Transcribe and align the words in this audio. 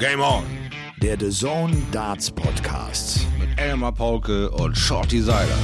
Game 0.00 0.22
On. 0.22 0.44
Der 1.02 1.20
The 1.20 1.28
Zone 1.28 1.76
Darts 1.92 2.30
Podcast. 2.30 3.26
Mit 3.38 3.50
Elmar 3.60 3.92
Paulke 3.92 4.50
und 4.50 4.74
Shorty 4.74 5.20
Seiler. 5.20 5.58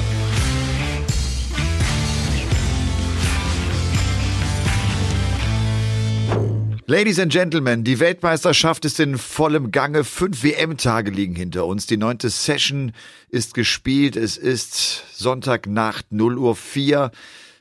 Ladies 6.85 7.19
and 7.19 7.33
Gentlemen, 7.33 7.83
die 7.83 7.99
Weltmeisterschaft 7.99 8.85
ist 8.85 9.01
in 9.01 9.17
vollem 9.17 9.71
Gange. 9.71 10.05
Fünf 10.05 10.45
WM-Tage 10.45 11.11
liegen 11.13 11.35
hinter 11.35 11.65
uns. 11.65 11.87
Die 11.87 11.97
neunte 11.97 12.29
Session 12.29 12.93
ist 13.31 13.55
gespielt. 13.55 14.17
Es 14.17 14.37
ist 14.37 15.17
Sonntagnacht 15.17 16.13
0 16.13 16.37
Uhr 16.37 16.57
4 16.57 17.11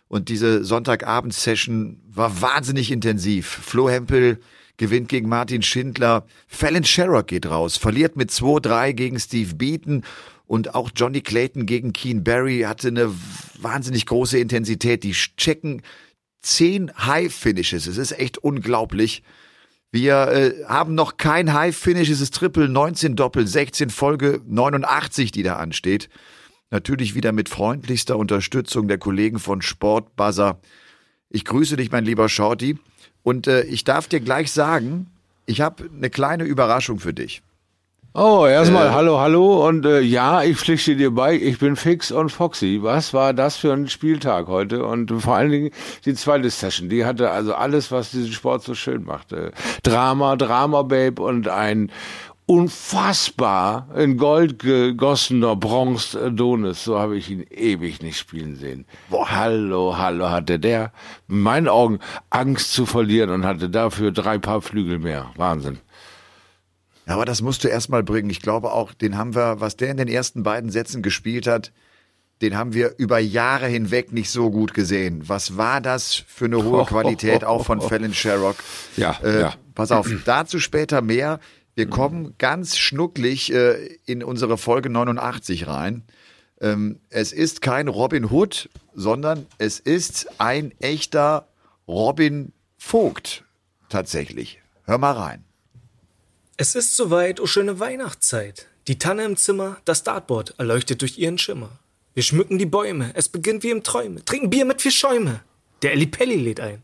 und 0.10 0.28
diese 0.28 0.66
Sonntagabend-Session 0.66 2.02
war 2.10 2.42
wahnsinnig 2.42 2.92
intensiv. 2.92 3.48
Flo 3.48 3.89
Hempel 3.89 4.42
gewinnt 4.78 5.10
gegen 5.10 5.30
Martin 5.30 5.62
Schindler. 5.62 6.26
Fallon 6.48 6.84
Sherrock 6.84 7.28
geht 7.28 7.46
raus, 7.46 7.78
verliert 7.78 8.15
mit 8.15 8.32
2-3 8.32 8.93
gegen 8.93 9.20
Steve 9.20 9.56
Beaton 9.56 10.04
und 10.48 10.75
auch 10.75 10.92
Johnny 10.96 11.21
Clayton 11.21 11.65
gegen 11.65 11.93
Keen 11.93 12.24
Barry 12.24 12.61
hatte 12.61 12.89
eine 12.89 13.11
wahnsinnig 13.60 14.06
große 14.06 14.38
Intensität. 14.38 15.04
Die 15.04 15.14
checken 15.14 15.82
zehn 16.42 16.92
High-Finishes. 16.98 17.88
Es 17.88 17.98
ist 17.98 18.11
echt 18.11 18.38
unglaublich. 18.38 19.24
Wir 19.92 20.28
äh, 20.28 20.65
haben 20.65 20.93
noch 20.93 21.18
kein 21.18 21.54
High-Finish. 21.54 22.10
Es 22.10 22.21
ist 22.21 22.36
Triple 22.36 22.70
19 22.70 23.15
Doppel 23.15 23.48
16 23.48 23.89
Folge 23.89 24.42
89, 24.46 25.32
die 25.32 25.42
da 25.42 25.56
ansteht. 25.56 26.10
Natürlich 26.70 27.15
wieder 27.15 27.32
mit 27.32 27.50
freundlichster 27.50 28.18
Unterstützung 28.18 28.87
der 28.87 28.98
Kollegen 28.98 29.39
von 29.39 29.62
Sport 29.62 30.15
Buzzer. 30.15 30.60
Ich 31.29 31.46
grüße 31.46 31.78
dich, 31.78 31.92
mein 31.92 32.06
lieber 32.06 32.30
Shorty. 32.30 32.78
Und 33.25 33.47
äh, 33.47 33.64
ich 33.64 33.84
darf 33.84 34.08
dir 34.08 34.20
gleich 34.20 34.52
sagen, 34.52 35.08
ich 35.47 35.59
habe 35.59 35.89
eine 35.97 36.11
kleine 36.11 36.44
Überraschung 36.44 37.00
für 37.00 37.11
dich. 37.11 37.42
Oh, 38.14 38.45
erstmal 38.45 38.88
äh, 38.88 38.92
hallo, 38.92 39.20
hallo 39.20 39.68
und 39.68 39.84
äh, 39.86 40.00
ja, 40.00 40.44
ich 40.44 40.58
pflichte 40.58 40.95
dir 40.95 41.09
bei, 41.09 41.34
ich 41.34 41.58
bin 41.58 41.76
fix 41.76 42.12
und 42.12 42.30
foxy. 42.30 42.80
Was 42.84 43.16
war 43.16 43.34
das 43.34 43.58
für 43.58 43.73
ein 43.73 43.90
Spieltag 43.90 44.48
heute? 44.48 44.86
Und 44.86 45.12
vor 45.12 45.36
allen 45.36 45.50
Dingen 45.50 45.72
die 46.06 46.14
zweite 46.14 46.50
Session, 46.52 46.88
die 46.88 47.03
hatte 47.03 47.31
also 47.31 47.56
alles, 47.56 47.92
was 47.92 48.12
diesen 48.12 48.31
Sport 48.31 48.64
so 48.64 48.76
schön 48.76 49.03
machte. 49.03 49.52
Drama, 49.81 50.36
Drama 50.36 50.84
Babe 50.84 51.20
und 51.22 51.48
ein 51.48 51.92
unfassbar 52.48 53.88
in 53.96 54.18
Gold 54.18 54.60
gegossener 54.60 55.56
Bronze 55.56 56.32
Donis. 56.32 56.84
So 56.84 57.00
habe 57.00 57.18
ich 57.18 57.30
ihn 57.30 57.46
ewig 57.50 58.02
nicht 58.02 58.18
spielen 58.18 58.56
sehen. 58.56 58.86
Boah, 59.10 59.32
hallo, 59.32 59.98
hallo, 59.98 60.30
hatte 60.30 60.60
der 60.60 60.92
in 61.28 61.42
meinen 61.42 61.68
Augen 61.68 62.00
Angst 62.30 62.74
zu 62.74 62.86
verlieren 62.86 63.32
und 63.32 63.46
hatte 63.46 63.70
dafür 63.70 64.12
drei 64.12 64.38
Paar 64.38 64.62
Flügel 64.62 65.00
mehr. 65.00 65.32
Wahnsinn. 65.36 65.80
Aber 67.08 67.26
das 67.26 67.42
musst 67.42 67.64
du 67.64 67.68
erstmal 67.68 68.04
bringen. 68.04 68.30
Ich 68.30 68.42
glaube 68.42 68.72
auch, 68.72 68.94
den 68.94 69.18
haben 69.18 69.36
wir, 69.36 69.59
was 69.59 69.76
der 69.76 69.92
in 69.92 69.98
den 69.98 70.08
ersten 70.08 70.44
beiden 70.44 70.70
Sätzen 70.70 71.02
gespielt 71.02 71.48
hat, 71.48 71.72
den 72.42 72.58
haben 72.58 72.74
wir 72.74 72.96
über 72.98 73.20
Jahre 73.20 73.68
hinweg 73.68 74.12
nicht 74.12 74.30
so 74.30 74.52
gut 74.52 74.74
gesehen. 74.74 75.24
Was 75.28 75.58
war 75.58 75.82
das 75.82 76.16
für 76.28 76.46
eine 76.46 76.64
hohe 76.64 76.86
Qualität 76.86 77.44
auch 77.44 77.66
von 77.66 77.82
Fallon 77.90 78.14
Sherrock? 78.14 78.58
Ja, 78.98 79.18
äh, 79.24 79.42
ja. 79.42 79.54
Pass 79.74 79.92
auf, 79.92 80.09
dazu 80.26 80.59
später 80.59 81.02
mehr. 81.02 81.40
Wir 81.76 81.90
kommen 81.90 82.36
ganz 82.38 82.78
schnucklig 82.78 83.52
äh, 83.52 84.00
in 84.06 84.23
unsere 84.23 84.58
Folge 84.58 84.90
89 84.90 85.68
rein. 85.68 86.04
Ähm, 86.62 87.00
es 87.09 87.34
ist 87.34 87.62
kein 87.62 87.90
Robin 87.90 88.31
Hood, 88.31 88.70
sondern 88.94 89.45
es 89.58 89.80
ist 89.80 90.40
ein 90.40 90.72
echter 90.80 91.50
Robin 91.86 92.53
Vogt 92.78 93.44
tatsächlich. 93.90 94.62
Hör 94.86 94.98
mal 94.98 95.12
rein. 95.12 95.44
Es 96.56 96.76
ist 96.76 96.96
soweit, 96.96 97.42
oh 97.42 97.46
schöne 97.46 97.80
Weihnachtszeit. 97.81 98.68
Die 98.88 98.98
Tanne 98.98 99.26
im 99.26 99.36
Zimmer, 99.36 99.78
das 99.84 100.03
Dartboard 100.03 100.56
erleuchtet 100.58 101.02
durch 101.02 101.18
ihren 101.18 101.38
Schimmer. 101.38 101.80
Wir 102.14 102.23
schmücken 102.23 102.58
die 102.58 102.66
Bäume, 102.66 103.12
es 103.16 103.28
beginnt 103.28 103.63
wie 103.63 103.72
im 103.72 103.84
Träume, 103.84 104.24
trinken 104.24 104.50
Bier 104.50 104.63
mit 104.63 104.81
vier 104.81 104.92
Schäume. 104.92 105.42
Der 105.81 105.92
Ellipelli 105.92 106.38
lädt 106.38 106.62
ein. 106.62 106.84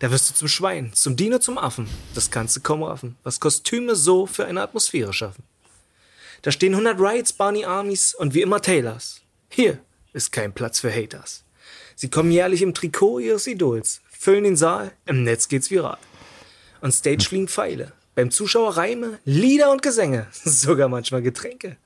Da 0.00 0.10
wirst 0.10 0.30
du 0.30 0.34
zum 0.34 0.48
Schwein, 0.48 0.92
zum 0.92 1.16
Dino, 1.16 1.38
zum 1.38 1.58
Affen. 1.58 1.88
Das 2.14 2.30
kannst 2.30 2.56
du 2.56 2.60
kaum 2.60 2.82
raffen, 2.82 3.16
was 3.22 3.40
Kostüme 3.40 3.94
so 3.94 4.26
für 4.26 4.46
eine 4.46 4.62
Atmosphäre 4.62 5.12
schaffen. 5.12 5.44
Da 6.42 6.50
stehen 6.50 6.74
100 6.74 6.98
Riots, 6.98 7.32
Barney 7.32 7.64
Armies 7.64 8.14
und 8.14 8.34
wie 8.34 8.42
immer 8.42 8.60
Taylors. 8.60 9.22
Hier 9.48 9.78
ist 10.12 10.32
kein 10.32 10.52
Platz 10.52 10.80
für 10.80 10.94
Haters. 10.94 11.44
Sie 11.96 12.10
kommen 12.10 12.30
jährlich 12.30 12.60
im 12.62 12.74
Trikot 12.74 13.20
ihres 13.20 13.46
Idols, 13.46 14.02
füllen 14.10 14.44
den 14.44 14.56
Saal, 14.56 14.92
im 15.06 15.22
Netz 15.22 15.48
geht's 15.48 15.70
viral. 15.70 15.98
On 16.82 16.92
Stage 16.92 17.24
fliegen 17.24 17.48
Pfeile, 17.48 17.92
beim 18.14 18.30
Zuschauer 18.30 18.76
Reime, 18.76 19.18
Lieder 19.24 19.70
und 19.70 19.82
Gesänge, 19.82 20.26
sogar 20.32 20.88
manchmal 20.88 21.22
Getränke. 21.22 21.76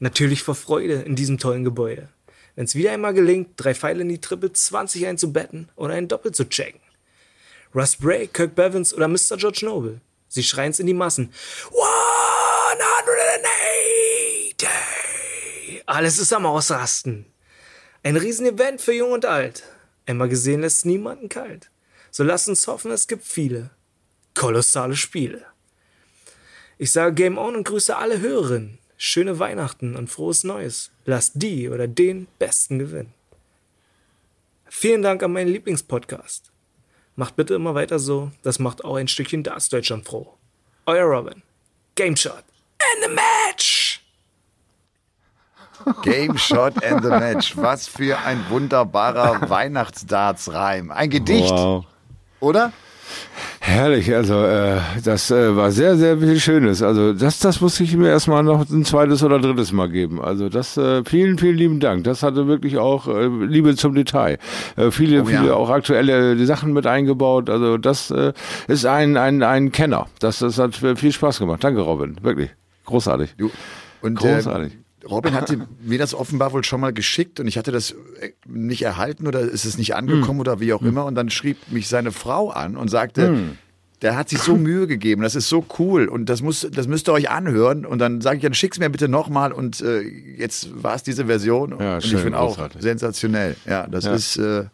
Natürlich 0.00 0.42
vor 0.42 0.54
Freude 0.54 1.02
in 1.02 1.14
diesem 1.14 1.38
tollen 1.38 1.64
Gebäude. 1.64 2.08
Wenn 2.56 2.64
es 2.64 2.74
wieder 2.74 2.92
einmal 2.92 3.14
gelingt, 3.14 3.50
drei 3.56 3.74
Pfeile 3.74 4.02
in 4.02 4.08
die 4.08 4.20
Triple 4.20 4.52
20 4.52 5.06
einzubetten 5.06 5.68
oder 5.76 5.94
ein 5.94 6.08
Doppel 6.08 6.32
zu 6.32 6.48
checken. 6.48 6.80
Russ 7.74 7.96
Bray, 7.96 8.26
Kirk 8.26 8.54
Bevins 8.54 8.92
oder 8.92 9.08
Mr. 9.08 9.38
George 9.38 9.60
Noble. 9.62 10.00
Sie 10.28 10.42
schreien's 10.42 10.78
in 10.78 10.86
die 10.86 10.94
Massen. 10.94 11.32
180! 11.70 14.68
Alles 15.86 16.18
ist 16.18 16.32
am 16.32 16.46
Ausrasten. 16.46 17.26
Ein 18.02 18.16
Riesenevent 18.16 18.80
für 18.80 18.92
Jung 18.92 19.12
und 19.12 19.24
Alt. 19.24 19.62
Einmal 20.06 20.28
gesehen 20.28 20.60
lässt 20.60 20.84
niemanden 20.84 21.28
kalt. 21.28 21.70
So 22.10 22.24
lasst 22.24 22.48
uns 22.48 22.66
hoffen, 22.66 22.90
es 22.90 23.08
gibt 23.08 23.24
viele. 23.24 23.70
Kolossale 24.34 24.96
Spiele. 24.96 25.46
Ich 26.76 26.92
sage 26.92 27.14
Game 27.14 27.38
On 27.38 27.56
und 27.56 27.64
grüße 27.64 27.96
alle 27.96 28.20
Hörerinnen. 28.20 28.78
Schöne 28.98 29.38
Weihnachten 29.38 29.96
und 29.96 30.08
frohes 30.08 30.44
Neues. 30.44 30.90
Lasst 31.06 31.32
die 31.36 31.70
oder 31.70 31.88
den 31.88 32.26
Besten 32.38 32.78
gewinnen. 32.78 33.14
Vielen 34.68 35.02
Dank 35.02 35.22
an 35.22 35.32
meinen 35.32 35.48
Lieblingspodcast. 35.48 36.51
Macht 37.16 37.36
bitte 37.36 37.54
immer 37.54 37.74
weiter 37.74 37.98
so. 37.98 38.30
Das 38.42 38.58
macht 38.58 38.84
auch 38.84 38.96
ein 38.96 39.08
Stückchen 39.08 39.42
Darts 39.42 39.68
Deutschland 39.68 40.06
froh. 40.06 40.34
Euer 40.86 41.04
Robin. 41.04 41.42
Game 41.94 42.16
Shot. 42.16 42.44
And 42.80 43.04
the 43.04 43.14
Match! 43.14 44.00
Game 46.02 46.38
Shot 46.38 46.82
and 46.84 47.02
the 47.02 47.10
Match. 47.10 47.56
Was 47.56 47.88
für 47.88 48.18
ein 48.18 48.44
wunderbarer 48.48 49.48
Weihnachtsdarts-Reim. 49.50 50.90
Ein 50.90 51.10
Gedicht. 51.10 51.50
Wow. 51.50 51.84
Oder? 52.40 52.72
Herrlich, 53.72 54.14
also 54.14 54.44
äh, 54.44 54.80
das 55.02 55.30
äh, 55.30 55.56
war 55.56 55.70
sehr, 55.70 55.96
sehr 55.96 56.18
viel 56.18 56.38
Schönes. 56.38 56.82
Also 56.82 57.14
das, 57.14 57.38
das 57.38 57.62
muss 57.62 57.80
ich 57.80 57.96
mir 57.96 58.08
erstmal 58.08 58.42
noch 58.42 58.68
ein 58.68 58.84
zweites 58.84 59.22
oder 59.22 59.40
drittes 59.40 59.72
Mal 59.72 59.88
geben. 59.88 60.20
Also 60.20 60.50
das, 60.50 60.76
äh, 60.76 61.02
vielen, 61.04 61.38
vielen 61.38 61.56
lieben 61.56 61.80
Dank. 61.80 62.04
Das 62.04 62.22
hatte 62.22 62.46
wirklich 62.46 62.76
auch 62.76 63.08
äh, 63.08 63.26
Liebe 63.26 63.74
zum 63.74 63.94
Detail. 63.94 64.38
Äh, 64.76 64.90
viele, 64.90 65.22
oh, 65.22 65.28
ja. 65.28 65.40
viele 65.40 65.56
auch 65.56 65.70
aktuelle 65.70 66.36
die 66.36 66.44
Sachen 66.44 66.74
mit 66.74 66.86
eingebaut. 66.86 67.48
Also 67.48 67.78
das 67.78 68.10
äh, 68.10 68.34
ist 68.68 68.84
ein, 68.84 69.16
ein, 69.16 69.42
ein 69.42 69.72
Kenner. 69.72 70.06
Das, 70.20 70.40
das 70.40 70.58
hat 70.58 70.74
viel 70.74 71.12
Spaß 71.12 71.38
gemacht. 71.38 71.64
Danke, 71.64 71.80
Robin. 71.80 72.16
Wirklich. 72.20 72.50
Großartig. 72.84 73.36
Du, 73.38 73.50
und, 74.02 74.18
Großartig. 74.18 74.81
Robin 75.08 75.34
hatte 75.34 75.66
mir 75.82 75.98
das 75.98 76.14
offenbar 76.14 76.52
wohl 76.52 76.64
schon 76.64 76.80
mal 76.80 76.92
geschickt 76.92 77.40
und 77.40 77.46
ich 77.46 77.58
hatte 77.58 77.72
das 77.72 77.92
äh, 78.20 78.32
nicht 78.46 78.82
erhalten 78.82 79.26
oder 79.26 79.40
ist 79.40 79.64
es 79.64 79.78
nicht 79.78 79.94
angekommen 79.94 80.38
hm. 80.38 80.40
oder 80.40 80.60
wie 80.60 80.72
auch 80.72 80.80
hm. 80.80 80.88
immer. 80.88 81.04
Und 81.04 81.14
dann 81.14 81.30
schrieb 81.30 81.58
mich 81.70 81.88
seine 81.88 82.12
Frau 82.12 82.50
an 82.50 82.76
und 82.76 82.88
sagte, 82.88 83.28
hm. 83.28 83.58
der 84.02 84.16
hat 84.16 84.28
sich 84.28 84.38
so 84.40 84.56
Mühe 84.56 84.86
gegeben, 84.86 85.22
das 85.22 85.34
ist 85.34 85.48
so 85.48 85.64
cool 85.78 86.08
und 86.08 86.28
das 86.28 86.42
muss, 86.42 86.66
das 86.70 86.86
müsst 86.86 87.08
ihr 87.08 87.12
euch 87.12 87.30
anhören. 87.30 87.84
Und 87.84 87.98
dann 87.98 88.20
sage 88.20 88.36
ich, 88.36 88.42
dann 88.42 88.54
schick's 88.54 88.78
mir 88.78 88.90
bitte 88.90 89.08
nochmal 89.08 89.52
und 89.52 89.80
äh, 89.80 90.00
jetzt 90.00 90.82
war 90.82 90.94
es 90.94 91.02
diese 91.02 91.26
Version 91.26 91.76
ja, 91.78 91.96
und 91.96 92.02
schön, 92.02 92.18
ich 92.18 92.24
bin 92.24 92.34
auch 92.34 92.58
sensationell. 92.78 93.56
Ja, 93.66 93.86
das 93.86 94.04
ja. 94.04 94.14
ist 94.14 94.36
äh, 94.36 94.64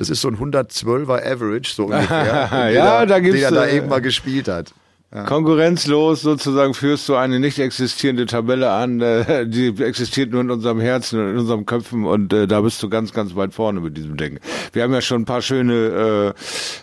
das 0.00 0.08
ist 0.08 0.22
so 0.22 0.28
ein 0.28 0.38
112er 0.38 1.22
Average, 1.30 1.74
so 1.74 1.84
ungefähr. 1.84 2.70
ja, 2.74 3.04
da 3.04 3.20
gibt's, 3.20 3.40
der 3.40 3.50
da 3.50 3.66
äh, 3.66 3.76
eben 3.76 3.88
mal 3.88 4.00
gespielt 4.00 4.48
hat. 4.48 4.72
Ja. 5.12 5.24
Konkurrenzlos 5.24 6.22
sozusagen 6.22 6.72
führst 6.72 7.08
du 7.08 7.16
eine 7.16 7.40
nicht 7.40 7.58
existierende 7.58 8.26
Tabelle 8.26 8.70
an, 8.70 9.00
äh, 9.00 9.44
die 9.44 9.74
existiert 9.82 10.30
nur 10.30 10.40
in 10.40 10.52
unserem 10.52 10.78
Herzen 10.78 11.18
und 11.18 11.30
in 11.32 11.38
unserem 11.38 11.66
Köpfen 11.66 12.04
und 12.04 12.32
äh, 12.32 12.46
da 12.46 12.60
bist 12.60 12.80
du 12.80 12.88
ganz, 12.88 13.12
ganz 13.12 13.34
weit 13.34 13.52
vorne 13.52 13.80
mit 13.80 13.96
diesem 13.96 14.16
Ding. 14.16 14.38
Wir 14.72 14.84
haben 14.84 14.92
ja 14.92 15.00
schon 15.00 15.22
ein 15.22 15.24
paar 15.24 15.42
schöne 15.42 16.34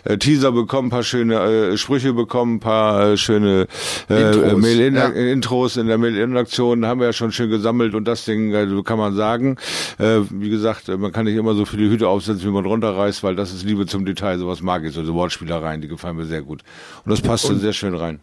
äh, 0.06 0.12
äh 0.12 0.18
Teaser 0.18 0.52
bekommen, 0.52 0.88
ein 0.88 0.90
paar 0.90 1.04
schöne 1.04 1.36
äh, 1.36 1.76
Sprüche 1.78 2.12
bekommen, 2.12 2.56
ein 2.56 2.60
paar 2.60 3.12
äh, 3.12 3.16
schöne 3.16 3.66
äh, 4.10 4.20
Intros, 4.20 4.60
Mail 4.60 4.80
-In 4.80 4.96
ja. 4.96 5.08
Intros 5.08 5.76
in 5.78 5.86
der 5.86 5.96
Mail-In-Aktion 5.96 6.84
haben 6.84 7.00
wir 7.00 7.06
ja 7.06 7.12
schon 7.14 7.32
schön 7.32 7.48
gesammelt 7.48 7.94
und 7.94 8.04
das 8.04 8.26
Ding, 8.26 8.54
also 8.54 8.82
kann 8.82 8.98
man 8.98 9.14
sagen, 9.14 9.56
äh, 9.96 10.18
wie 10.28 10.50
gesagt, 10.50 10.88
man 10.88 11.12
kann 11.12 11.24
nicht 11.24 11.36
immer 11.36 11.54
so 11.54 11.64
viele 11.64 11.88
Hüte 11.88 12.08
aufsetzen, 12.08 12.46
wie 12.46 12.52
man 12.52 12.66
runterreißt, 12.66 13.22
weil 13.22 13.36
das 13.36 13.54
ist 13.54 13.64
Liebe 13.64 13.86
zum 13.86 14.04
Detail, 14.04 14.38
sowas 14.38 14.60
mag 14.60 14.84
ich, 14.84 14.92
so 14.92 15.00
also 15.00 15.14
Wortspielereien, 15.14 15.80
die 15.80 15.88
gefallen 15.88 16.18
mir 16.18 16.26
sehr 16.26 16.42
gut. 16.42 16.60
Und 17.06 17.10
das 17.10 17.22
passt 17.22 17.48
und, 17.48 17.60
sehr 17.60 17.72
schön 17.72 17.94
rein. 17.94 18.17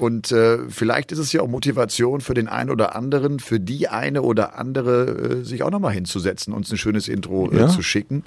Und 0.00 0.32
äh, 0.32 0.58
vielleicht 0.68 1.12
ist 1.12 1.18
es 1.18 1.32
ja 1.32 1.42
auch 1.42 1.48
Motivation 1.48 2.20
für 2.20 2.34
den 2.34 2.48
einen 2.48 2.70
oder 2.70 2.96
anderen, 2.96 3.38
für 3.38 3.60
die 3.60 3.88
eine 3.88 4.22
oder 4.22 4.58
andere, 4.58 5.40
äh, 5.40 5.44
sich 5.44 5.62
auch 5.62 5.70
nochmal 5.70 5.92
hinzusetzen, 5.92 6.52
uns 6.54 6.70
ein 6.72 6.78
schönes 6.78 7.06
Intro 7.08 7.50
äh, 7.52 7.58
ja. 7.58 7.68
zu 7.68 7.82
schicken, 7.82 8.24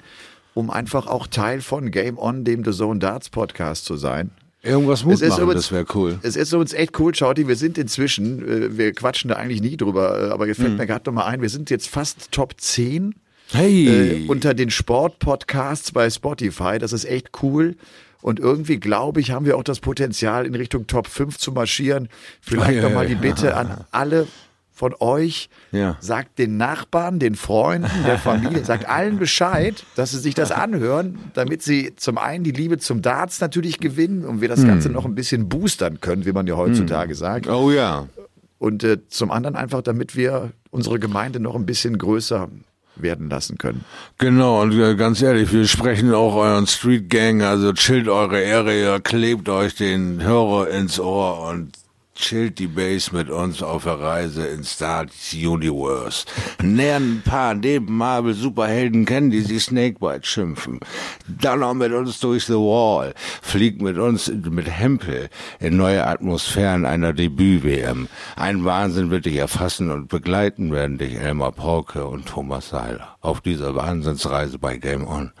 um 0.54 0.70
einfach 0.70 1.06
auch 1.08 1.26
Teil 1.26 1.60
von 1.60 1.90
Game 1.90 2.16
On, 2.18 2.44
dem 2.44 2.64
The 2.64 2.70
Zone 2.70 3.00
Darts 3.00 3.28
Podcast 3.28 3.84
zu 3.86 3.96
sein. 3.96 4.30
Irgendwas 4.62 5.04
Mut 5.04 5.14
Es 5.20 5.28
machen, 5.28 5.42
übrigens- 5.42 5.64
das 5.64 5.72
wäre 5.72 5.84
cool. 5.94 6.18
Es 6.22 6.36
ist 6.36 6.54
uns 6.54 6.72
echt 6.72 6.98
cool, 6.98 7.14
Schauti. 7.14 7.46
Wir 7.48 7.56
sind 7.56 7.76
inzwischen, 7.76 8.48
äh, 8.48 8.78
wir 8.78 8.92
quatschen 8.92 9.28
da 9.28 9.34
eigentlich 9.36 9.60
nie 9.60 9.76
drüber, 9.76 10.28
äh, 10.28 10.30
aber 10.30 10.44
Mhm. 10.44 10.48
gefällt 10.48 10.76
mir 10.78 10.86
gerade 10.86 11.04
nochmal 11.10 11.26
ein, 11.26 11.42
wir 11.42 11.50
sind 11.50 11.68
jetzt 11.70 11.88
fast 11.88 12.30
Top 12.32 12.54
10 12.60 13.14
Hey! 13.52 13.88
äh, 14.24 14.26
unter 14.28 14.54
den 14.54 14.70
Sportpodcasts 14.70 15.92
bei 15.92 16.08
Spotify. 16.08 16.78
Das 16.78 16.92
ist 16.92 17.04
echt 17.04 17.30
cool. 17.42 17.76
Und 18.24 18.40
irgendwie, 18.40 18.80
glaube 18.80 19.20
ich, 19.20 19.32
haben 19.32 19.44
wir 19.44 19.58
auch 19.58 19.62
das 19.62 19.80
Potenzial, 19.80 20.46
in 20.46 20.54
Richtung 20.54 20.86
Top 20.86 21.08
5 21.08 21.36
zu 21.36 21.52
marschieren. 21.52 22.08
Vielleicht 22.40 22.70
Ei, 22.70 22.78
ei, 22.78 22.80
nochmal 22.80 23.06
die 23.06 23.16
Bitte 23.16 23.54
an 23.54 23.84
alle 23.90 24.26
von 24.72 24.94
euch. 24.98 25.50
Ja. 25.72 25.98
Sagt 26.00 26.38
den 26.38 26.56
Nachbarn, 26.56 27.18
den 27.18 27.34
Freunden, 27.34 27.90
der 28.06 28.18
Familie, 28.30 28.64
sagt 28.64 28.88
allen 28.88 29.18
Bescheid, 29.18 29.84
dass 29.94 30.12
sie 30.12 30.20
sich 30.20 30.32
das 30.32 30.50
anhören, 30.52 31.18
damit 31.34 31.62
sie 31.62 31.96
zum 31.96 32.16
einen 32.16 32.44
die 32.44 32.52
Liebe 32.52 32.78
zum 32.78 33.02
Darts 33.02 33.42
natürlich 33.42 33.78
gewinnen 33.78 34.24
und 34.24 34.40
wir 34.40 34.48
das 34.48 34.64
Ganze 34.64 34.88
noch 34.88 35.04
ein 35.04 35.14
bisschen 35.14 35.50
boostern 35.50 36.00
können, 36.00 36.24
wie 36.24 36.32
man 36.32 36.46
ja 36.46 36.56
heutzutage 36.56 37.14
sagt. 37.14 37.46
oh 37.46 37.70
ja. 37.70 38.08
Und 38.56 38.84
äh, 38.84 39.06
zum 39.08 39.32
anderen 39.32 39.54
einfach, 39.54 39.82
damit 39.82 40.16
wir 40.16 40.52
unsere 40.70 40.98
Gemeinde 40.98 41.40
noch 41.40 41.56
ein 41.56 41.66
bisschen 41.66 41.98
größer 41.98 42.48
werden 42.96 43.28
lassen 43.28 43.58
können. 43.58 43.84
Genau, 44.18 44.62
und 44.62 44.72
äh, 44.78 44.94
ganz 44.94 45.22
ehrlich, 45.22 45.52
wir 45.52 45.66
sprechen 45.66 46.12
auch 46.14 46.34
euren 46.34 46.66
Street 46.66 47.10
Gang, 47.10 47.42
also 47.42 47.72
chillt 47.72 48.08
eure 48.08 48.44
Area, 48.44 48.98
klebt 49.00 49.48
euch 49.48 49.74
den 49.74 50.22
Hörer 50.22 50.68
ins 50.68 51.00
Ohr 51.00 51.48
und 51.48 51.72
chillt 52.14 52.58
die 52.58 52.66
Base 52.66 53.14
mit 53.14 53.28
uns 53.28 53.62
auf 53.62 53.84
der 53.84 53.98
Reise 53.98 54.46
ins 54.46 54.78
Darts 54.78 55.32
Universe. 55.32 56.26
Lernen 56.62 57.18
ein 57.18 57.22
paar 57.22 57.54
neben 57.54 57.96
Marvel 57.96 58.34
Superhelden 58.34 59.04
kennen, 59.04 59.30
die 59.30 59.40
sich 59.40 59.64
Snakebite 59.64 60.26
schimpfen. 60.26 60.80
Dann 61.26 61.60
noch 61.60 61.74
mit 61.74 61.92
uns 61.92 62.20
durch 62.20 62.44
The 62.46 62.54
Wall. 62.54 63.14
Fliegt 63.42 63.82
mit 63.82 63.98
uns 63.98 64.28
mit 64.28 64.70
Hempel 64.70 65.28
in 65.60 65.76
neue 65.76 66.06
Atmosphären 66.06 66.84
einer 66.84 67.12
Debüt-WM. 67.12 68.08
Ein 68.36 68.64
Wahnsinn 68.64 69.10
wird 69.10 69.26
dich 69.26 69.36
erfassen 69.36 69.90
und 69.90 70.08
begleiten 70.08 70.72
werden 70.72 70.98
dich 70.98 71.14
Elmar 71.14 71.52
Pauke 71.52 72.06
und 72.06 72.26
Thomas 72.26 72.70
Seiler 72.70 73.16
auf 73.20 73.40
dieser 73.40 73.74
Wahnsinnsreise 73.74 74.58
bei 74.58 74.76
Game 74.76 75.06
On. 75.06 75.32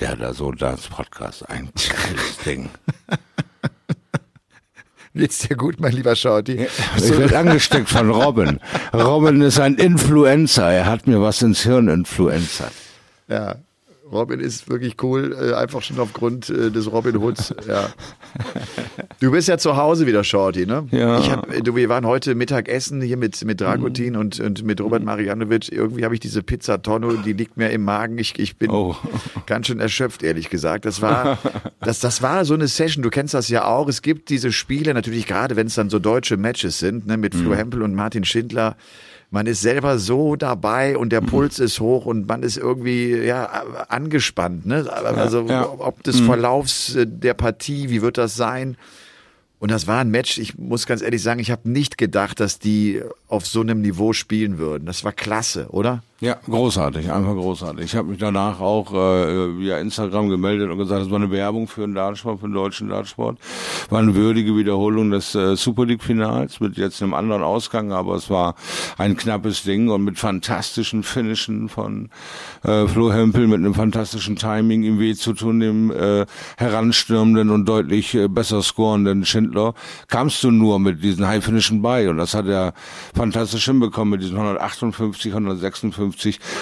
Der 0.00 0.16
da 0.16 0.32
so 0.32 0.52
Dance 0.52 0.88
Podcast, 0.88 1.48
ein 1.48 1.70
Ding. 2.46 2.70
Geht's 5.14 5.38
dir 5.38 5.56
gut, 5.56 5.80
mein 5.80 5.92
lieber 5.92 6.14
Schauti? 6.14 6.66
Ich 6.96 7.18
werde 7.18 7.36
angesteckt 7.36 7.88
von 7.88 8.10
Robin. 8.10 8.60
Robin 8.94 9.40
ist 9.42 9.58
ein 9.58 9.74
Influencer. 9.74 10.70
Er 10.70 10.86
hat 10.86 11.08
mir 11.08 11.20
was 11.20 11.42
ins 11.42 11.62
Hirn 11.62 11.88
influenzert. 11.88 12.72
Ja, 13.26 13.56
Robin 14.12 14.40
ist 14.40 14.68
wirklich 14.68 14.96
cool, 15.02 15.36
äh, 15.40 15.54
einfach 15.54 15.82
schon 15.82 15.98
aufgrund 15.98 16.50
äh, 16.50 16.70
des 16.70 16.90
Robin 16.90 17.20
Hoods. 17.20 17.54
Ja. 17.68 17.88
Du 19.20 19.30
bist 19.30 19.48
ja 19.48 19.58
zu 19.58 19.76
Hause 19.76 20.06
wieder, 20.06 20.24
Shorty, 20.24 20.66
ne? 20.66 20.86
Ja. 20.90 21.18
Ich 21.20 21.30
hab, 21.30 21.52
äh, 21.52 21.60
du, 21.60 21.76
wir 21.76 21.88
waren 21.88 22.06
heute 22.06 22.34
Mittagessen 22.34 23.00
hier 23.02 23.16
mit, 23.16 23.44
mit 23.44 23.60
Dragutin 23.60 24.16
und, 24.16 24.40
und 24.40 24.64
mit 24.64 24.80
Robert 24.80 25.04
Marianovic. 25.04 25.70
Irgendwie 25.70 26.04
habe 26.04 26.14
ich 26.14 26.20
diese 26.20 26.42
Pizza 26.42 26.82
Tonno, 26.82 27.12
die 27.12 27.32
liegt 27.34 27.56
mir 27.56 27.70
im 27.70 27.82
Magen. 27.84 28.18
Ich, 28.18 28.38
ich 28.38 28.56
bin 28.56 28.70
Oh. 28.70 28.96
ganz 29.46 29.66
schön 29.66 29.80
erschöpft, 29.80 30.22
ehrlich 30.22 30.50
gesagt. 30.50 30.84
Das 30.84 31.02
war, 31.02 31.38
das, 31.80 32.00
das 32.00 32.22
war 32.22 32.44
so 32.44 32.54
eine 32.54 32.66
Session. 32.68 33.02
Du 33.02 33.10
kennst 33.10 33.34
das 33.34 33.48
ja 33.48 33.64
auch. 33.66 33.88
Es 33.88 34.02
gibt 34.02 34.30
diese 34.30 34.52
Spiele, 34.52 34.94
natürlich 34.94 35.26
gerade, 35.26 35.56
wenn 35.56 35.66
es 35.68 35.74
dann 35.74 35.90
so 35.90 35.98
deutsche 35.98 36.36
Matches 36.36 36.78
sind, 36.78 37.06
ne, 37.06 37.16
mit 37.16 37.34
Flo 37.34 37.54
Hempel 37.54 37.82
und 37.82 37.94
Martin 37.94 38.24
Schindler. 38.24 38.76
Man 39.32 39.46
ist 39.46 39.60
selber 39.60 39.98
so 39.98 40.34
dabei 40.34 40.98
und 40.98 41.10
der 41.10 41.20
Puls 41.20 41.60
ist 41.60 41.78
hoch 41.78 42.04
und 42.04 42.26
man 42.26 42.42
ist 42.42 42.56
irgendwie 42.56 43.14
ja 43.14 43.44
angespannt. 43.88 44.66
Ne? 44.66 44.90
Also 44.90 45.46
ja. 45.46 45.68
ob 45.78 46.02
des 46.02 46.18
Verlaufs 46.20 46.96
äh, 46.96 47.06
der 47.06 47.34
Partie, 47.34 47.90
wie 47.90 48.02
wird 48.02 48.18
das 48.18 48.34
sein? 48.34 48.76
Und 49.60 49.70
das 49.70 49.86
war 49.86 50.00
ein 50.00 50.10
Match, 50.10 50.38
ich 50.38 50.58
muss 50.58 50.86
ganz 50.86 51.02
ehrlich 51.02 51.22
sagen, 51.22 51.38
ich 51.38 51.50
habe 51.50 51.68
nicht 51.70 51.96
gedacht, 51.98 52.40
dass 52.40 52.58
die 52.58 53.02
auf 53.28 53.46
so 53.46 53.60
einem 53.60 53.82
Niveau 53.82 54.12
spielen 54.14 54.58
würden. 54.58 54.86
Das 54.86 55.04
war 55.04 55.12
klasse, 55.12 55.68
oder? 55.68 56.02
Ja, 56.22 56.36
großartig, 56.46 57.10
einfach 57.10 57.32
großartig. 57.32 57.82
Ich 57.86 57.96
habe 57.96 58.08
mich 58.08 58.18
danach 58.18 58.60
auch 58.60 58.92
äh, 58.92 59.58
via 59.58 59.78
Instagram 59.78 60.28
gemeldet 60.28 60.68
und 60.68 60.76
gesagt, 60.76 61.00
das 61.00 61.10
war 61.10 61.16
eine 61.16 61.30
Werbung 61.30 61.66
für 61.66 61.80
den 61.80 61.94
Dartsport, 61.94 62.40
für 62.40 62.46
den 62.46 62.52
deutschen 62.52 62.90
Dartsport. 62.90 63.38
War 63.88 64.00
eine 64.00 64.14
würdige 64.14 64.54
Wiederholung 64.54 65.10
des 65.12 65.34
äh, 65.34 65.56
Super 65.56 65.86
League-Finals 65.86 66.60
mit 66.60 66.76
jetzt 66.76 67.02
einem 67.02 67.14
anderen 67.14 67.42
Ausgang, 67.42 67.92
aber 67.92 68.16
es 68.16 68.28
war 68.28 68.54
ein 68.98 69.16
knappes 69.16 69.62
Ding 69.62 69.88
und 69.88 70.04
mit 70.04 70.18
fantastischen 70.18 71.04
Finishen 71.04 71.70
von 71.70 72.10
äh, 72.64 72.86
Flo 72.86 73.10
Hempel, 73.10 73.46
mit 73.46 73.60
einem 73.60 73.72
fantastischen 73.72 74.36
Timing 74.36 74.82
ihm 74.82 74.98
weh 74.98 75.14
zu 75.14 75.32
tun, 75.32 75.58
dem 75.60 75.90
äh, 75.90 76.26
heranstürmenden 76.58 77.48
und 77.48 77.64
deutlich 77.64 78.14
äh, 78.14 78.28
besser 78.28 78.62
scorenden 78.62 79.24
Schindler, 79.24 79.72
kamst 80.08 80.44
du 80.44 80.50
nur 80.50 80.80
mit 80.80 81.02
diesen 81.02 81.26
High-Finishen 81.26 81.80
bei 81.80 82.10
und 82.10 82.18
das 82.18 82.34
hat 82.34 82.44
er 82.44 82.74
fantastisch 83.14 83.64
hinbekommen 83.64 84.10
mit 84.10 84.20
diesen 84.20 84.36
158, 84.36 85.32
156 85.32 86.09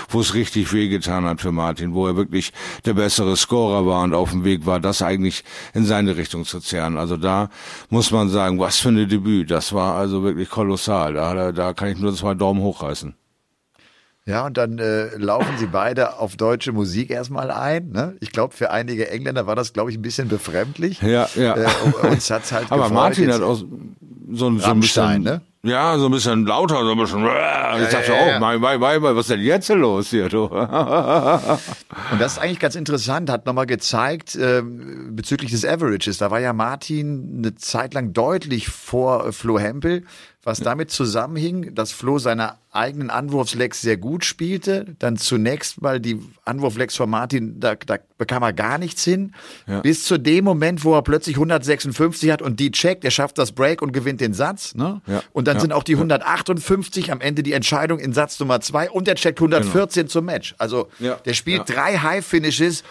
wo 0.09 0.21
es 0.21 0.35
richtig 0.35 0.73
wehgetan 0.73 1.25
hat 1.25 1.41
für 1.41 1.53
Martin, 1.53 1.95
wo 1.95 2.07
er 2.07 2.17
wirklich 2.17 2.53
der 2.85 2.95
bessere 2.95 3.37
Scorer 3.37 3.87
war 3.87 4.03
und 4.05 4.15
auf 4.15 4.31
dem 4.31 4.45
Weg 4.45 4.67
war, 4.67 4.81
das 4.81 5.03
eigentlich 5.03 5.45
in 5.75 5.85
seine 5.85 6.17
Richtung 6.17 6.45
zu 6.45 6.61
zerren. 6.61 6.97
Also 6.97 7.17
da 7.17 7.49
muss 7.91 8.11
man 8.11 8.29
sagen, 8.29 8.59
was 8.59 8.79
für 8.79 8.89
eine 8.89 9.07
Debüt. 9.07 9.51
Das 9.51 9.73
war 9.73 9.95
also 9.95 10.23
wirklich 10.23 10.51
kolossal. 10.51 11.15
Da, 11.15 11.53
da, 11.53 11.73
kann 11.73 11.89
ich 11.89 11.99
nur 11.99 12.15
zwei 12.15 12.35
Daumen 12.35 12.61
hochreißen. 12.61 13.15
Ja, 14.27 14.45
und 14.45 14.59
dann 14.59 14.79
äh, 14.79 15.17
laufen 15.17 15.57
sie 15.57 15.67
beide 15.67 16.19
auf 16.19 16.37
deutsche 16.37 16.73
Musik 16.73 17.09
erstmal 17.09 17.51
ein. 17.51 17.93
Ne? 17.93 18.17
Ich 18.21 18.31
glaube, 18.31 18.55
für 18.55 18.71
einige 18.71 19.11
Engländer 19.11 19.47
war 19.47 19.57
das, 19.57 19.73
glaube 19.73 19.91
ich, 19.91 19.97
ein 19.97 20.03
bisschen 20.03 20.29
befremdlich. 20.29 21.01
Ja, 21.01 21.31
ja. 21.35 21.57
Äh, 21.57 22.07
uns 22.11 22.31
hat's 22.31 22.53
halt 22.53 22.67
Aber 22.71 22.83
gefreut. 22.83 22.95
Martin 22.95 23.25
Jetzt- 23.25 23.35
hat 23.37 23.43
auch 23.43 23.55
so, 23.55 23.67
so 24.61 24.71
ein 24.71 24.81
bisschen, 24.81 25.23
ne? 25.23 25.41
Ja, 25.63 25.99
so 25.99 26.07
ein 26.07 26.13
bisschen 26.13 26.47
lauter, 26.47 26.85
so 26.85 26.93
ein 26.93 26.99
bisschen. 26.99 27.25
Ich 27.25 27.89
dachte, 27.91 28.13
ja, 28.13 28.25
oh, 28.25 28.29
ja. 28.29 28.39
mein, 28.39 28.61
mein, 28.61 28.79
mein, 28.79 29.03
was 29.03 29.27
ist 29.27 29.31
denn 29.31 29.41
jetzt 29.41 29.69
los 29.71 30.11
hier, 30.11 30.29
du? 30.29 30.45
Und 32.13 32.21
das 32.21 32.33
ist 32.33 32.39
eigentlich 32.39 32.61
ganz 32.61 32.77
interessant, 32.77 33.29
hat 33.29 33.45
nochmal 33.45 33.67
gezeigt 33.67 34.39
ähm, 34.41 35.17
bezüglich 35.17 35.51
des 35.51 35.65
Averages. 35.65 36.19
Da 36.19 36.31
war 36.31 36.39
ja 36.39 36.53
Martin 36.53 37.39
eine 37.39 37.57
Zeit 37.57 37.93
lang 37.93 38.13
deutlich 38.13 38.69
vor 38.69 39.27
äh, 39.27 39.33
Flo 39.33 39.59
Hempel, 39.59 40.05
was 40.49 40.61
damit 40.61 40.91
zusammenhing, 40.91 41.75
dass 41.75 41.93
Flo 41.93 42.19
seine 42.19 42.55
eigenen 42.73 43.11
Anwurfslecks 43.11 43.83
sehr 43.83 43.99
gut 43.99 44.25
spielte. 44.25 44.97
Dann 44.99 45.19
zunächst 45.19 45.83
mal 45.83 46.01
die 46.01 46.19
Anwurflecks 46.47 46.97
von 46.97 47.11
Martin, 47.11 47.61
da, 47.61 47.75
da 47.75 47.99
bekam 48.17 48.43
er 48.43 48.55
gar 48.55 48.79
nichts 48.79 49.05
hin. 49.05 49.35
Bis 49.83 50.05
zu 50.05 50.19
dem 50.19 50.45
Moment, 50.45 50.85
wo 50.85 50.95
er 50.95 51.03
plötzlich 51.03 51.37
156 51.37 52.31
hat 52.31 52.41
und 52.41 52.59
die 52.59 52.71
checkt, 52.73 53.05
er 53.05 53.11
schafft 53.11 53.37
das 53.37 53.53
Break 53.53 53.83
und 53.83 53.93
gewinnt 53.93 54.23
den 54.23 54.33
Satz. 54.33 54.75
Ne? 54.75 55.03
Ja. 55.07 55.23
Und 55.33 55.47
dann 55.49 55.57
Ja. 55.59 55.61
sind 55.61 55.73
auch 55.73 55.83
die 55.83 55.97
158 55.97 57.13
am 57.13 57.21
Ende 57.21 57.43
die 57.43 57.53
Entscheidung 57.53 57.99
in 57.99 58.13
Satz 58.15 58.41
Nummer 58.41 58.61
zwei 58.63 58.91
und 58.91 59.07
er 59.07 59.17
checkt 59.17 59.41
114 59.41 60.09
zum 60.09 60.25
Match. 60.25 60.55
Also 60.59 60.89
Ja. 60.99 61.17
der 61.17 61.35
spielt 61.35 61.69
Ja. 61.69 61.75
drei 61.75 61.99
High-Finishes 61.99 62.81
äh, 62.81 62.85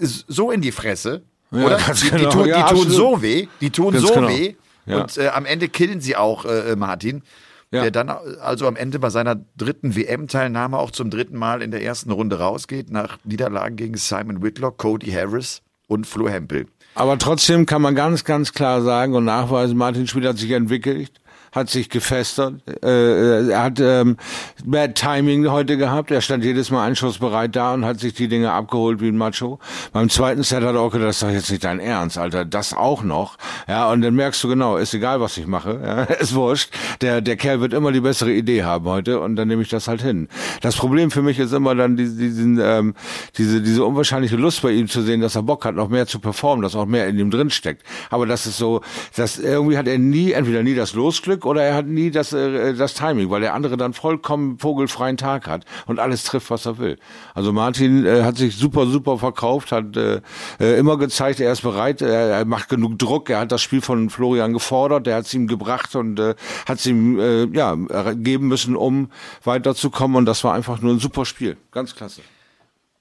so 0.00 0.50
in 0.50 0.60
die 0.62 0.72
Fresse. 0.72 1.22
Ja, 1.52 1.64
oder? 1.64 1.78
Die, 1.78 1.92
die 2.02 2.10
genau. 2.10 2.30
tun, 2.30 2.44
die 2.44 2.50
Ja, 2.50 2.68
tun 2.68 2.90
so 2.90 3.22
weh. 3.22 3.46
Die 3.60 3.70
tun 3.70 3.92
Ganz 3.94 4.06
so 4.06 4.14
genau. 4.14 4.28
weh. 4.28 4.54
Ja. 4.88 5.02
Und 5.02 5.16
äh, 5.16 5.28
am 5.28 5.46
Ende 5.46 5.68
killen 5.68 6.00
sie 6.00 6.16
auch 6.16 6.44
äh, 6.44 6.76
Martin. 6.76 7.22
Ja. 7.70 7.82
Der 7.82 7.90
dann 7.90 8.08
also 8.08 8.66
am 8.66 8.76
Ende 8.76 8.98
bei 8.98 9.10
seiner 9.10 9.36
dritten 9.58 9.94
WM-Teilnahme 9.94 10.78
auch 10.78 10.90
zum 10.90 11.10
dritten 11.10 11.36
Mal 11.36 11.60
in 11.60 11.70
der 11.70 11.82
ersten 11.82 12.10
Runde 12.10 12.38
rausgeht, 12.38 12.90
nach 12.90 13.18
Niederlagen 13.24 13.76
gegen 13.76 13.98
Simon 13.98 14.42
Whitlock, 14.42 14.78
Cody 14.78 15.10
Harris 15.10 15.60
und 15.86 16.06
Flo 16.06 16.30
Hempel. 16.30 16.66
Aber 16.94 17.18
trotzdem 17.18 17.66
kann 17.66 17.82
man 17.82 17.94
ganz, 17.94 18.24
ganz 18.24 18.54
klar 18.54 18.80
sagen 18.80 19.14
und 19.14 19.26
nachweisen, 19.26 19.76
Martin 19.76 20.06
Schmidt 20.06 20.24
hat 20.24 20.38
sich 20.38 20.50
entwickelt, 20.50 21.12
hat 21.52 21.70
sich 21.70 21.88
gefestert, 21.90 22.54
äh, 22.82 23.50
er 23.50 23.62
hat 23.62 23.80
ähm, 23.80 24.16
Bad 24.64 24.94
Timing 24.94 25.50
heute 25.50 25.76
gehabt, 25.76 26.10
er 26.10 26.20
stand 26.20 26.44
jedes 26.44 26.70
Mal 26.70 26.86
einschussbereit 26.86 27.54
da 27.56 27.74
und 27.74 27.84
hat 27.84 28.00
sich 28.00 28.14
die 28.14 28.28
Dinge 28.28 28.52
abgeholt 28.52 29.00
wie 29.00 29.08
ein 29.08 29.16
Macho. 29.16 29.58
Beim 29.92 30.08
zweiten 30.10 30.42
Set 30.42 30.62
hat 30.62 30.74
er 30.74 30.80
auch 30.80 30.92
gedacht, 30.92 31.08
das 31.08 31.16
ist 31.16 31.22
doch 31.22 31.30
jetzt 31.30 31.50
nicht 31.50 31.64
dein 31.64 31.80
Ernst, 31.80 32.18
Alter, 32.18 32.44
das 32.44 32.74
auch 32.74 33.02
noch. 33.02 33.36
Ja, 33.66 33.90
und 33.90 34.02
dann 34.02 34.14
merkst 34.14 34.42
du 34.44 34.48
genau, 34.48 34.76
ist 34.76 34.94
egal, 34.94 35.20
was 35.20 35.36
ich 35.38 35.46
mache, 35.46 35.80
ja, 35.82 36.02
ist 36.20 36.34
wurscht, 36.34 36.70
der, 37.00 37.20
der 37.20 37.36
Kerl 37.36 37.60
wird 37.60 37.72
immer 37.72 37.92
die 37.92 38.00
bessere 38.00 38.32
Idee 38.32 38.64
haben 38.64 38.86
heute 38.86 39.20
und 39.20 39.36
dann 39.36 39.48
nehme 39.48 39.62
ich 39.62 39.68
das 39.68 39.88
halt 39.88 40.02
hin. 40.02 40.28
Das 40.60 40.76
Problem 40.76 41.10
für 41.10 41.22
mich 41.22 41.38
ist 41.38 41.52
immer 41.52 41.74
dann 41.74 41.96
die, 41.96 42.08
diesen, 42.16 42.58
ähm, 42.62 42.94
diese, 43.36 43.60
diese 43.60 43.84
unwahrscheinliche 43.84 44.36
Lust 44.36 44.62
bei 44.62 44.70
ihm 44.70 44.88
zu 44.88 45.02
sehen, 45.02 45.20
dass 45.20 45.36
er 45.36 45.42
Bock 45.42 45.64
hat, 45.64 45.74
noch 45.74 45.88
mehr 45.88 46.06
zu 46.06 46.18
performen, 46.18 46.62
dass 46.62 46.74
auch 46.74 46.86
mehr 46.86 47.06
in 47.08 47.18
ihm 47.18 47.30
drin 47.30 47.50
steckt. 47.50 47.82
Aber 48.10 48.26
das 48.26 48.46
ist 48.46 48.58
so, 48.58 48.82
dass 49.16 49.38
irgendwie 49.38 49.76
hat 49.78 49.88
er 49.88 49.98
nie, 49.98 50.32
entweder 50.32 50.62
nie 50.62 50.74
das 50.74 50.94
Losglück 50.94 51.37
oder 51.44 51.62
er 51.62 51.74
hat 51.74 51.86
nie 51.86 52.10
das, 52.10 52.32
äh, 52.32 52.74
das 52.74 52.94
Timing, 52.94 53.30
weil 53.30 53.40
der 53.40 53.54
andere 53.54 53.76
dann 53.76 53.92
vollkommen 53.92 54.58
vogelfreien 54.58 55.16
Tag 55.16 55.46
hat 55.46 55.64
und 55.86 55.98
alles 55.98 56.24
trifft, 56.24 56.50
was 56.50 56.66
er 56.66 56.78
will. 56.78 56.98
Also 57.34 57.52
Martin 57.52 58.04
äh, 58.04 58.22
hat 58.22 58.36
sich 58.36 58.56
super, 58.56 58.86
super 58.86 59.18
verkauft, 59.18 59.72
hat 59.72 59.96
äh, 59.96 60.20
äh, 60.60 60.78
immer 60.78 60.98
gezeigt, 60.98 61.40
er 61.40 61.52
ist 61.52 61.62
bereit, 61.62 62.02
er, 62.02 62.30
er 62.30 62.44
macht 62.44 62.68
genug 62.68 62.98
Druck, 62.98 63.30
er 63.30 63.40
hat 63.40 63.52
das 63.52 63.62
Spiel 63.62 63.80
von 63.80 64.10
Florian 64.10 64.52
gefordert, 64.52 65.06
er 65.06 65.16
hat 65.16 65.26
es 65.26 65.34
ihm 65.34 65.46
gebracht 65.46 65.94
und 65.96 66.18
äh, 66.18 66.34
hat 66.66 66.78
es 66.78 66.86
ihm 66.86 67.18
äh, 67.18 67.44
ja, 67.46 67.76
geben 68.14 68.48
müssen, 68.48 68.76
um 68.76 69.10
weiterzukommen 69.44 70.16
und 70.16 70.26
das 70.26 70.44
war 70.44 70.54
einfach 70.54 70.80
nur 70.80 70.92
ein 70.92 71.00
super 71.00 71.24
Spiel. 71.24 71.56
Ganz 71.72 71.94
klasse. 71.94 72.22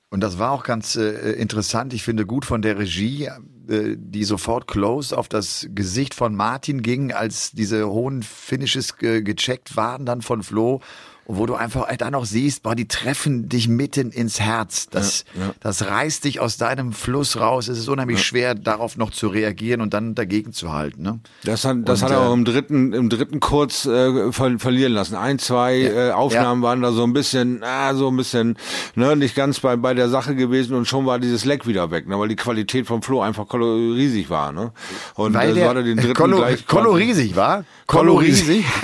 Und 0.09 0.21
das 0.21 0.39
war 0.39 0.51
auch 0.51 0.63
ganz 0.63 0.95
äh, 0.95 1.33
interessant. 1.33 1.93
Ich 1.93 2.03
finde 2.03 2.25
gut 2.25 2.45
von 2.45 2.61
der 2.61 2.77
Regie, 2.77 3.25
äh, 3.25 3.31
die 3.69 4.23
sofort 4.23 4.67
close 4.67 5.17
auf 5.17 5.27
das 5.27 5.67
Gesicht 5.73 6.13
von 6.13 6.35
Martin 6.35 6.81
ging, 6.81 7.11
als 7.11 7.51
diese 7.51 7.87
hohen 7.89 8.23
Finishes 8.23 8.97
ge 8.97 9.21
gecheckt 9.21 9.75
waren 9.75 10.05
dann 10.05 10.21
von 10.21 10.43
Flo 10.43 10.81
wo 11.27 11.45
du 11.45 11.55
einfach 11.55 11.93
dann 11.97 12.15
auch 12.15 12.25
siehst, 12.25 12.63
boah, 12.63 12.73
die 12.73 12.87
treffen 12.87 13.49
dich 13.49 13.67
mitten 13.67 14.11
ins 14.11 14.39
Herz. 14.39 14.87
Das, 14.89 15.25
ja, 15.35 15.47
ja. 15.47 15.53
das 15.59 15.85
reißt 15.85 16.23
dich 16.23 16.39
aus 16.39 16.57
deinem 16.57 16.93
Fluss 16.93 17.37
raus. 17.37 17.67
Es 17.67 17.77
ist 17.77 17.89
unheimlich 17.89 18.19
ja. 18.19 18.23
schwer, 18.23 18.55
darauf 18.55 18.95
noch 18.95 19.11
zu 19.11 19.27
reagieren 19.27 19.81
und 19.81 19.93
dann 19.93 20.15
dagegen 20.15 20.53
zu 20.53 20.71
halten. 20.71 21.01
Ne? 21.01 21.19
Das 21.43 21.65
hat, 21.65 21.77
das 21.83 22.01
und, 22.01 22.05
hat 22.05 22.11
er 22.13 22.21
auch 22.21 22.31
äh, 22.31 22.33
im 22.33 22.45
dritten, 22.45 22.93
im 22.93 23.09
dritten 23.09 23.41
kurz 23.41 23.85
äh, 23.85 24.31
ver 24.31 24.57
verlieren 24.57 24.93
lassen. 24.93 25.15
Ein, 25.15 25.37
zwei 25.39 25.81
äh, 25.81 26.11
Aufnahmen 26.11 26.61
waren 26.61 26.81
da 26.81 26.93
so 26.93 27.03
ein 27.03 27.11
bisschen, 27.11 27.61
ah, 27.61 27.93
so 27.93 28.07
ein 28.07 28.15
bisschen, 28.15 28.57
ne, 28.95 29.15
nicht 29.17 29.35
ganz 29.35 29.59
bei, 29.59 29.75
bei 29.75 29.93
der 29.93 30.07
Sache 30.07 30.33
gewesen 30.35 30.75
und 30.75 30.87
schon 30.87 31.05
war 31.05 31.19
dieses 31.19 31.43
Leck 31.43 31.67
wieder 31.67 31.91
weg, 31.91 32.07
ne, 32.07 32.17
weil 32.17 32.29
die 32.29 32.37
Qualität 32.37 32.87
vom 32.87 33.01
Flo 33.01 33.21
einfach 33.21 33.45
riesig 33.53 34.29
war. 34.29 34.53
Ne? 34.53 34.71
Und 35.15 35.33
weil 35.33 35.51
äh, 35.51 35.53
der, 35.55 35.63
so 35.63 35.69
hat 35.69 35.77
er 35.77 35.83
den 35.83 35.97
dritten 35.97 36.13
Kolo, 36.13 36.37
gleich 36.37 36.65
Kolo 36.65 36.91
riesig 36.91 37.35
war? 37.35 37.65
Kolo 37.87 38.15
riesig. 38.15 38.65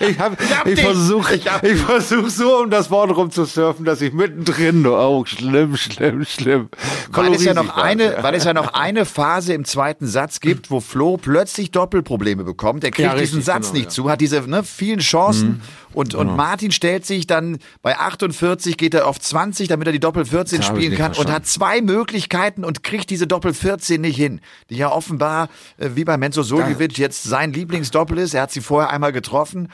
ich 0.00 0.18
habe 0.18 0.36
ich, 0.64 0.72
ich 0.72 0.80
versuche 0.80 1.36
ich, 1.36 1.46
ich 1.62 1.78
versuch 1.78 2.28
so 2.28 2.58
um 2.58 2.68
das 2.68 2.90
Wort 2.90 3.16
rumzusurfen, 3.16 3.84
dass 3.84 4.00
ich 4.00 4.12
mittendrin 4.12 4.84
oh 4.84 5.24
schlimm, 5.24 5.76
schlimm, 5.76 6.24
schlimm. 6.24 6.68
Weil 7.10 7.34
es 7.34 7.44
ja 7.44 7.54
noch 7.54 7.76
eine, 7.76 8.16
weil 8.22 8.34
es 8.34 8.42
ja 8.42 8.52
noch 8.54 8.74
eine 8.74 9.04
Phase 9.04 9.52
im 9.54 9.64
zweiten 9.64 10.08
Satz 10.08 10.40
gibt, 10.40 10.68
wo 10.72 10.80
Flo 10.80 11.16
plötzlich 11.16 11.70
Doppelprobleme 11.70 12.42
bekommt. 12.42 12.82
Er 12.82 12.90
kriegt 12.90 13.06
ja, 13.06 13.12
richtig, 13.12 13.30
diesen 13.30 13.42
Satz 13.42 13.68
genau, 13.68 13.74
nicht 13.74 13.84
ja. 13.84 13.90
zu, 13.90 14.10
hat 14.10 14.20
diese 14.20 14.40
ne, 14.48 14.64
vielen 14.64 14.98
Chancen 14.98 15.48
mhm. 15.48 15.60
und 15.94 16.14
und 16.16 16.26
genau. 16.26 16.36
Martin 16.36 16.72
stellt 16.72 17.06
sich 17.06 17.28
dann 17.28 17.58
bei 17.82 17.96
48 17.96 18.76
geht 18.76 18.94
er 18.94 19.06
auf 19.06 19.20
20, 19.20 19.68
damit 19.68 19.86
er 19.86 19.92
die 19.92 20.00
Doppel 20.00 20.24
14 20.24 20.62
spielen 20.62 20.96
kann 20.96 21.14
verstanden. 21.14 21.30
und 21.30 21.34
hat 21.34 21.46
zwei 21.46 21.82
Möglichkeiten 21.82 22.64
und 22.64 22.82
kriegt 22.82 23.10
diese 23.10 23.28
Doppel 23.28 23.54
14 23.54 24.00
nicht 24.00 24.16
hin, 24.16 24.40
die 24.70 24.76
ja 24.76 24.90
offenbar 24.90 25.48
äh, 25.76 25.90
wie 25.94 26.04
bei 26.04 26.16
Menzo 26.16 26.42
Suljovic 26.48 26.98
jetzt 26.98 27.22
sein 27.22 27.52
Lieblingsdoppel 27.52 28.18
ist. 28.18 28.34
Er 28.34 28.42
hat 28.42 28.50
sie 28.50 28.60
vorher 28.60 28.90
einmal 28.90 29.12
getroffen 29.12 29.68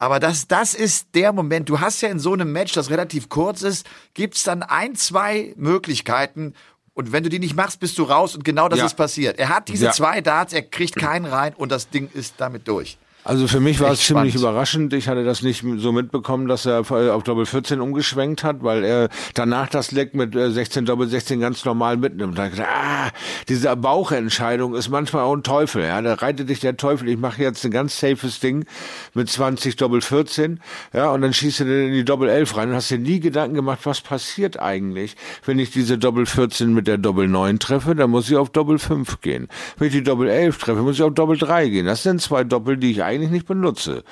aber 0.00 0.18
das, 0.18 0.48
das 0.48 0.72
ist 0.72 1.08
der 1.14 1.30
Moment. 1.32 1.68
Du 1.68 1.78
hast 1.78 2.00
ja 2.00 2.08
in 2.08 2.18
so 2.18 2.32
einem 2.32 2.50
Match, 2.52 2.72
das 2.72 2.88
relativ 2.88 3.28
kurz 3.28 3.60
ist, 3.60 3.86
gibt's 4.14 4.42
dann 4.44 4.62
ein, 4.62 4.96
zwei 4.96 5.52
Möglichkeiten. 5.56 6.54
Und 6.94 7.12
wenn 7.12 7.22
du 7.22 7.28
die 7.28 7.38
nicht 7.38 7.54
machst, 7.54 7.80
bist 7.80 7.98
du 7.98 8.04
raus. 8.04 8.34
Und 8.34 8.42
genau 8.42 8.70
das 8.70 8.78
ja. 8.78 8.86
ist 8.86 8.94
passiert. 8.94 9.38
Er 9.38 9.50
hat 9.50 9.68
diese 9.68 9.84
ja. 9.84 9.92
zwei 9.92 10.22
Darts, 10.22 10.54
er 10.54 10.62
kriegt 10.62 10.96
keinen 10.96 11.26
rein 11.26 11.52
und 11.54 11.70
das 11.70 11.90
Ding 11.90 12.08
ist 12.14 12.36
damit 12.38 12.66
durch. 12.66 12.96
Also 13.22 13.46
für 13.46 13.60
mich 13.60 13.80
war 13.80 13.92
es 13.92 14.00
ziemlich 14.00 14.34
überraschend. 14.34 14.94
Ich 14.94 15.06
hatte 15.06 15.24
das 15.24 15.42
nicht 15.42 15.62
so 15.76 15.92
mitbekommen, 15.92 16.48
dass 16.48 16.64
er 16.64 16.80
auf 16.80 17.22
Doppel 17.22 17.44
14 17.44 17.80
umgeschwenkt 17.80 18.44
hat, 18.44 18.62
weil 18.62 18.82
er 18.82 19.08
danach 19.34 19.68
das 19.68 19.92
Leck 19.92 20.14
mit 20.14 20.32
16 20.32 20.82
äh, 20.82 20.86
Doppel 20.86 21.06
16 21.06 21.38
ganz 21.38 21.64
normal 21.64 21.98
mitnimmt. 21.98 22.38
Da 22.38 22.48
gesagt, 22.48 22.68
ah, 22.72 23.10
diese 23.48 23.76
Bauchentscheidung 23.76 24.74
ist 24.74 24.88
manchmal 24.88 25.24
auch 25.24 25.34
ein 25.34 25.42
Teufel. 25.42 25.84
Ja, 25.84 26.00
da 26.00 26.14
reitet 26.14 26.48
dich 26.48 26.60
der 26.60 26.78
Teufel. 26.78 27.08
Ich 27.08 27.18
mache 27.18 27.42
jetzt 27.42 27.64
ein 27.64 27.70
ganz 27.70 28.00
safes 28.00 28.40
Ding 28.40 28.64
mit 29.12 29.28
20 29.28 29.76
Doppel 29.76 30.00
14. 30.00 30.60
Ja, 30.94 31.10
und 31.10 31.20
dann 31.20 31.34
schießt 31.34 31.60
du 31.60 31.64
den 31.64 31.88
in 31.88 31.92
die 31.92 32.04
Doppel 32.04 32.28
11 32.28 32.56
rein 32.56 32.70
und 32.70 32.74
hast 32.74 32.90
dir 32.90 32.98
nie 32.98 33.20
Gedanken 33.20 33.54
gemacht, 33.54 33.80
was 33.84 34.00
passiert 34.00 34.58
eigentlich, 34.58 35.16
wenn 35.44 35.58
ich 35.58 35.70
diese 35.70 35.98
Doppel 35.98 36.24
14 36.24 36.72
mit 36.72 36.86
der 36.86 36.96
Doppel 36.96 37.28
9 37.28 37.58
treffe, 37.58 37.94
dann 37.94 38.10
muss 38.10 38.30
ich 38.30 38.36
auf 38.36 38.48
Doppel 38.48 38.78
5 38.78 39.20
gehen. 39.20 39.48
Wenn 39.76 39.88
ich 39.88 39.92
die 39.94 40.02
Doppel 40.02 40.28
11 40.28 40.56
treffe, 40.56 40.80
muss 40.80 40.96
ich 40.96 41.02
auf 41.02 41.12
Doppel 41.12 41.36
3 41.36 41.68
gehen. 41.68 41.86
Das 41.86 42.02
sind 42.02 42.22
zwei 42.22 42.44
Doppel, 42.44 42.78
die 42.78 42.92
ich 42.92 43.02
eigentlich 43.10 43.30
nicht 43.30 43.46
benutze. 43.46 44.04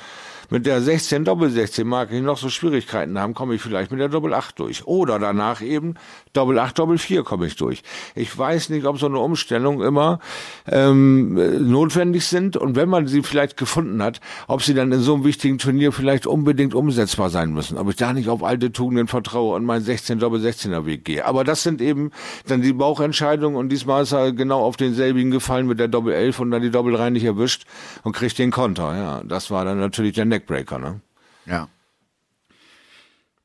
Mit 0.50 0.64
der 0.64 0.80
16 0.80 1.26
Doppel 1.26 1.50
16 1.50 1.86
mag 1.86 2.10
ich 2.10 2.22
noch 2.22 2.38
so 2.38 2.48
Schwierigkeiten 2.48 3.18
haben, 3.18 3.34
komme 3.34 3.54
ich 3.54 3.60
vielleicht 3.60 3.90
mit 3.90 4.00
der 4.00 4.08
Doppel 4.08 4.32
8 4.32 4.58
durch. 4.58 4.86
Oder 4.86 5.18
danach 5.18 5.60
eben 5.60 5.96
Doppel 6.32 6.58
8, 6.58 6.78
Doppel 6.78 6.96
4 6.96 7.22
komme 7.22 7.46
ich 7.46 7.56
durch. 7.56 7.82
Ich 8.14 8.36
weiß 8.36 8.70
nicht, 8.70 8.86
ob 8.86 8.98
so 8.98 9.06
eine 9.06 9.18
Umstellung 9.18 9.82
immer 9.82 10.20
ähm, 10.66 11.34
notwendig 11.70 12.24
sind 12.24 12.56
und 12.56 12.76
wenn 12.76 12.88
man 12.88 13.06
sie 13.08 13.22
vielleicht 13.22 13.58
gefunden 13.58 14.02
hat, 14.02 14.22
ob 14.46 14.62
sie 14.62 14.72
dann 14.72 14.90
in 14.90 15.00
so 15.00 15.14
einem 15.14 15.24
wichtigen 15.24 15.58
Turnier 15.58 15.92
vielleicht 15.92 16.26
unbedingt 16.26 16.74
umsetzbar 16.74 17.28
sein 17.28 17.52
müssen. 17.52 17.76
Ob 17.76 17.90
ich 17.90 17.96
da 17.96 18.14
nicht 18.14 18.30
auf 18.30 18.42
alte 18.42 18.72
Tugenden 18.72 19.06
vertraue 19.06 19.54
und 19.54 19.66
meinen 19.66 19.84
16 19.84 20.18
Doppel 20.18 20.40
16er 20.40 20.86
Weg 20.86 21.04
gehe. 21.04 21.26
Aber 21.26 21.44
das 21.44 21.62
sind 21.62 21.82
eben 21.82 22.10
dann 22.46 22.62
die 22.62 22.72
Bauchentscheidungen 22.72 23.58
und 23.58 23.68
diesmal 23.68 24.04
ist 24.04 24.12
er 24.12 24.32
genau 24.32 24.62
auf 24.62 24.78
denselbigen 24.78 25.30
gefallen 25.30 25.66
mit 25.66 25.78
der 25.78 25.88
Doppel 25.88 26.14
11 26.14 26.40
und 26.40 26.52
dann 26.52 26.62
die 26.62 26.70
Doppel 26.70 26.94
3 26.94 27.10
nicht 27.10 27.24
erwischt 27.24 27.66
und 28.02 28.12
kriegt 28.12 28.38
den 28.38 28.50
Konter. 28.50 28.96
Ja, 28.96 29.22
das 29.24 29.50
war 29.50 29.66
dann 29.66 29.78
natürlich 29.78 30.14
der 30.14 30.38
Neckbreaker, 30.38 30.78
ne? 30.78 31.00
Ja. 31.47 31.68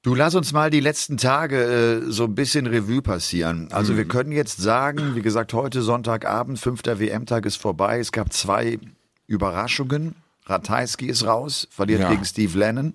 Du 0.03 0.15
lass 0.15 0.35
uns 0.35 0.51
mal 0.51 0.69
die 0.69 0.81
letzten 0.81 1.17
Tage 1.17 2.01
äh, 2.05 2.11
so 2.11 2.25
ein 2.25 2.35
bisschen 2.35 2.67
Revue 2.67 3.01
passieren. 3.01 3.69
Also 3.71 3.93
mhm. 3.93 3.97
wir 3.97 4.05
können 4.05 4.31
jetzt 4.31 4.57
sagen, 4.57 5.15
wie 5.15 5.21
gesagt, 5.21 5.53
heute 5.53 5.81
Sonntagabend, 5.81 6.59
fünfter 6.59 6.99
WM-Tag 6.99 7.45
ist 7.45 7.55
vorbei. 7.55 7.99
Es 7.99 8.11
gab 8.11 8.33
zwei 8.33 8.79
Überraschungen. 9.27 10.15
Ratajski 10.45 11.07
ist 11.07 11.25
raus, 11.25 11.69
verliert 11.71 12.01
ja. 12.01 12.09
gegen 12.09 12.25
Steve 12.25 12.57
Lennon. 12.57 12.93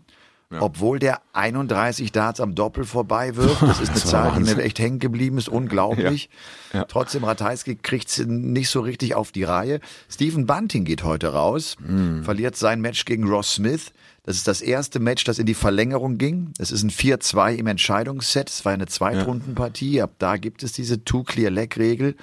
Ja. 0.51 0.63
Obwohl 0.63 0.99
der 0.99 1.21
31 1.35 2.11
Darts 2.11 2.41
am 2.41 2.55
Doppel 2.55 2.85
vorbei 2.85 3.37
wird. 3.37 3.61
Das 3.61 3.81
ist 3.81 3.89
eine 3.91 4.01
das 4.01 4.07
Zahl, 4.07 4.33
die 4.33 4.45
mir 4.45 4.63
echt 4.63 4.79
hängen 4.79 4.99
geblieben 4.99 5.37
ist. 5.37 5.51
Unglaublich. 5.51 6.31
Ja. 6.73 6.81
Ja. 6.81 6.85
Trotzdem, 6.85 7.25
Ratajski 7.25 7.77
kriegt 7.77 8.09
es 8.09 8.27
nicht 8.27 8.71
so 8.71 8.81
richtig 8.81 9.15
auf 9.15 9.31
die 9.31 9.45
Reihe. 9.45 9.81
Stephen 10.09 10.47
Bunting 10.47 10.85
geht 10.85 11.05
heute 11.05 11.35
raus, 11.35 11.77
mhm. 11.81 12.25
verliert 12.25 12.57
sein 12.57 12.81
Match 12.81 13.05
gegen 13.05 13.29
Ross 13.29 13.55
Smith. 13.55 13.93
Das 14.23 14.37
ist 14.37 14.49
das 14.49 14.63
erste 14.63 15.01
Match, 15.01 15.25
das 15.25 15.39
in 15.39 15.47
die 15.47 15.55
Verlängerung 15.55 16.17
ging. 16.17 16.53
Es 16.59 16.71
ist 16.71 16.83
ein 16.83 16.91
4-2 16.91 17.55
im 17.55 17.67
Entscheidungsset. 17.67 18.49
Es 18.49 18.65
war 18.65 18.73
eine 18.73 18.87
Zweitrundenpartie. 18.87 20.01
Ab 20.03 20.13
da 20.19 20.37
gibt 20.37 20.63
es 20.63 20.73
diese 20.73 21.05
Two-Clear-Leg-Regel. 21.05 22.15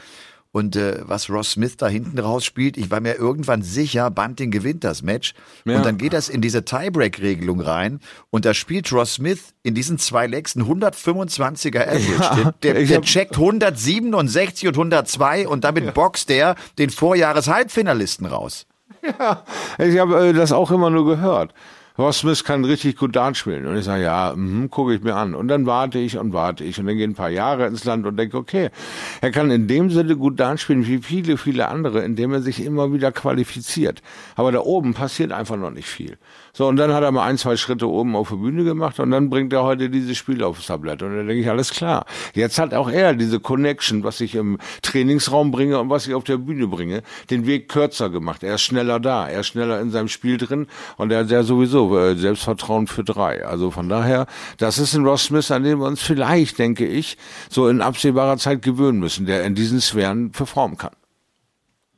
Und 0.55 0.77
äh, 0.77 1.01
was 1.01 1.29
Ross 1.29 1.51
Smith 1.51 1.75
da 1.75 1.89
hinten 1.89 2.17
rausspielt, 2.17 2.77
ich 2.77 2.89
war 2.89 3.01
mir 3.01 3.15
irgendwann 3.15 3.61
sicher, 3.61 4.09
Bunting 4.09 4.51
gewinnt 4.51 4.85
das 4.85 5.01
Match. 5.01 5.33
Ja. 5.65 5.75
Und 5.75 5.85
dann 5.85 5.97
geht 5.97 6.13
das 6.13 6.29
in 6.29 6.39
diese 6.39 6.63
Tiebreak-Regelung 6.63 7.59
rein. 7.59 7.99
Und 8.29 8.45
da 8.45 8.53
spielt 8.53 8.89
Ross 8.93 9.15
Smith 9.15 9.53
in 9.63 9.75
diesen 9.75 9.99
zwei 9.99 10.27
Legs 10.27 10.55
ein 10.55 10.63
125er 10.63 11.81
Average. 11.81 12.41
Ja, 12.41 12.53
der, 12.63 12.73
der 12.85 13.01
checkt 13.01 13.35
167 13.35 14.69
und 14.69 14.75
102 14.75 15.45
und 15.45 15.65
damit 15.65 15.83
ja. 15.83 15.91
boxt 15.91 16.29
der 16.29 16.55
den 16.77 16.89
Vorjahres-Halbfinalisten 16.89 18.25
raus. 18.25 18.65
Ja, 19.19 19.43
ich 19.77 19.99
habe 19.99 20.29
äh, 20.29 20.33
das 20.33 20.53
auch 20.53 20.71
immer 20.71 20.89
nur 20.89 21.05
gehört. 21.05 21.53
Ross 21.97 22.19
Smith 22.19 22.43
kann 22.43 22.65
richtig 22.65 22.97
gut 22.97 23.15
Dart 23.15 23.37
spielen. 23.37 23.65
Und 23.65 23.77
ich 23.77 23.85
sage, 23.85 24.03
ja, 24.03 24.33
mh, 24.35 24.67
gucke 24.67 24.93
ich 24.93 25.01
mir 25.01 25.15
an. 25.15 25.33
Und 25.33 25.47
dann 25.47 25.65
warte 25.65 25.97
ich 25.97 26.17
und 26.17 26.33
warte 26.33 26.63
ich. 26.65 26.77
Und 26.77 26.87
dann 26.87 26.97
gehen 26.97 27.11
ein 27.11 27.15
paar 27.15 27.29
Jahre 27.29 27.67
ins 27.67 27.85
Land 27.85 28.05
und 28.05 28.17
denke, 28.17 28.37
okay, 28.37 28.69
er 29.21 29.31
kann 29.31 29.49
in 29.49 29.67
dem 29.67 29.89
Sinne 29.89 30.17
gut 30.17 30.39
Dart 30.39 30.59
spielen 30.59 30.85
wie 30.85 30.99
viele, 30.99 31.37
viele 31.37 31.69
andere, 31.69 32.03
indem 32.03 32.33
er 32.33 32.41
sich 32.41 32.63
immer 32.63 32.91
wieder 32.91 33.13
qualifiziert. 33.13 34.01
Aber 34.35 34.51
da 34.51 34.59
oben 34.59 34.93
passiert 34.93 35.31
einfach 35.31 35.55
noch 35.55 35.71
nicht 35.71 35.87
viel. 35.87 36.17
So, 36.57 36.69
und 36.69 36.77
dann 36.77 36.93
hat 36.93 37.03
er 37.03 37.11
mal 37.11 37.25
ein, 37.25 37.37
zwei 37.37 37.57
Schritte 37.57 37.89
oben 37.89 38.15
auf 38.15 38.29
der 38.29 38.37
Bühne 38.37 38.63
gemacht 38.63 39.01
und 39.01 39.11
dann 39.11 39.29
bringt 39.29 39.51
er 39.51 39.63
heute 39.63 39.89
dieses 39.89 40.15
Spiel 40.15 40.41
aufs 40.41 40.67
Tablett. 40.67 41.03
Und 41.03 41.13
dann 41.13 41.27
denke 41.27 41.41
ich, 41.41 41.49
alles 41.49 41.71
klar. 41.71 42.05
Jetzt 42.33 42.59
hat 42.59 42.73
auch 42.73 42.89
er 42.89 43.13
diese 43.13 43.41
Connection, 43.41 44.05
was 44.05 44.21
ich 44.21 44.35
im 44.35 44.57
Trainingsraum 44.81 45.51
bringe 45.51 45.77
und 45.79 45.89
was 45.89 46.07
ich 46.07 46.13
auf 46.13 46.23
der 46.23 46.37
Bühne 46.37 46.67
bringe, 46.67 47.03
den 47.29 47.45
Weg 47.45 47.67
kürzer 47.67 48.09
gemacht. 48.09 48.41
Er 48.41 48.55
ist 48.55 48.61
schneller 48.61 49.01
da, 49.01 49.27
er 49.27 49.41
ist 49.41 49.47
schneller 49.47 49.81
in 49.81 49.91
seinem 49.91 50.07
Spiel 50.07 50.37
drin 50.37 50.67
und 50.95 51.11
er 51.11 51.25
hat 51.25 51.29
ja 51.29 51.43
sowieso 51.43 51.99
äh, 51.99 52.15
Selbstvertrauen 52.15 52.87
für 52.87 53.03
drei. 53.03 53.45
Also 53.45 53.69
von 53.69 53.89
daher, 53.89 54.25
das 54.57 54.77
ist 54.77 54.93
ein 54.93 55.05
Ross 55.05 55.25
Smith, 55.25 55.51
an 55.51 55.63
dem 55.63 55.79
wir 55.79 55.87
uns 55.87 56.01
vielleicht, 56.01 56.57
denke 56.57 56.87
ich, 56.87 57.17
so 57.49 57.67
in 57.67 57.81
absehbarer 57.81 58.37
Zeit 58.37 58.61
gewöhnen 58.61 58.99
müssen, 58.99 59.25
der 59.25 59.43
in 59.43 59.55
diesen 59.55 59.81
Sphären 59.81 60.31
performen 60.31 60.77
kann. 60.77 60.95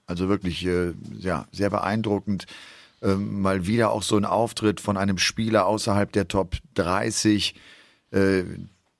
Also 0.07 0.29
wirklich, 0.29 0.65
äh, 0.65 0.93
ja, 1.19 1.45
sehr 1.51 1.69
beeindruckend 1.69 2.47
ähm, 3.01 3.41
mal 3.41 3.67
wieder 3.67 3.91
auch 3.91 4.03
so 4.03 4.17
ein 4.17 4.25
Auftritt 4.25 4.81
von 4.81 4.97
einem 4.97 5.17
Spieler 5.17 5.65
außerhalb 5.65 6.11
der 6.11 6.27
Top 6.27 6.55
30, 6.75 7.55
äh, 8.11 8.43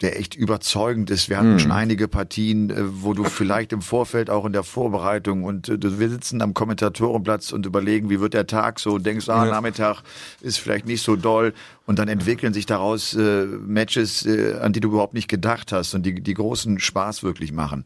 der 0.01 0.19
echt 0.19 0.35
überzeugend 0.35 1.09
ist. 1.09 1.27
Wir 1.27 1.37
hatten 1.39 1.53
mhm. 1.53 1.59
schon 1.59 1.71
einige 1.71 2.07
Partien, 2.07 2.69
äh, 2.69 2.75
wo 3.03 3.13
du 3.13 3.23
vielleicht 3.23 3.73
im 3.73 3.81
Vorfeld 3.81 4.29
auch 4.29 4.45
in 4.45 4.53
der 4.53 4.61
Vorbereitung 4.61 5.43
und 5.43 5.69
äh, 5.69 5.99
wir 5.99 6.09
sitzen 6.09 6.41
am 6.43 6.53
Kommentatorenplatz 6.53 7.51
und 7.51 7.65
überlegen, 7.65 8.09
wie 8.11 8.19
wird 8.19 8.35
der 8.35 8.45
Tag 8.45 8.79
so, 8.79 8.99
denkst, 8.99 9.27
ah, 9.29 9.45
ja. 9.45 9.51
Nachmittag 9.51 10.03
ist 10.41 10.59
vielleicht 10.59 10.85
nicht 10.85 11.01
so 11.01 11.15
doll 11.15 11.53
und 11.87 11.97
dann 11.97 12.07
entwickeln 12.07 12.53
sich 12.53 12.67
daraus 12.67 13.15
äh, 13.15 13.45
Matches, 13.45 14.25
äh, 14.27 14.59
an 14.61 14.73
die 14.73 14.79
du 14.79 14.89
überhaupt 14.89 15.15
nicht 15.15 15.27
gedacht 15.27 15.71
hast 15.71 15.95
und 15.95 16.05
die, 16.05 16.21
die 16.21 16.33
großen 16.35 16.79
Spaß 16.79 17.23
wirklich 17.23 17.51
machen. 17.51 17.85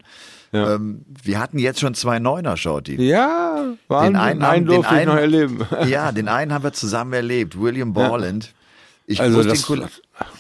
Ja. 0.52 0.76
Ähm, 0.76 1.06
wir 1.24 1.40
hatten 1.40 1.60
jetzt 1.60 1.80
schon 1.80 1.94
zwei 1.94 2.20
Neuner, 2.20 2.58
Shorty. 2.58 3.02
Ja, 3.02 3.74
waren, 3.88 4.14
den 4.14 4.16
einen, 4.18 4.42
einen 4.42 4.66
durfte 4.66 4.94
den 4.94 5.00
einen, 5.00 5.10
noch 5.10 5.16
erleben. 5.16 5.66
Ja, 5.88 6.12
den 6.12 6.28
einen 6.28 6.54
haben 6.54 6.64
wir 6.64 6.74
zusammen 6.74 7.14
erlebt, 7.14 7.60
William 7.60 7.94
Borland. 7.94 8.46
Ja. 8.46 8.52
Ich, 9.08 9.22
also 9.22 9.38
muss, 9.38 9.48
das, 9.48 9.66
den, 9.66 9.86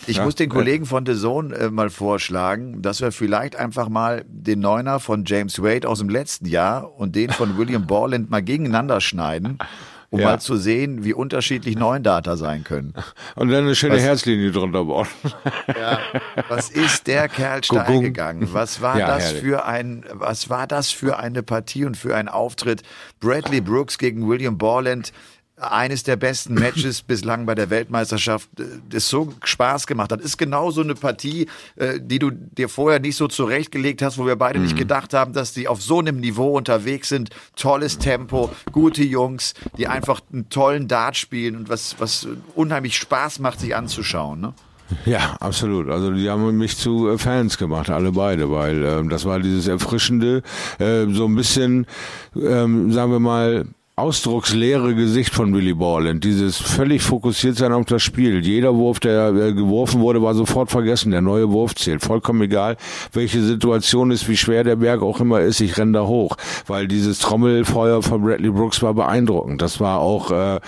ich 0.08 0.18
ja, 0.18 0.24
muss 0.24 0.36
den 0.36 0.50
Kollegen 0.50 0.86
von 0.86 1.06
The 1.06 1.16
Zone 1.16 1.56
äh, 1.56 1.70
mal 1.70 1.90
vorschlagen, 1.90 2.82
dass 2.82 3.02
wir 3.02 3.12
vielleicht 3.12 3.56
einfach 3.56 3.90
mal 3.90 4.24
den 4.28 4.60
Neuner 4.60 5.00
von 5.00 5.26
James 5.26 5.62
Wade 5.62 5.90
aus 5.90 6.00
dem 6.00 6.10
letzten 6.10 6.46
Jahr 6.46 6.98
und 6.98 7.16
den 7.16 7.32
von 7.32 7.58
William 7.58 7.88
Borland 7.88 8.30
mal 8.30 8.42
gegeneinander 8.42 9.02
schneiden 9.02 9.58
um 10.12 10.20
Ja. 10.20 10.28
mal 10.28 10.40
zu 10.40 10.58
sehen, 10.58 11.04
wie 11.04 11.14
unterschiedlich 11.14 11.76
Neundata 11.78 12.36
sein 12.38 12.64
können. 12.64 12.94
Und 13.36 13.50
dann 13.50 13.64
eine 13.64 13.76
schöne 13.76 13.96
Was- 13.96 14.04
Herzlinie 14.04 14.52
drunter 14.52 14.84
bauen. 14.86 15.08
Ja, 15.68 16.00
was 16.50 16.70
ist 16.70 17.08
der 17.08 17.28
Kerl 17.30 17.64
steil 17.64 17.86
Kuckuck. 17.86 18.04
gegangen? 18.04 18.48
Was 18.52 18.82
war 18.82 19.00
Ja, 19.00 19.08
das 19.08 19.24
herrlich. 19.24 19.42
für 19.42 19.66
ein, 19.66 20.06
was 20.12 20.50
war 20.50 20.68
das 20.68 20.92
für 20.92 21.18
eine 21.18 21.42
Partie 21.44 21.86
und 21.86 21.96
für 21.98 22.16
ein 22.16 22.28
Auftritt? 22.28 22.84
Bradley 23.22 23.62
Brooks 23.62 23.98
gegen 23.98 24.28
William 24.28 24.58
Borland. 24.58 25.14
Eines 25.62 26.04
der 26.04 26.16
besten 26.16 26.56
Matches 26.56 27.02
bislang 27.08 27.46
bei 27.46 27.54
der 27.56 27.70
Weltmeisterschaft, 27.70 28.50
äh, 28.60 28.64
das 28.90 29.08
so 29.10 29.32
Spaß 29.44 29.86
gemacht 29.88 30.12
hat. 30.12 30.22
Ist 30.22 30.38
genau 30.38 30.72
so 30.72 30.82
eine 30.82 30.96
Partie, 30.96 31.48
äh, 31.76 32.00
die 32.02 32.18
du 32.20 32.32
dir 32.32 32.68
vorher 32.68 33.00
nicht 33.00 33.16
so 33.16 33.28
zurechtgelegt 33.28 34.02
hast, 34.02 34.18
wo 34.18 34.26
wir 34.26 34.36
beide 34.36 34.58
Mhm. 34.60 34.66
nicht 34.66 34.78
gedacht 34.78 35.14
haben, 35.14 35.34
dass 35.34 35.54
die 35.54 35.68
auf 35.68 35.82
so 35.82 36.00
einem 36.00 36.20
Niveau 36.20 36.58
unterwegs 36.58 37.10
sind. 37.10 37.30
Tolles 37.56 37.98
Tempo, 38.00 38.50
gute 38.72 39.04
Jungs, 39.04 39.54
die 39.78 39.88
einfach 39.88 40.22
einen 40.34 40.50
tollen 40.50 40.88
Dart 40.88 41.16
spielen 41.16 41.56
und 41.56 41.70
was, 41.70 41.96
was 42.00 42.28
unheimlich 42.56 42.98
Spaß 42.98 43.40
macht, 43.40 43.60
sich 43.60 43.76
anzuschauen. 43.76 44.42
Ne? 44.42 44.54
Ja, 45.06 45.38
absolut. 45.40 45.90
Also 45.90 46.12
die 46.12 46.30
haben 46.30 46.58
mich 46.58 46.76
zu 46.76 47.08
äh, 47.10 47.18
Fans 47.18 47.58
gemacht, 47.58 47.90
alle 47.90 48.12
beide, 48.12 48.52
weil 48.52 48.84
ähm, 48.84 49.10
das 49.10 49.24
war 49.26 49.40
dieses 49.40 49.68
erfrischende, 49.68 50.42
äh, 50.80 51.06
so 51.12 51.26
ein 51.26 51.36
bisschen, 51.36 51.86
ähm, 52.36 52.92
sagen 52.92 53.12
wir 53.12 53.20
mal, 53.20 53.66
ausdrucksleere 54.02 54.96
Gesicht 54.96 55.32
von 55.32 55.54
Willy 55.54 55.76
Borland, 55.76 56.24
dieses 56.24 56.58
völlig 56.58 57.04
fokussiert 57.04 57.56
sein 57.56 57.72
auf 57.72 57.86
das 57.86 58.02
Spiel. 58.02 58.44
Jeder 58.44 58.76
Wurf, 58.76 59.00
der 59.00 59.30
äh, 59.30 59.54
geworfen 59.54 60.02
wurde, 60.02 60.24
war 60.24 60.34
sofort 60.34 60.72
vergessen. 60.72 61.12
Der 61.12 61.22
neue 61.22 61.52
Wurf 61.52 61.76
zählt. 61.76 62.02
Vollkommen 62.02 62.42
egal, 62.42 62.78
welche 63.14 63.44
Situation 63.44 64.10
ist, 64.10 64.28
wie 64.28 64.38
schwer 64.38 64.64
der 64.64 64.78
Berg 64.78 65.04
auch 65.04 65.20
immer 65.20 65.42
ist. 65.42 65.62
Ich 65.62 65.78
renne 65.78 65.92
da 65.92 66.08
hoch, 66.08 66.36
weil 66.66 66.88
dieses 66.88 67.20
Trommelfeuer 67.20 68.02
von 68.02 68.24
Bradley 68.24 68.50
Brooks 68.50 68.82
war 68.82 68.96
beeindruckend. 68.96 69.62
Das 69.62 69.80
war 69.80 70.00
auch, 70.00 70.32
äh, 70.32 70.60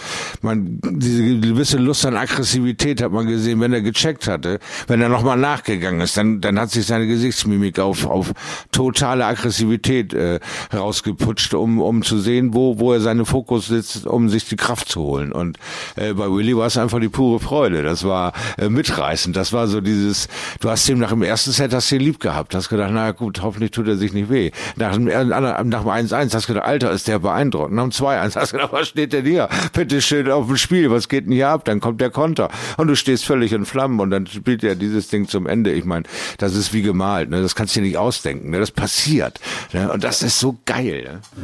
man 0.43 0.79
diese 0.83 1.39
gewisse 1.39 1.77
Lust 1.77 2.05
an 2.05 2.15
Aggressivität 2.15 3.01
hat 3.01 3.11
man 3.11 3.25
gesehen, 3.25 3.59
wenn 3.61 3.73
er 3.73 3.81
gecheckt 3.81 4.27
hatte, 4.27 4.59
wenn 4.85 5.01
er 5.01 5.09
nochmal 5.09 5.37
nachgegangen 5.37 6.01
ist, 6.01 6.17
dann 6.17 6.39
dann 6.39 6.59
hat 6.59 6.69
sich 6.69 6.85
seine 6.85 7.07
Gesichtsmimik 7.07 7.79
auf 7.79 8.05
auf 8.05 8.33
totale 8.71 9.25
Aggressivität 9.25 10.13
äh, 10.13 10.39
rausgeputscht, 10.71 11.55
um 11.55 11.81
um 11.81 12.03
zu 12.03 12.19
sehen, 12.19 12.53
wo 12.53 12.77
wo 12.77 12.93
er 12.93 13.01
seine 13.01 13.22
Fokus 13.25 13.67
sitzt, 13.67 14.05
um 14.05 14.29
sich 14.29 14.47
die 14.47 14.55
Kraft 14.55 14.89
zu 14.89 15.01
holen. 15.01 15.31
Und 15.31 15.57
äh, 15.95 16.13
bei 16.13 16.29
Willy 16.29 16.55
war 16.55 16.67
es 16.67 16.77
einfach 16.77 16.99
die 16.99 17.09
pure 17.09 17.39
Freude. 17.39 17.83
Das 17.83 18.03
war 18.03 18.33
äh, 18.57 18.69
mitreißend. 18.69 19.35
Das 19.35 19.53
war 19.53 19.67
so 19.67 19.81
dieses, 19.81 20.27
du 20.59 20.69
hast 20.69 20.87
ihm 20.89 20.99
nach 20.99 21.09
dem 21.09 21.23
ersten 21.23 21.51
Set 21.51 21.73
hast 21.73 21.91
ihn 21.91 22.01
lieb 22.01 22.19
gehabt. 22.19 22.55
Hast 22.55 22.69
gedacht, 22.69 22.91
na 22.93 23.11
gut, 23.11 23.41
hoffentlich 23.41 23.71
tut 23.71 23.87
er 23.87 23.97
sich 23.97 24.13
nicht 24.13 24.29
weh. 24.29 24.51
Nach 24.75 24.93
dem, 24.93 25.07
äh, 25.07 25.23
nach 25.23 25.63
dem 25.63 25.89
1-1 25.89 26.33
hast 26.33 26.47
gedacht, 26.47 26.65
Alter, 26.65 26.91
ist 26.91 27.07
der 27.07 27.19
beeindruckend. 27.19 27.75
Nach 27.75 27.83
dem 27.83 27.91
2-1 27.91 28.35
hast 28.35 28.53
du 28.53 28.57
gedacht, 28.57 28.73
was 28.73 28.87
steht 28.87 29.13
denn 29.13 29.25
hier? 29.25 29.49
Bitte 29.73 30.01
schön 30.01 30.29
auf 30.29 30.47
dem 30.47 30.57
Spiel, 30.57 30.91
was 30.91 31.09
geht 31.09 31.25
denn 31.25 31.33
hier 31.33 31.49
ab? 31.49 31.65
Dann 31.65 31.79
kommt 31.79 32.01
der 32.01 32.09
Konter. 32.09 32.49
Und 32.77 32.87
du 32.87 32.95
stehst 32.95 33.25
völlig 33.25 33.51
in 33.53 33.65
Flammen 33.65 33.99
und 33.99 34.09
dann 34.11 34.27
spielt 34.27 34.63
er 34.63 34.75
dieses 34.75 35.07
Ding 35.07 35.27
zum 35.27 35.47
Ende. 35.47 35.71
Ich 35.71 35.85
meine, 35.85 36.03
das 36.37 36.55
ist 36.55 36.73
wie 36.73 36.81
gemalt. 36.81 37.29
Ne? 37.29 37.41
Das 37.41 37.55
kannst 37.55 37.75
du 37.75 37.79
dir 37.79 37.87
nicht 37.87 37.97
ausdenken. 37.97 38.49
Ne? 38.49 38.59
Das 38.59 38.71
passiert. 38.71 39.39
Ne? 39.71 39.91
Und 39.91 40.03
das 40.03 40.21
ist 40.21 40.39
so 40.39 40.57
geil. 40.65 41.21
Ne? 41.35 41.43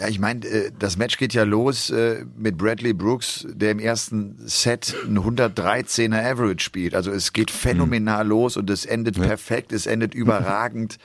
Ja, 0.00 0.08
ich 0.08 0.18
meine, 0.18 0.46
äh, 0.46 0.70
das 0.78 0.96
Match 0.96 1.18
geht 1.18 1.34
ja 1.34 1.42
los 1.42 1.90
äh, 1.90 2.24
mit 2.34 2.56
Bradley 2.56 2.94
Brooks, 2.94 3.46
der 3.50 3.72
im 3.72 3.78
ersten 3.78 4.36
Set 4.46 4.94
ein 5.04 5.18
113er 5.18 6.24
Average 6.24 6.64
spielt. 6.64 6.94
Also 6.94 7.10
es 7.10 7.34
geht 7.34 7.50
phänomenal 7.50 8.26
los 8.26 8.56
und 8.56 8.70
es 8.70 8.86
endet 8.86 9.20
perfekt, 9.20 9.72
es 9.72 9.84
endet 9.84 10.14
überragend 10.14 10.96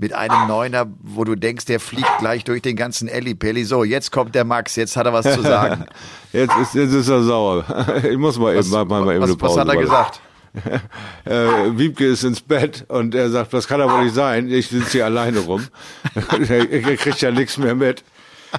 mit 0.00 0.14
einem 0.14 0.48
Neuner, 0.48 0.88
wo 1.00 1.22
du 1.22 1.36
denkst, 1.36 1.66
der 1.66 1.78
fliegt 1.78 2.10
gleich 2.18 2.42
durch 2.42 2.60
den 2.60 2.74
ganzen 2.74 3.06
Ellipelli. 3.06 3.62
So, 3.62 3.84
jetzt 3.84 4.10
kommt 4.10 4.34
der 4.34 4.44
Max, 4.44 4.74
jetzt 4.74 4.96
hat 4.96 5.06
er 5.06 5.12
was 5.12 5.32
zu 5.32 5.42
sagen. 5.42 5.84
Jetzt 6.32 6.56
ist, 6.58 6.74
jetzt 6.76 6.92
ist 6.92 7.08
er 7.08 7.24
sauer. 7.24 7.64
Ich 8.08 8.16
muss 8.16 8.38
mal 8.38 8.54
eben, 8.54 8.70
mal, 8.70 8.84
mal, 8.84 9.00
eben 9.00 9.10
eine 9.10 9.20
was, 9.22 9.30
was 9.30 9.36
Pause 9.36 9.60
hat 9.60 9.68
er 9.68 9.74
machen. 9.74 9.80
gesagt? 9.80 10.20
äh, 11.24 11.76
Wiebke 11.76 12.06
ist 12.06 12.22
ins 12.22 12.40
Bett 12.40 12.84
und 12.86 13.16
er 13.16 13.30
sagt, 13.30 13.52
das 13.52 13.66
kann 13.66 13.80
aber 13.80 14.02
nicht 14.04 14.14
sein, 14.14 14.48
ich 14.48 14.68
sitze 14.68 14.92
hier 14.92 15.04
alleine 15.06 15.40
rum. 15.40 15.66
er 16.14 16.96
kriegt 16.96 17.20
ja 17.20 17.32
nichts 17.32 17.58
mehr 17.58 17.74
mit. 17.74 18.04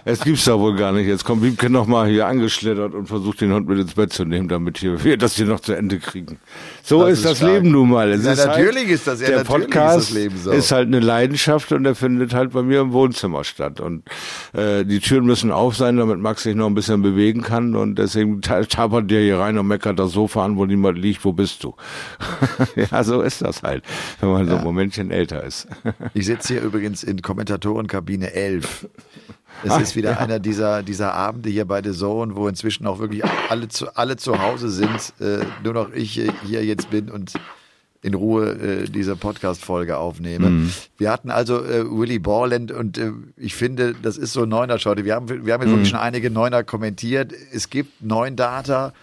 Es 0.05 0.21
gibt's 0.21 0.45
da 0.45 0.57
wohl 0.60 0.75
gar 0.75 0.91
nicht. 0.91 1.07
Jetzt 1.07 1.25
kommt 1.25 1.43
Wiebke 1.43 1.69
nochmal 1.69 2.07
hier 2.10 2.25
angeschlittert 2.27 2.93
und 2.93 3.07
versucht 3.07 3.41
den 3.41 3.51
Hund 3.53 3.67
mit 3.67 3.79
ins 3.79 3.93
Bett 3.93 4.13
zu 4.13 4.24
nehmen, 4.25 4.48
damit 4.48 4.77
hier, 4.77 5.03
wir 5.03 5.18
das 5.18 5.35
hier 5.35 5.46
noch 5.46 5.59
zu 5.59 5.74
Ende 5.74 6.00
kriegen. 6.00 6.39
So 6.83 7.01
Das 7.03 7.11
ist 7.13 7.20
ist 7.20 7.25
das 7.25 7.37
stark. 7.39 7.51
Leben 7.53 7.72
nun 7.72 7.89
mal. 7.89 8.09
Es 8.11 8.24
Ja, 8.25 8.31
ist 8.33 8.46
natürlich 8.46 8.89
ist 8.89 9.07
das- 9.07 9.20
ja, 9.22 9.27
der 9.27 9.37
natürlich 9.39 9.61
ist 9.63 9.68
Podcast 9.70 9.98
das 10.09 10.11
Leben 10.11 10.37
so. 10.37 10.51
ist 10.51 10.72
halt 10.72 10.87
eine 10.87 11.00
Leidenschaft 11.00 11.72
und 11.72 11.83
der 11.83 11.96
findet 11.96 12.33
halt 12.33 12.51
bei 12.51 12.63
mir 12.63 12.81
im 12.81 12.94
Wohnzimmer 12.94 13.44
statt. 13.44 13.79
Und 13.81 14.03
äh, 14.53 14.85
die 14.85 15.00
Türen 15.00 15.25
müssen 15.25 15.51
auf 15.51 15.75
sein, 15.75 15.98
damit 15.98 16.20
Max 16.20 16.44
sich 16.44 16.55
noch 16.55 16.68
ein 16.68 16.74
bisschen 16.75 17.01
bewegen 17.01 17.42
kann. 17.42 17.75
Und 17.75 17.96
deswegen 18.00 18.42
ta- 18.42 18.63
tapert 18.63 19.11
der 19.11 19.22
hier 19.22 19.39
rein 19.39 19.57
und 19.57 19.68
meckert 19.68 20.00
das 20.00 20.11
Sofa 20.13 20.46
an, 20.46 20.57
wo 20.57 20.65
niemand 20.65 20.98
liegt. 20.98 21.24
Wo 21.25 21.33
bist 21.33 21.63
du? 21.63 21.75
ja, 22.92 23.03
so 23.03 23.22
ist 23.22 23.42
das 23.42 23.61
halt, 23.63 23.83
wenn 24.20 24.29
man 24.31 24.48
so 24.48 24.55
ein 24.55 24.63
Momentchen 24.63 25.11
älter 25.11 25.44
ist. 25.44 25.68
Ich 26.13 26.25
sitze 26.25 26.53
hier 26.53 26.63
übrigens 26.63 27.03
in 27.03 27.22
Kommentatorenkabine 27.22 28.33
11. 28.33 28.87
Es 29.63 29.71
Ah, 29.71 29.77
ist 29.79 29.95
wieder 29.95 30.19
einer 30.19 30.39
dieser, 30.39 30.83
dieser 30.83 31.13
Abende 31.13 31.50
hier 31.50 31.65
bei 31.65 31.81
The 31.83 31.91
Zone, 31.91 32.35
wo 32.35 32.47
inzwischen 32.47 32.85
auch 32.87 33.00
wirklich 33.00 33.24
alle 33.50 33.67
zu, 33.67 33.95
alle 33.95 34.17
zu 34.17 34.41
Hause 34.41 34.69
sind. 34.69 35.13
Äh, 35.19 35.45
nur 35.63 35.74
noch 35.74 35.91
ich 35.93 36.19
äh, 36.19 36.29
hier 36.45 36.65
jetzt 36.65 36.89
bin 36.89 37.09
und 37.09 37.33
in 38.03 38.15
Ruhe 38.15 38.53
äh, 38.53 38.89
diese 38.89 39.15
Podcast-Folge 39.15 39.97
aufnehme. 39.97 40.50
Mhm. 40.50 40.74
Wir 40.97 41.11
hatten 41.11 41.29
also 41.29 41.63
äh, 41.63 41.85
Willy 41.85 42.17
Borland 42.17 42.71
und 42.71 42.97
äh, 42.97 43.11
ich 43.37 43.53
finde, 43.53 43.93
das 44.01 44.17
ist 44.17 44.33
so 44.33 44.43
ein 44.43 44.50
Neuner-Schotte. 44.50 45.05
Wir 45.05 45.13
haben, 45.13 45.29
wir 45.45 45.53
haben 45.53 45.61
jetzt 45.61 45.69
Mhm. 45.69 45.74
wirklich 45.75 45.89
schon 45.89 46.00
einige 46.00 46.31
Neuner 46.31 46.63
kommentiert. 46.63 47.31
Es 47.53 47.69
gibt 47.69 48.01
neun 48.03 48.35
Data, 48.35 48.93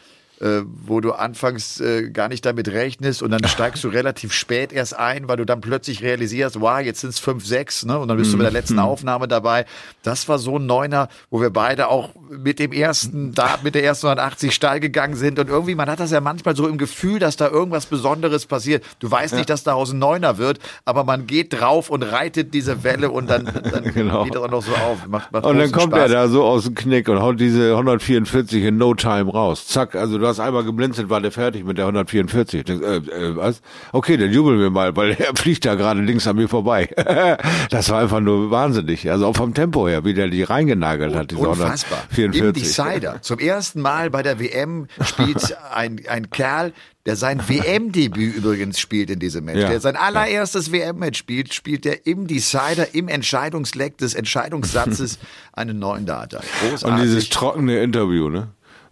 äh, 0.40 0.62
wo 0.64 1.00
du 1.00 1.12
anfangs 1.12 1.80
äh, 1.80 2.10
gar 2.10 2.28
nicht 2.28 2.44
damit 2.46 2.68
rechnest 2.68 3.22
und 3.22 3.30
dann 3.30 3.44
steigst 3.44 3.82
du 3.84 3.88
relativ 3.88 4.32
spät 4.32 4.72
erst 4.72 4.96
ein, 4.98 5.28
weil 5.28 5.36
du 5.36 5.44
dann 5.44 5.60
plötzlich 5.60 6.02
realisierst, 6.02 6.60
wow, 6.60 6.78
jetzt 6.80 7.00
sind 7.00 7.10
es 7.10 7.18
fünf, 7.18 7.44
sechs, 7.46 7.84
ne? 7.84 7.98
Und 7.98 8.08
dann 8.08 8.16
bist 8.16 8.32
du 8.32 8.36
bei 8.36 8.44
der 8.44 8.52
letzten 8.52 8.78
Aufnahme 8.78 9.28
dabei. 9.28 9.64
Das 10.02 10.28
war 10.28 10.38
so 10.38 10.58
ein 10.58 10.66
Neuner, 10.66 11.08
wo 11.30 11.40
wir 11.40 11.50
beide 11.50 11.88
auch 11.88 12.10
mit 12.30 12.58
dem 12.58 12.72
ersten 12.72 13.32
Dart, 13.34 13.64
mit 13.64 13.74
der 13.74 13.84
ersten 13.84 14.06
180 14.06 14.54
steil 14.54 14.80
gegangen 14.80 15.16
sind 15.16 15.38
und 15.38 15.48
irgendwie, 15.48 15.74
man 15.74 15.88
hat 15.90 16.00
das 16.00 16.10
ja 16.10 16.20
manchmal 16.20 16.54
so 16.56 16.68
im 16.68 16.78
Gefühl, 16.78 17.18
dass 17.18 17.36
da 17.36 17.48
irgendwas 17.48 17.86
Besonderes 17.86 18.46
passiert. 18.46 18.84
Du 19.00 19.10
weißt 19.10 19.34
nicht, 19.34 19.50
dass 19.50 19.64
daraus 19.64 19.92
ein 19.92 19.98
Neuner 19.98 20.38
wird, 20.38 20.58
aber 20.84 21.04
man 21.04 21.26
geht 21.26 21.52
drauf 21.58 21.90
und 21.90 22.02
reitet 22.02 22.54
diese 22.54 22.84
Welle 22.84 23.10
und 23.10 23.28
dann, 23.28 23.44
dann 23.46 23.84
Genau. 23.94 24.24
geht 24.24 24.34
das 24.34 24.42
auch 24.42 24.50
noch 24.50 24.62
so 24.62 24.72
auf. 24.72 25.06
Macht, 25.08 25.32
macht 25.32 25.44
Und 25.44 25.58
dann 25.58 25.72
kommt 25.72 25.94
Spaß. 25.94 26.02
er 26.02 26.08
da 26.08 26.28
so 26.28 26.44
aus 26.44 26.64
dem 26.64 26.74
Knick 26.74 27.08
und 27.08 27.20
haut 27.20 27.40
diese 27.40 27.70
144 27.72 28.62
in 28.64 28.76
no 28.78 28.94
time 28.94 29.30
raus. 29.32 29.66
Zack, 29.66 29.94
also 29.94 30.18
du 30.18 30.27
hast 30.28 30.40
einmal 30.40 30.64
geblinzelt, 30.64 31.10
war 31.10 31.20
der 31.20 31.32
fertig 31.32 31.64
mit 31.64 31.78
der 31.78 31.86
144. 31.86 32.60
Ich 32.60 32.64
denk, 32.66 32.82
Äh, 32.82 32.96
äh, 32.96 33.36
was? 33.36 33.60
Okay, 33.92 34.16
dann 34.16 34.30
jubeln 34.30 34.60
wir 34.60 34.70
mal, 34.70 34.94
weil 34.96 35.12
er 35.12 35.34
fliegt 35.36 35.64
da 35.64 35.74
gerade 35.74 36.00
links 36.00 36.26
an 36.26 36.36
mir 36.36 36.48
vorbei. 36.48 36.88
das 37.70 37.90
war 37.90 38.00
einfach 38.00 38.20
nur 38.20 38.50
wahnsinnig. 38.50 39.10
Also 39.10 39.26
auch 39.26 39.36
vom 39.36 39.54
Tempo 39.54 39.88
her, 39.88 40.04
wie 40.04 40.14
der 40.14 40.28
die 40.28 40.42
reingenagelt 40.42 41.14
hat, 41.14 41.30
diese 41.30 41.48
Unfassbar. 41.48 42.04
Im 42.16 42.32
144. 42.32 42.62
Decider. 42.62 43.22
Zum 43.22 43.38
ersten 43.38 43.80
Mal 43.80 44.10
bei 44.10 44.22
der 44.22 44.38
WM 44.38 44.86
spielt 45.04 45.56
ein, 45.72 46.00
ein 46.08 46.30
Kerl, 46.30 46.72
der 47.06 47.16
sein 47.16 47.40
WM-Debüt 47.48 48.36
übrigens 48.36 48.78
spielt 48.78 49.08
in 49.08 49.18
diesem 49.18 49.46
Match. 49.46 49.60
Ja. 49.60 49.70
Der 49.70 49.80
sein 49.80 49.96
allererstes 49.96 50.72
WM-Match 50.72 51.18
spielt, 51.18 51.54
spielt 51.54 51.86
der 51.86 52.06
im 52.06 52.26
Decider, 52.26 52.94
im 52.94 53.08
Entscheidungsleck 53.08 53.96
des 53.96 54.14
Entscheidungssatzes 54.14 55.18
einen 55.54 55.78
neuen 55.78 56.04
Data. 56.04 56.40
Großartig. 56.60 56.84
Und 56.84 57.02
dieses 57.02 57.28
trockene 57.30 57.82
Interview, 57.82 58.28
ne? 58.28 58.48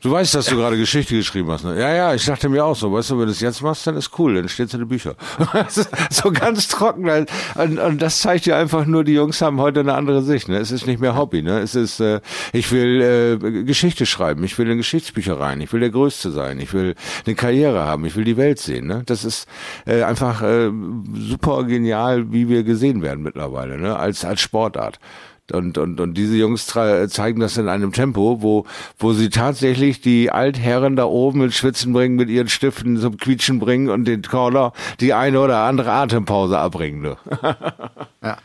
Du 0.07 0.12
weißt, 0.12 0.37
dass 0.37 0.47
du 0.47 0.55
gerade 0.55 0.77
Geschichte 0.77 1.16
geschrieben 1.16 1.51
hast, 1.51 1.64
ne? 1.64 1.81
Ja, 1.81 1.92
ja, 1.92 2.14
ich 2.14 2.25
dachte 2.25 2.49
mir 2.49 2.64
auch 2.64 2.77
so, 2.77 2.92
weißt 2.92 3.11
du, 3.11 3.14
wenn 3.14 3.23
du 3.23 3.33
das 3.33 3.40
jetzt 3.40 3.61
machst, 3.61 3.88
dann 3.88 3.97
ist 3.97 4.16
cool, 4.21 4.37
dann 4.37 4.49
steht's 4.49 4.73
in 4.73 4.79
den 4.79 4.88
Büchern. 4.88 5.16
so 6.11 6.31
ganz 6.31 6.69
trocken. 6.69 7.11
Und, 7.57 7.81
und 7.81 8.01
das 8.01 8.21
zeigt 8.21 8.47
dir 8.47 8.57
einfach 8.57 8.87
nur, 8.87 9.03
die 9.03 9.14
Jungs 9.14 9.42
haben 9.42 9.61
heute 9.61 9.81
eine 9.81 9.95
andere 9.95 10.23
Sicht, 10.23 10.49
ne? 10.49 10.59
Es 10.59 10.71
ist 10.71 10.87
nicht 10.87 11.01
mehr 11.01 11.16
Hobby, 11.16 11.42
ne? 11.42 11.59
Es 11.59 11.75
ist, 11.75 11.99
äh, 11.99 12.21
ich 12.53 12.71
will 12.71 13.03
äh, 13.42 13.64
Geschichte 13.64 14.07
schreiben, 14.07 14.45
ich 14.45 14.57
will 14.59 14.71
in 14.71 14.77
Geschichtsbücher 14.77 15.40
rein, 15.40 15.61
ich 15.61 15.73
will 15.73 15.81
der 15.81 15.90
Größte 15.90 16.31
sein, 16.31 16.61
ich 16.61 16.73
will 16.73 16.95
eine 17.27 17.35
Karriere 17.35 17.85
haben, 17.85 18.05
ich 18.05 18.14
will 18.14 18.23
die 18.23 18.37
Welt 18.37 18.61
sehen, 18.61 18.87
ne? 18.87 19.03
Das 19.07 19.25
ist 19.25 19.49
äh, 19.87 20.05
einfach 20.05 20.40
äh, 20.40 20.71
super 21.14 21.64
genial, 21.64 22.31
wie 22.31 22.49
wir 22.49 22.62
gesehen 22.62 23.03
werden 23.03 23.25
mittlerweile, 23.25 23.77
ne? 23.77 23.97
Als, 23.97 24.25
als 24.25 24.40
Sportart. 24.40 25.01
Und, 25.52 25.78
und, 25.78 26.00
und 26.00 26.14
diese 26.14 26.37
Jungs 26.37 26.66
zeigen 26.66 27.40
das 27.40 27.56
in 27.56 27.68
einem 27.68 27.92
Tempo, 27.92 28.42
wo, 28.42 28.64
wo 28.98 29.12
sie 29.12 29.30
tatsächlich 29.30 30.00
die 30.00 30.30
Altherren 30.30 30.96
da 30.96 31.04
oben 31.04 31.42
ins 31.42 31.54
Schwitzen 31.54 31.92
bringen, 31.92 32.16
mit 32.16 32.28
ihren 32.28 32.48
Stiften 32.48 32.96
zum 32.98 33.16
Quietschen 33.16 33.59
bringen 33.61 33.88
und 33.88 34.06
den 34.06 34.22
Corner 34.22 34.72
die 35.00 35.14
eine 35.14 35.40
oder 35.40 35.59
andere 35.59 35.92
Atempause 35.92 36.59
abbringen. 36.59 37.02
Ne? 37.02 37.16
Ja. 38.22 38.38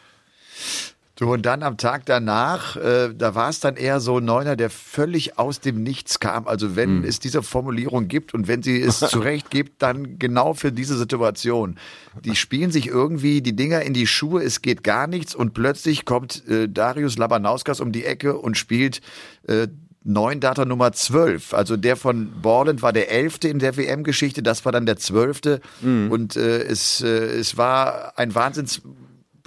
Du, 1.22 1.32
und 1.32 1.46
dann 1.46 1.62
am 1.62 1.78
Tag 1.78 2.08
danach, 2.08 2.78
äh, 2.78 3.14
da 3.16 3.36
war 3.36 3.48
es 3.50 3.60
dann 3.60 3.76
eher 3.76 4.00
so 4.00 4.18
ein 4.18 4.26
Neuner, 4.26 4.56
der 4.56 4.72
völlig 4.72 5.38
aus 5.38 5.60
dem 5.60 5.84
Nichts 5.84 6.20
kam. 6.20 6.48
Also 6.48 6.76
wenn 6.76 7.04
es 7.04 7.20
diese 7.20 7.44
Formulierung 7.44 8.08
gibt 8.08 8.34
und 8.34 8.48
wenn 8.48 8.64
sie 8.64 8.82
es 8.82 8.98
zurecht 9.08 9.52
gibt, 9.52 9.84
dann 9.84 10.18
genau 10.18 10.56
für 10.56 10.72
diese 10.72 10.98
Situation. 10.98 11.78
Die 12.26 12.36
spielen 12.36 12.72
sich 12.72 12.88
irgendwie 12.88 13.44
die 13.44 13.56
Dinger 13.56 13.84
in 13.84 13.94
die 13.94 14.08
Schuhe, 14.08 14.42
es 14.42 14.64
geht 14.64 14.84
gar 14.84 15.06
nichts 15.06 15.36
und 15.36 15.54
plötzlich 15.54 16.06
kommt 16.06 16.44
äh, 16.48 16.68
Darius 16.68 17.20
Labanauskas 17.20 17.82
um 17.82 17.92
die 17.92 18.04
Ecke 18.04 18.36
und 18.40 18.58
spielt 18.58 19.02
äh, 19.48 19.68
neun 20.04 20.40
Data 20.40 20.66
Nummer 20.66 20.92
12. 20.92 21.54
Also 21.54 21.78
der 21.78 21.98
von 21.98 22.32
Borland 22.42 22.82
war 22.82 22.94
der 22.94 23.12
elfte 23.12 23.48
in 23.48 23.60
der 23.60 23.78
WM-Geschichte, 23.78 24.42
das 24.42 24.66
war 24.66 24.72
dann 24.72 24.88
der 24.88 24.98
zwölfte. 24.98 25.62
Mhm. 25.82 26.10
Und 26.12 26.36
äh, 26.36 26.64
es, 26.64 27.02
äh, 27.02 27.10
es 27.10 27.58
war 27.58 28.14
ein 28.18 28.34
wahnsinns 28.34 28.82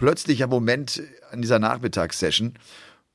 plötzlicher 0.04 0.48
Moment 0.48 1.02
an 1.30 1.40
dieser 1.40 1.58
Nachmittagssession. 1.58 2.58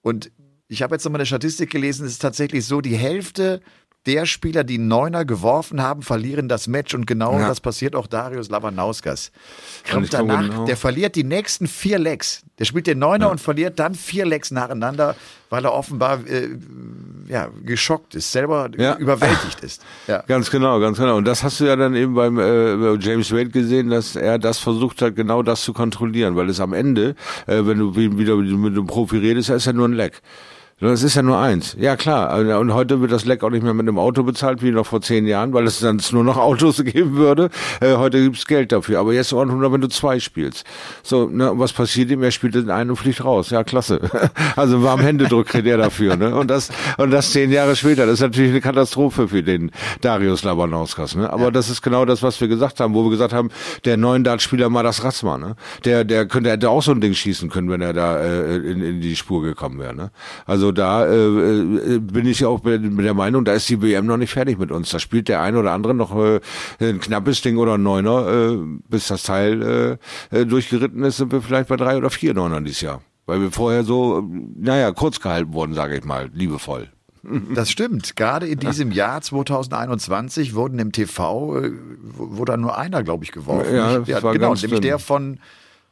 Und 0.01 0.31
ich 0.67 0.81
habe 0.81 0.95
jetzt 0.95 1.03
nochmal 1.03 1.19
eine 1.19 1.27
Statistik 1.27 1.69
gelesen, 1.69 2.07
es 2.07 2.13
ist 2.13 2.21
tatsächlich 2.23 2.65
so, 2.65 2.81
die 2.81 2.97
Hälfte 2.97 3.61
der 4.09 4.25
Spieler, 4.25 4.63
die 4.63 4.79
Neuner 4.79 5.23
geworfen 5.23 5.83
haben, 5.83 6.01
verlieren 6.01 6.49
das 6.49 6.67
Match 6.67 6.95
und 6.95 7.05
genau 7.05 7.37
ja. 7.37 7.47
das 7.47 7.61
passiert 7.61 7.95
auch 7.95 8.07
Darius 8.07 8.49
Lavanauskas. 8.49 9.31
Kommt 9.87 10.11
danach, 10.11 10.41
genau. 10.41 10.65
der 10.65 10.77
verliert 10.77 11.15
die 11.15 11.23
nächsten 11.23 11.67
vier 11.67 11.99
Lecks. 11.99 12.41
Der 12.57 12.65
spielt 12.65 12.87
den 12.87 12.97
Neuner 12.97 13.27
ja. 13.27 13.31
und 13.31 13.39
verliert 13.39 13.77
dann 13.77 13.93
vier 13.93 14.25
Lecks 14.25 14.49
nacheinander, 14.49 15.15
weil 15.51 15.63
er 15.63 15.73
offenbar 15.75 16.25
äh, 16.25 16.49
ja, 17.27 17.49
geschockt 17.63 18.15
ist, 18.15 18.31
selber 18.31 18.71
ja. 18.79 18.97
überwältigt 18.97 19.59
ist. 19.61 19.83
Ja. 20.07 20.23
Ganz 20.27 20.49
genau, 20.49 20.79
ganz 20.79 20.97
genau. 20.97 21.15
Und 21.15 21.25
das 21.25 21.43
hast 21.43 21.59
du 21.59 21.65
ja 21.65 21.75
dann 21.75 21.95
eben 21.95 22.15
beim 22.15 22.39
äh, 22.39 22.95
James 22.95 23.31
Wade 23.31 23.51
gesehen, 23.51 23.91
dass 23.91 24.15
er 24.15 24.39
das 24.39 24.57
versucht 24.57 25.03
hat, 25.03 25.15
genau 25.15 25.43
das 25.43 25.61
zu 25.61 25.71
kontrollieren, 25.71 26.35
weil 26.35 26.49
es 26.49 26.59
am 26.59 26.73
Ende, 26.73 27.15
äh, 27.45 27.63
wenn 27.63 27.77
du 27.77 27.95
wieder 27.95 28.35
mit 28.37 28.73
einem 28.73 28.87
Profi 28.87 29.19
redest, 29.19 29.51
ist 29.51 29.65
ja 29.67 29.73
nur 29.73 29.87
ein 29.87 29.93
Leck. 29.93 30.23
Das 30.81 31.03
ist 31.03 31.15
ja 31.15 31.23
nur 31.23 31.37
eins. 31.37 31.75
Ja 31.77 31.97
klar. 31.97 32.39
Und 32.57 32.73
heute 32.73 33.01
wird 33.01 33.11
das 33.11 33.25
Leck 33.25 33.43
auch 33.43 33.49
nicht 33.49 33.63
mehr 33.63 33.73
mit 33.73 33.85
einem 33.85 33.99
Auto 33.99 34.23
bezahlt 34.23 34.63
wie 34.63 34.71
noch 34.71 34.85
vor 34.85 35.01
zehn 35.01 35.27
Jahren, 35.27 35.51
weil 35.51 35.67
es 35.67 35.79
dann 35.79 36.01
nur 36.11 36.23
noch 36.23 36.37
Autos 36.49 36.81
geben 36.83 37.17
würde. 37.17 37.49
Äh, 37.81 37.95
heute 37.95 38.21
gibt's 38.21 38.47
Geld 38.47 38.71
dafür. 38.71 38.99
Aber 38.99 39.13
jetzt 39.13 39.33
auch 39.33 39.43
nur, 39.43 39.73
wenn 39.73 39.81
du 39.81 39.89
zwei 39.89 40.19
spielst. 40.19 40.65
So, 41.03 41.27
ne, 41.27 41.51
was 41.55 41.73
passiert 41.73 42.11
ihm? 42.11 42.23
Er 42.23 42.31
spielt 42.31 42.55
den 42.55 42.69
einen 42.69 42.91
und 42.91 42.95
fliegt 42.95 43.25
raus. 43.25 43.49
Ja, 43.49 43.63
klasse. 43.63 43.99
Also 44.55 44.83
warm 44.83 44.99
Händedruck 45.01 45.47
kriegt 45.47 45.67
er 45.67 45.77
dafür. 45.77 46.15
Ne? 46.15 46.35
Und 46.35 46.49
das 46.49 46.69
und 46.97 47.11
das 47.11 47.31
zehn 47.31 47.51
Jahre 47.51 47.75
später. 47.75 48.05
Das 48.05 48.15
ist 48.15 48.21
natürlich 48.21 48.51
eine 48.51 48.61
Katastrophe 48.61 49.27
für 49.27 49.43
den 49.43 49.71
Darius 50.01 50.43
Labanauskas. 50.43 51.15
Ne? 51.15 51.31
Aber 51.31 51.45
ja. 51.45 51.51
das 51.51 51.69
ist 51.69 51.81
genau 51.81 52.05
das, 52.05 52.23
was 52.23 52.39
wir 52.41 52.47
gesagt 52.47 52.79
haben, 52.79 52.93
wo 52.93 53.03
wir 53.03 53.11
gesagt 53.11 53.33
haben, 53.33 53.49
der 53.85 53.97
neuen 53.97 54.23
Dartspieler 54.23 54.69
mal 54.69 54.83
das 54.83 55.03
Ratzma. 55.03 55.37
Ne? 55.37 55.55
Der 55.85 56.03
der 56.03 56.25
könnte 56.27 56.49
hätte 56.51 56.69
auch 56.69 56.81
so 56.81 56.91
ein 56.91 57.01
Ding 57.01 57.13
schießen 57.13 57.49
können, 57.49 57.69
wenn 57.69 57.81
er 57.81 57.93
da 57.93 58.19
äh, 58.19 58.55
in, 58.57 58.81
in 58.81 59.01
die 59.01 59.15
Spur 59.15 59.41
gekommen 59.41 59.79
wäre. 59.79 59.95
Ne? 59.95 60.11
Also 60.45 60.68
also 60.69 60.71
da 60.71 61.05
äh, 61.05 61.95
äh, 61.95 61.99
bin 61.99 62.27
ich 62.27 62.41
ja 62.41 62.47
auch 62.47 62.63
mit 62.63 63.05
der 63.05 63.13
Meinung, 63.13 63.43
da 63.43 63.53
ist 63.53 63.67
die 63.69 63.81
WM 63.81 64.05
noch 64.05 64.17
nicht 64.17 64.31
fertig 64.31 64.59
mit 64.59 64.71
uns. 64.71 64.89
Da 64.89 64.99
spielt 64.99 65.27
der 65.27 65.41
eine 65.41 65.57
oder 65.57 65.71
andere 65.71 65.93
noch 65.95 66.15
äh, 66.15 66.39
ein 66.79 66.99
knappes 66.99 67.41
Ding 67.41 67.57
oder 67.57 67.75
ein 67.75 67.83
Neuner, 67.83 68.27
äh, 68.27 68.57
bis 68.87 69.07
das 69.07 69.23
Teil 69.23 69.97
äh, 70.31 70.37
äh, 70.37 70.45
durchgeritten 70.45 71.03
ist, 71.03 71.17
sind 71.17 71.31
wir 71.31 71.41
vielleicht 71.41 71.69
bei 71.69 71.75
drei 71.75 71.97
oder 71.97 72.09
vier 72.09 72.33
Neunern 72.33 72.65
dieses 72.65 72.81
Jahr. 72.81 73.01
Weil 73.25 73.41
wir 73.41 73.51
vorher 73.51 73.83
so, 73.83 74.27
naja, 74.57 74.91
kurz 74.91 75.19
gehalten 75.19 75.53
wurden, 75.53 75.73
sage 75.73 75.97
ich 75.97 76.03
mal, 76.03 76.29
liebevoll. 76.33 76.89
Das 77.53 77.69
stimmt. 77.69 78.15
Gerade 78.15 78.47
in 78.47 78.59
diesem 78.59 78.91
Jahr 78.91 79.21
2021 79.21 80.55
wurden 80.55 80.79
im 80.79 80.91
TV, 80.91 81.57
äh, 81.57 81.71
wurde 82.01 82.57
nur 82.57 82.77
einer, 82.77 83.03
glaube 83.03 83.23
ich, 83.23 83.31
geworfen. 83.31 83.75
Ja, 83.75 83.99
ja, 83.99 84.19
genau, 84.19 84.53
nämlich 84.53 84.71
dünn. 84.71 84.81
der 84.81 84.99
von 84.99 85.39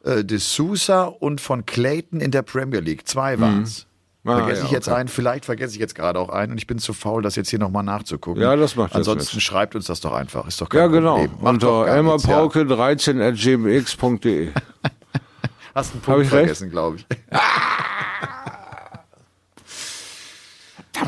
äh, 0.04 0.24
De 0.24 0.38
Sousa 0.38 1.04
und 1.04 1.40
von 1.40 1.66
Clayton 1.66 2.20
in 2.20 2.30
der 2.30 2.42
Premier 2.42 2.80
League. 2.80 3.06
Zwei 3.06 3.38
waren 3.40 3.62
es. 3.62 3.84
Mhm. 3.84 3.87
Ah, 4.28 4.38
vergesse 4.38 4.60
ja, 4.60 4.66
ich 4.66 4.72
jetzt 4.72 4.88
okay. 4.88 4.96
einen, 4.96 5.08
vielleicht 5.08 5.44
vergesse 5.44 5.74
ich 5.74 5.80
jetzt 5.80 5.94
gerade 5.94 6.18
auch 6.18 6.28
einen 6.28 6.52
und 6.52 6.58
ich 6.58 6.66
bin 6.66 6.78
zu 6.78 6.92
faul, 6.92 7.22
das 7.22 7.36
jetzt 7.36 7.50
hier 7.50 7.58
nochmal 7.58 7.82
nachzugucken. 7.82 8.42
Ja, 8.42 8.56
das 8.56 8.76
macht 8.76 8.94
Ansonsten 8.94 9.36
das 9.36 9.42
schreibt 9.42 9.74
uns 9.74 9.86
das 9.86 10.00
doch 10.00 10.12
einfach. 10.12 10.46
Ist 10.46 10.60
doch 10.60 10.68
kein 10.68 10.80
Ja, 10.80 10.86
genau. 10.88 11.16
Problem. 11.18 11.46
Unter 11.46 11.86
elmarpauke13 11.86 13.22
at 13.22 13.36
gmx.de. 13.36 14.50
Hast 15.74 15.92
einen 15.92 16.02
Punkt 16.02 16.26
vergessen, 16.26 16.70
glaube 16.70 16.96
ich. 16.96 17.06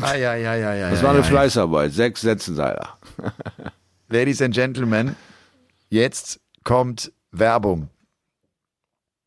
ah, 0.01 0.15
ja, 0.15 0.35
ja, 0.35 0.55
ja, 0.55 0.73
ja, 0.73 0.89
das 0.89 1.03
war 1.03 1.11
eine 1.11 1.23
Fleißarbeit. 1.23 1.91
Sechs 1.91 2.21
Sätzen 2.21 2.55
sei 2.55 2.73
da. 2.73 2.97
Ladies 4.09 4.41
and 4.41 4.53
Gentlemen, 4.53 5.15
jetzt 5.89 6.39
kommt 6.63 7.11
Werbung. 7.31 7.89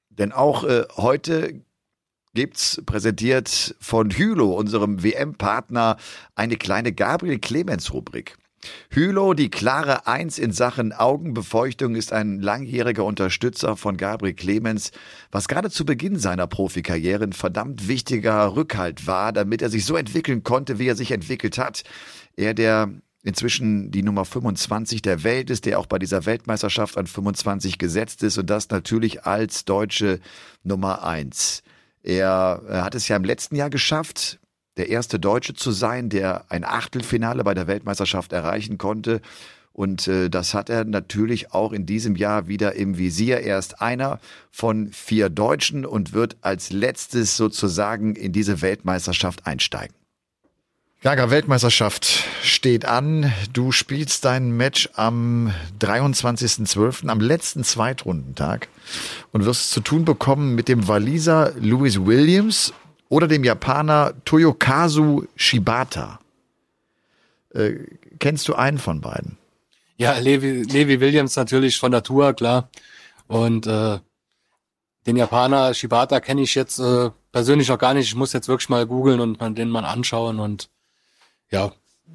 Denn 0.09 0.33
auch 0.33 0.65
äh, 0.65 0.85
heute 0.97 1.63
gibt's 2.35 2.83
präsentiert 2.85 3.75
von 3.81 4.11
Hylo, 4.11 4.55
unserem 4.55 5.03
WM-Partner, 5.03 5.97
eine 6.35 6.57
kleine 6.57 6.93
Gabriel 6.93 7.39
Clemens-Rubrik. 7.39 8.37
Hylo, 8.91 9.35
die 9.35 9.51
klare 9.51 10.07
Eins 10.07 10.39
in 10.39 10.53
Sachen 10.53 10.93
Augenbefeuchtung, 10.93 11.95
ist 11.95 12.13
ein 12.13 12.41
langjähriger 12.41 13.05
Unterstützer 13.05 13.77
von 13.77 13.97
Gabriel 13.97 14.35
Clemens, 14.35 14.91
was 15.31 15.49
gerade 15.49 15.71
zu 15.71 15.85
Beginn 15.85 16.19
seiner 16.19 16.47
Profikarriere 16.47 17.25
ein 17.25 17.33
verdammt 17.33 17.89
wichtiger 17.89 18.57
Rückhalt 18.57 19.07
war, 19.07 19.33
damit 19.33 19.63
er 19.63 19.69
sich 19.69 19.85
so 19.85 19.97
entwickeln 19.97 20.43
konnte, 20.43 20.79
wie 20.79 20.89
er 20.89 20.97
sich 20.97 21.11
entwickelt 21.11 21.59
hat. 21.59 21.83
Er, 22.37 22.55
der 22.55 22.91
inzwischen 23.23 23.91
die 23.91 24.03
Nummer 24.03 24.25
25 24.25 25.03
der 25.03 25.25
Welt 25.25 25.51
ist, 25.51 25.67
der 25.67 25.79
auch 25.79 25.87
bei 25.87 25.99
dieser 25.99 26.27
Weltmeisterschaft 26.27 26.97
an 26.99 27.07
25 27.07 27.79
gesetzt 27.79 28.23
ist 28.23 28.39
und 28.39 28.49
das 28.49 28.71
natürlich 28.71 29.25
als 29.25 29.65
deutsche 29.65 30.21
Nummer 30.63 31.05
1. 31.05 31.63
Er, 32.05 32.63
hat 32.69 32.95
es 32.95 33.09
ja 33.09 33.17
im 33.17 33.25
letzten 33.25 33.57
Jahr 33.57 33.71
geschafft, 33.71 34.39
der 34.77 34.91
erste 34.91 35.19
Deutsche 35.19 35.55
zu 35.55 35.73
sein, 35.73 36.11
der 36.11 36.45
ein 36.51 36.65
Achtelfinale 36.65 37.43
bei 37.45 37.55
der 37.55 37.67
Weltmeisterschaft 37.67 38.33
erreichen 38.33 38.77
konnte. 38.77 39.21
Und 39.73 40.07
äh, 40.07 40.29
das 40.29 40.55
hat 40.55 40.69
er 40.69 40.85
natürlich 40.85 41.53
auch 41.53 41.73
in 41.73 41.87
diesem 41.87 42.15
Jahr 42.15 42.47
wieder 42.47 42.75
im 42.75 42.99
Visier. 42.99 43.41
Er 43.41 43.59
ist 43.59 43.81
einer 43.81 44.21
von 44.51 44.93
vier 44.93 45.31
Deutschen 45.31 45.87
und 45.87 46.13
wird 46.13 46.37
als 46.43 46.71
letztes 46.71 47.37
sozusagen 47.37 48.15
in 48.15 48.33
diese 48.33 48.63
Weltmeisterschaft 48.63 49.47
einsteigen. 49.47 49.97
Gaga, 51.03 51.31
Weltmeisterschaft 51.31 52.25
steht 52.43 52.85
an. 52.85 53.33
Du 53.53 53.73
spielst 53.73 54.25
dein 54.25 54.57
Match 54.57 54.89
am 54.95 55.53
23.12., 55.81 57.09
am 57.09 57.21
letzten 57.21 57.65
Zweitrundentag 57.65 58.69
und 59.33 59.45
wirst 59.45 59.71
zu 59.71 59.81
tun 59.81 60.05
bekommen 60.05 60.55
mit 60.55 60.69
dem 60.69 60.89
Waliser 60.89 61.53
Louis 61.59 62.05
Williams 62.05 62.73
oder 63.09 63.29
dem 63.29 63.45
Japaner 63.45 64.15
Toyokazu 64.25 65.27
Shibata. 65.37 66.21
Äh, 67.55 67.75
kennst 68.19 68.49
du 68.49 68.55
einen 68.55 68.79
von 68.79 69.01
beiden? 69.01 69.39
Ja, 69.97 70.19
Levi, 70.19 70.63
Levi 70.63 71.01
Williams 71.01 71.37
natürlich 71.37 71.79
von 71.79 71.93
Tour, 72.03 72.33
klar. 72.33 72.69
Und 73.27 73.67
äh, 73.67 73.99
den 75.07 75.17
Japaner 75.17 75.75
Shibata 75.75 76.21
kenne 76.21 76.43
ich 76.43 76.55
jetzt 76.55 76.79
äh, 76.79 77.11
persönlich 77.31 77.69
noch 77.69 77.79
gar 77.79 77.95
nicht. 77.95 78.07
Ich 78.07 78.15
muss 78.15 78.33
jetzt 78.33 78.49
wirklich 78.49 78.69
mal 78.69 78.87
googeln 78.87 79.21
und 79.21 79.41
man 79.41 79.55
den 79.55 79.71
mal 79.71 79.85
anschauen 79.85 80.41
und 80.41 80.69
ja. 81.51 81.73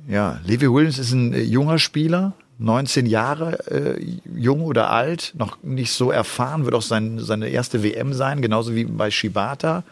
Ja, 0.08 0.39
Levi 0.45 0.71
Williams 0.71 0.97
ist 0.97 1.12
ein 1.12 1.34
äh, 1.34 1.41
junger 1.41 1.79
Spieler, 1.79 2.34
19 2.60 3.06
Jahre 3.06 3.65
äh, 3.72 4.06
jung 4.36 4.63
oder 4.63 4.91
alt, 4.91 5.34
noch 5.38 5.58
nicht 5.63 5.93
so 5.93 6.12
erfahren, 6.12 6.65
wird 6.65 6.76
auch 6.76 6.82
sein, 6.82 7.19
seine 7.19 7.48
erste 7.48 7.84
WM 7.84 8.13
sein, 8.13 8.41
genauso 8.41 8.76
wie 8.76 8.84
bei 8.84 9.10
Shibata. 9.10 9.84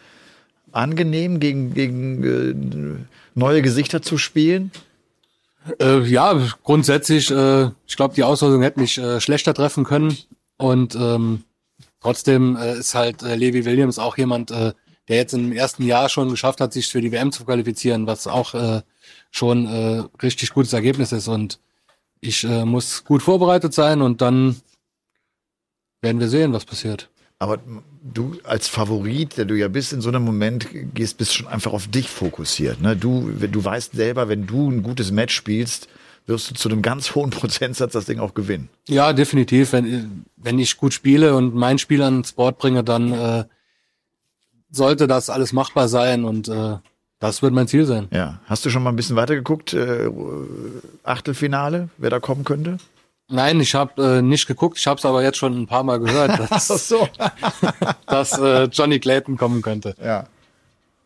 Angenehm, 0.73 1.39
gegen, 1.39 1.73
gegen 1.73 2.23
äh, 2.23 3.05
neue 3.35 3.61
Gesichter 3.61 4.01
zu 4.01 4.17
spielen? 4.17 4.71
Äh, 5.79 6.01
ja, 6.01 6.37
grundsätzlich, 6.63 7.31
äh, 7.31 7.69
ich 7.87 7.95
glaube, 7.95 8.15
die 8.15 8.23
Auslosung 8.23 8.61
hätte 8.61 8.81
mich 8.81 8.97
äh, 8.97 9.21
schlechter 9.21 9.53
treffen 9.53 9.85
können. 9.85 10.17
Und 10.57 10.93
ähm, 10.95 11.43
trotzdem 12.01 12.57
äh, 12.57 12.77
ist 12.79 12.95
halt 12.95 13.23
äh, 13.23 13.35
Levi 13.35 13.63
Williams 13.63 13.97
auch 13.97 14.17
jemand, 14.17 14.51
äh, 14.51 14.73
der 15.07 15.15
jetzt 15.15 15.33
im 15.33 15.53
ersten 15.53 15.83
Jahr 15.83 16.09
schon 16.09 16.29
geschafft 16.29 16.59
hat, 16.59 16.73
sich 16.73 16.87
für 16.87 16.99
die 16.99 17.13
WM 17.13 17.31
zu 17.31 17.45
qualifizieren, 17.45 18.07
was 18.07 18.27
auch 18.27 18.53
äh, 18.53 18.81
schon 19.31 19.65
äh, 19.67 20.03
richtig 20.21 20.53
gutes 20.53 20.73
Ergebnis 20.73 21.13
ist. 21.13 21.29
Und 21.29 21.59
ich 22.21 22.43
äh, 22.43 22.65
muss 22.65 23.03
gut 23.03 23.21
vorbereitet 23.21 23.73
sein 23.73 24.01
und 24.01 24.21
dann 24.21 24.55
werden 26.01 26.19
wir 26.19 26.29
sehen, 26.29 26.53
was 26.53 26.65
passiert. 26.65 27.09
Aber 27.39 27.59
du 28.01 28.39
als 28.43 28.67
Favorit, 28.67 29.37
der 29.37 29.45
du 29.45 29.55
ja 29.55 29.67
bist 29.67 29.93
in 29.93 30.01
so 30.01 30.09
einem 30.09 30.23
Moment, 30.23 30.67
gehst, 30.95 31.17
bist 31.17 31.35
schon 31.35 31.47
einfach 31.47 31.73
auf 31.73 31.87
dich 31.87 32.09
fokussiert. 32.09 32.81
Ne? 32.81 32.95
Du, 32.95 33.31
du 33.31 33.63
weißt 33.63 33.93
selber, 33.93 34.27
wenn 34.27 34.47
du 34.47 34.71
ein 34.71 34.81
gutes 34.81 35.11
Match 35.11 35.35
spielst, 35.35 35.87
wirst 36.25 36.49
du 36.49 36.55
zu 36.55 36.69
einem 36.69 36.81
ganz 36.81 37.13
hohen 37.15 37.29
Prozentsatz 37.29 37.93
das 37.93 38.05
Ding 38.05 38.19
auch 38.19 38.33
gewinnen. 38.33 38.69
Ja, 38.87 39.13
definitiv. 39.13 39.73
Wenn, 39.73 40.25
wenn 40.35 40.57
ich 40.57 40.77
gut 40.77 40.93
spiele 40.93 41.35
und 41.35 41.53
mein 41.53 41.77
Spiel 41.77 42.01
ans 42.01 42.31
Board 42.31 42.57
bringe, 42.57 42.83
dann 42.83 43.11
äh, 43.13 43.45
sollte 44.71 45.07
das 45.07 45.29
alles 45.29 45.53
machbar 45.53 45.87
sein 45.87 46.25
und 46.25 46.47
äh, 46.47 46.77
das 47.19 47.41
wird 47.41 47.53
mein 47.53 47.67
Ziel 47.67 47.85
sein. 47.85 48.07
Ja. 48.11 48.39
Hast 48.45 48.65
du 48.65 48.69
schon 48.69 48.83
mal 48.83 48.91
ein 48.91 48.95
bisschen 48.95 49.15
weitergeguckt? 49.15 49.73
Äh, 49.73 50.09
Achtelfinale, 51.03 51.89
wer 51.97 52.09
da 52.09 52.19
kommen 52.19 52.43
könnte? 52.43 52.77
Nein, 53.29 53.59
ich 53.59 53.75
habe 53.75 54.17
äh, 54.17 54.21
nicht 54.21 54.47
geguckt. 54.47 54.77
Ich 54.77 54.87
habe 54.87 54.97
es 54.97 55.05
aber 55.05 55.21
jetzt 55.21 55.37
schon 55.37 55.59
ein 55.59 55.67
paar 55.67 55.83
Mal 55.83 55.99
gehört, 55.99 56.39
dass, 56.51 56.67
so. 56.67 57.07
dass 58.05 58.37
äh, 58.37 58.65
Johnny 58.65 58.99
Clayton 58.99 59.37
kommen 59.37 59.61
könnte. 59.61 59.95
Ja. 60.01 60.27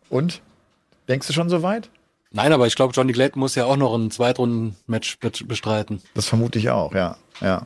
Und? 0.10 0.41
Denkst 1.08 1.28
du 1.28 1.34
schon 1.34 1.50
so 1.50 1.63
weit? 1.63 1.89
Nein, 2.32 2.54
aber 2.54 2.67
ich 2.67 2.76
glaube, 2.76 2.93
Johnny 2.93 3.12
Clayton 3.12 3.39
muss 3.39 3.56
ja 3.56 3.65
auch 3.65 3.76
noch 3.76 3.93
ein 3.93 4.12
Zweitrunden-Match 4.12 5.17
bestreiten. 5.19 6.02
Das 6.13 6.28
vermute 6.28 6.60
ich 6.60 6.69
auch, 6.69 6.93
ja. 6.93 7.17
ja. 7.41 7.65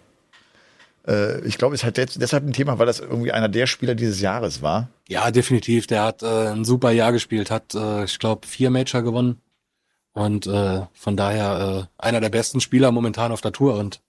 Äh, 1.07 1.45
ich 1.45 1.57
glaube, 1.57 1.75
es 1.75 1.81
ist 1.81 1.85
halt 1.85 2.21
deshalb 2.21 2.45
ein 2.45 2.53
Thema, 2.53 2.79
weil 2.79 2.85
das 2.85 2.99
irgendwie 2.99 3.31
einer 3.31 3.49
der 3.49 3.67
Spieler 3.67 3.95
dieses 3.95 4.21
Jahres 4.21 4.61
war. 4.61 4.89
Ja, 5.07 5.31
definitiv. 5.31 5.87
Der 5.87 6.03
hat 6.03 6.23
äh, 6.23 6.47
ein 6.49 6.65
super 6.65 6.91
Jahr 6.91 7.11
gespielt, 7.11 7.51
hat, 7.51 7.75
äh, 7.75 8.05
ich 8.05 8.19
glaube, 8.19 8.47
vier 8.47 8.69
Major 8.71 9.01
gewonnen 9.01 9.41
Und 10.13 10.47
äh, 10.47 10.81
von 10.93 11.17
daher 11.17 11.87
äh, 11.99 12.03
einer 12.03 12.21
der 12.21 12.29
besten 12.29 12.61
Spieler 12.61 12.91
momentan 12.91 13.31
auf 13.31 13.41
der 13.41 13.51
Tour. 13.51 13.75
Und 13.75 14.01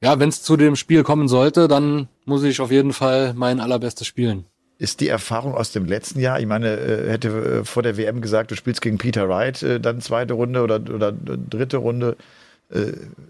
ja, 0.00 0.18
wenn 0.18 0.28
es 0.28 0.42
zu 0.42 0.56
dem 0.56 0.76
Spiel 0.76 1.02
kommen 1.02 1.28
sollte, 1.28 1.68
dann 1.68 2.08
muss 2.24 2.42
ich 2.44 2.60
auf 2.60 2.70
jeden 2.70 2.92
Fall 2.92 3.34
mein 3.34 3.60
allerbestes 3.60 4.06
spielen. 4.06 4.44
Ist 4.76 5.00
die 5.00 5.08
Erfahrung 5.08 5.54
aus 5.54 5.72
dem 5.72 5.86
letzten 5.86 6.20
Jahr, 6.20 6.40
ich 6.40 6.46
meine, 6.46 6.76
äh, 6.76 7.10
hätte 7.10 7.28
äh, 7.28 7.64
vor 7.64 7.82
der 7.82 7.96
WM 7.96 8.20
gesagt, 8.20 8.50
du 8.50 8.56
spielst 8.56 8.82
gegen 8.82 8.98
Peter 8.98 9.28
Wright, 9.28 9.62
äh, 9.62 9.80
dann 9.80 10.00
zweite 10.00 10.34
Runde 10.34 10.62
oder, 10.62 10.76
oder 10.76 11.12
dritte 11.12 11.76
Runde, 11.76 12.16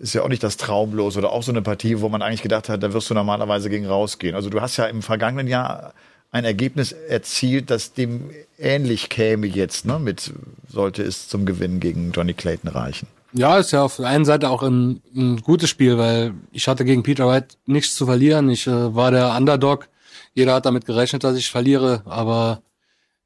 ist 0.00 0.14
ja 0.14 0.22
auch 0.22 0.28
nicht 0.28 0.42
das 0.42 0.57
Traumlos 0.57 1.16
oder 1.16 1.30
auch 1.30 1.42
so 1.42 1.52
eine 1.52 1.62
Partie, 1.62 2.00
wo 2.00 2.09
man 2.09 2.22
eigentlich 2.22 2.42
gedacht 2.42 2.68
hat, 2.68 2.83
da 2.83 2.92
wirst 2.92 3.11
du 3.11 3.14
normalerweise 3.14 3.68
gegen 3.68 3.87
rausgehen. 3.87 4.35
Also 4.35 4.48
du 4.48 4.61
hast 4.61 4.76
ja 4.76 4.87
im 4.87 5.02
vergangenen 5.02 5.46
Jahr 5.46 5.92
ein 6.30 6.44
Ergebnis 6.44 6.92
erzielt, 6.92 7.70
das 7.70 7.92
dem 7.92 8.30
ähnlich 8.59 9.09
käme 9.09 9.46
jetzt, 9.46 9.87
ne? 9.87 9.98
Mit 9.98 10.33
sollte 10.68 11.02
es 11.02 11.28
zum 11.28 11.46
Gewinn 11.46 11.78
gegen 11.78 12.12
Johnny 12.12 12.35
Clayton 12.35 12.70
reichen. 12.70 13.07
Ja, 13.33 13.59
ist 13.59 13.72
ja 13.72 13.83
auf 13.83 13.96
der 13.96 14.07
einen 14.07 14.24
Seite 14.24 14.48
auch 14.48 14.62
ein, 14.62 15.02
ein 15.14 15.40
gutes 15.42 15.68
Spiel, 15.68 15.98
weil 15.98 16.35
ich 16.52 16.68
hatte 16.68 16.85
gegen 16.85 17.02
Peter 17.02 17.26
Wright 17.26 17.59
nichts 17.66 17.96
zu 17.96 18.07
verlieren. 18.07 18.48
Ich 18.48 18.66
äh, 18.66 18.94
war 18.94 19.11
der 19.11 19.37
Underdog. 19.37 19.88
Jeder 20.35 20.54
hat 20.54 20.66
damit 20.66 20.87
gerechnet, 20.87 21.24
dass 21.24 21.37
ich 21.37 21.50
verliere, 21.50 22.02
aber 22.04 22.62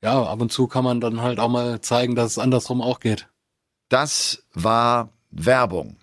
ja, 0.02 0.22
ab 0.22 0.40
und 0.40 0.50
zu 0.50 0.66
kann 0.66 0.85
man 0.85 1.00
dann 1.00 1.20
halt 1.20 1.38
auch 1.38 1.48
mal 1.48 1.81
zeigen, 1.81 2.14
dass 2.14 2.33
es 2.33 2.38
andersrum 2.38 2.81
auch 2.81 3.00
geht. 3.00 3.28
Das 3.88 4.42
war 4.54 5.11
Werbung. 5.31 5.96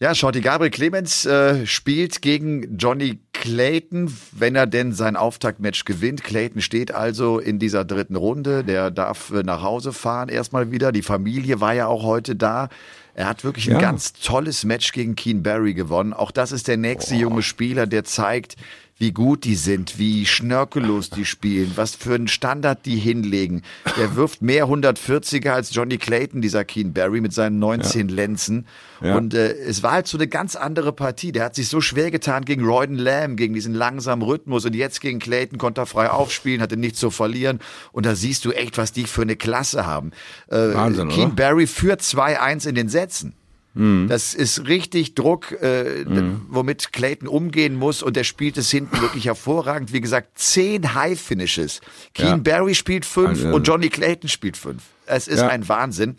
Ja, 0.00 0.14
Shorty 0.14 0.42
Gabriel 0.42 0.70
Clemens 0.70 1.26
äh, 1.26 1.66
spielt 1.66 2.22
gegen 2.22 2.78
Johnny 2.78 3.18
Clayton, 3.32 4.16
wenn 4.30 4.54
er 4.54 4.68
denn 4.68 4.92
sein 4.92 5.16
Auftaktmatch 5.16 5.84
gewinnt. 5.84 6.22
Clayton 6.22 6.62
steht 6.62 6.94
also 6.94 7.40
in 7.40 7.58
dieser 7.58 7.84
dritten 7.84 8.14
Runde. 8.14 8.62
Der 8.62 8.92
darf 8.92 9.32
äh, 9.32 9.42
nach 9.42 9.60
Hause 9.62 9.92
fahren 9.92 10.28
erstmal 10.28 10.70
wieder. 10.70 10.92
Die 10.92 11.02
Familie 11.02 11.60
war 11.60 11.74
ja 11.74 11.88
auch 11.88 12.04
heute 12.04 12.36
da. 12.36 12.68
Er 13.14 13.28
hat 13.28 13.42
wirklich 13.42 13.66
ja. 13.66 13.74
ein 13.74 13.80
ganz 13.80 14.12
tolles 14.12 14.62
Match 14.62 14.92
gegen 14.92 15.16
Keen 15.16 15.42
Barry 15.42 15.74
gewonnen. 15.74 16.12
Auch 16.12 16.30
das 16.30 16.52
ist 16.52 16.68
der 16.68 16.76
nächste 16.76 17.16
oh. 17.16 17.18
junge 17.18 17.42
Spieler, 17.42 17.88
der 17.88 18.04
zeigt, 18.04 18.54
wie 18.98 19.12
gut 19.12 19.44
die 19.44 19.54
sind, 19.54 19.98
wie 19.98 20.26
schnörkellos 20.26 21.10
die 21.10 21.24
spielen, 21.24 21.72
was 21.76 21.94
für 21.94 22.14
einen 22.14 22.26
Standard 22.26 22.84
die 22.84 22.96
hinlegen. 22.96 23.62
Der 23.96 24.16
wirft 24.16 24.42
mehr 24.42 24.66
140er 24.66 25.50
als 25.50 25.72
Johnny 25.72 25.98
Clayton, 25.98 26.40
dieser 26.40 26.64
Keen 26.64 26.92
Barry 26.92 27.20
mit 27.20 27.32
seinen 27.32 27.60
19 27.60 28.08
ja. 28.08 28.14
Lenzen. 28.16 28.66
Ja. 29.00 29.16
Und 29.16 29.34
äh, 29.34 29.52
es 29.52 29.84
war 29.84 29.92
halt 29.92 30.08
so 30.08 30.18
eine 30.18 30.26
ganz 30.26 30.56
andere 30.56 30.92
Partie. 30.92 31.30
Der 31.30 31.44
hat 31.44 31.54
sich 31.54 31.68
so 31.68 31.80
schwer 31.80 32.10
getan 32.10 32.44
gegen 32.44 32.64
Royden 32.64 32.96
Lamb, 32.96 33.36
gegen 33.36 33.54
diesen 33.54 33.72
langsamen 33.72 34.26
Rhythmus. 34.26 34.64
Und 34.64 34.74
jetzt 34.74 35.00
gegen 35.00 35.20
Clayton 35.20 35.58
konnte 35.58 35.82
er 35.82 35.86
frei 35.86 36.10
aufspielen, 36.10 36.60
hatte 36.60 36.76
nichts 36.76 36.98
zu 36.98 37.10
verlieren. 37.10 37.60
Und 37.92 38.04
da 38.04 38.16
siehst 38.16 38.44
du 38.44 38.50
echt, 38.50 38.78
was 38.78 38.90
die 38.90 39.04
für 39.04 39.22
eine 39.22 39.36
Klasse 39.36 39.86
haben. 39.86 40.10
Äh, 40.48 40.74
Wahnsinn, 40.74 41.08
Keen 41.08 41.36
Barry 41.36 41.68
führt 41.68 42.00
2-1 42.00 42.68
in 42.68 42.74
den 42.74 42.88
Sätzen. 42.88 43.34
Mhm. 43.74 44.08
Das 44.08 44.34
ist 44.34 44.66
richtig 44.66 45.14
Druck, 45.14 45.52
äh, 45.60 46.04
mhm. 46.04 46.46
womit 46.48 46.92
Clayton 46.92 47.28
umgehen 47.28 47.74
muss 47.74 48.02
und 48.02 48.16
der 48.16 48.24
spielt 48.24 48.56
es 48.58 48.70
hinten 48.70 49.00
wirklich 49.00 49.26
hervorragend. 49.26 49.92
Wie 49.92 50.00
gesagt, 50.00 50.38
zehn 50.38 50.94
High 50.94 51.20
Finishes. 51.20 51.80
Keen 52.14 52.26
ja. 52.26 52.36
Barry 52.36 52.74
spielt 52.74 53.04
fünf 53.04 53.44
also, 53.44 53.54
und 53.54 53.66
Johnny 53.66 53.88
Clayton 53.88 54.28
spielt 54.28 54.56
fünf. 54.56 54.82
Es 55.06 55.28
ist 55.28 55.40
ja. 55.40 55.48
ein 55.48 55.68
Wahnsinn. 55.68 56.16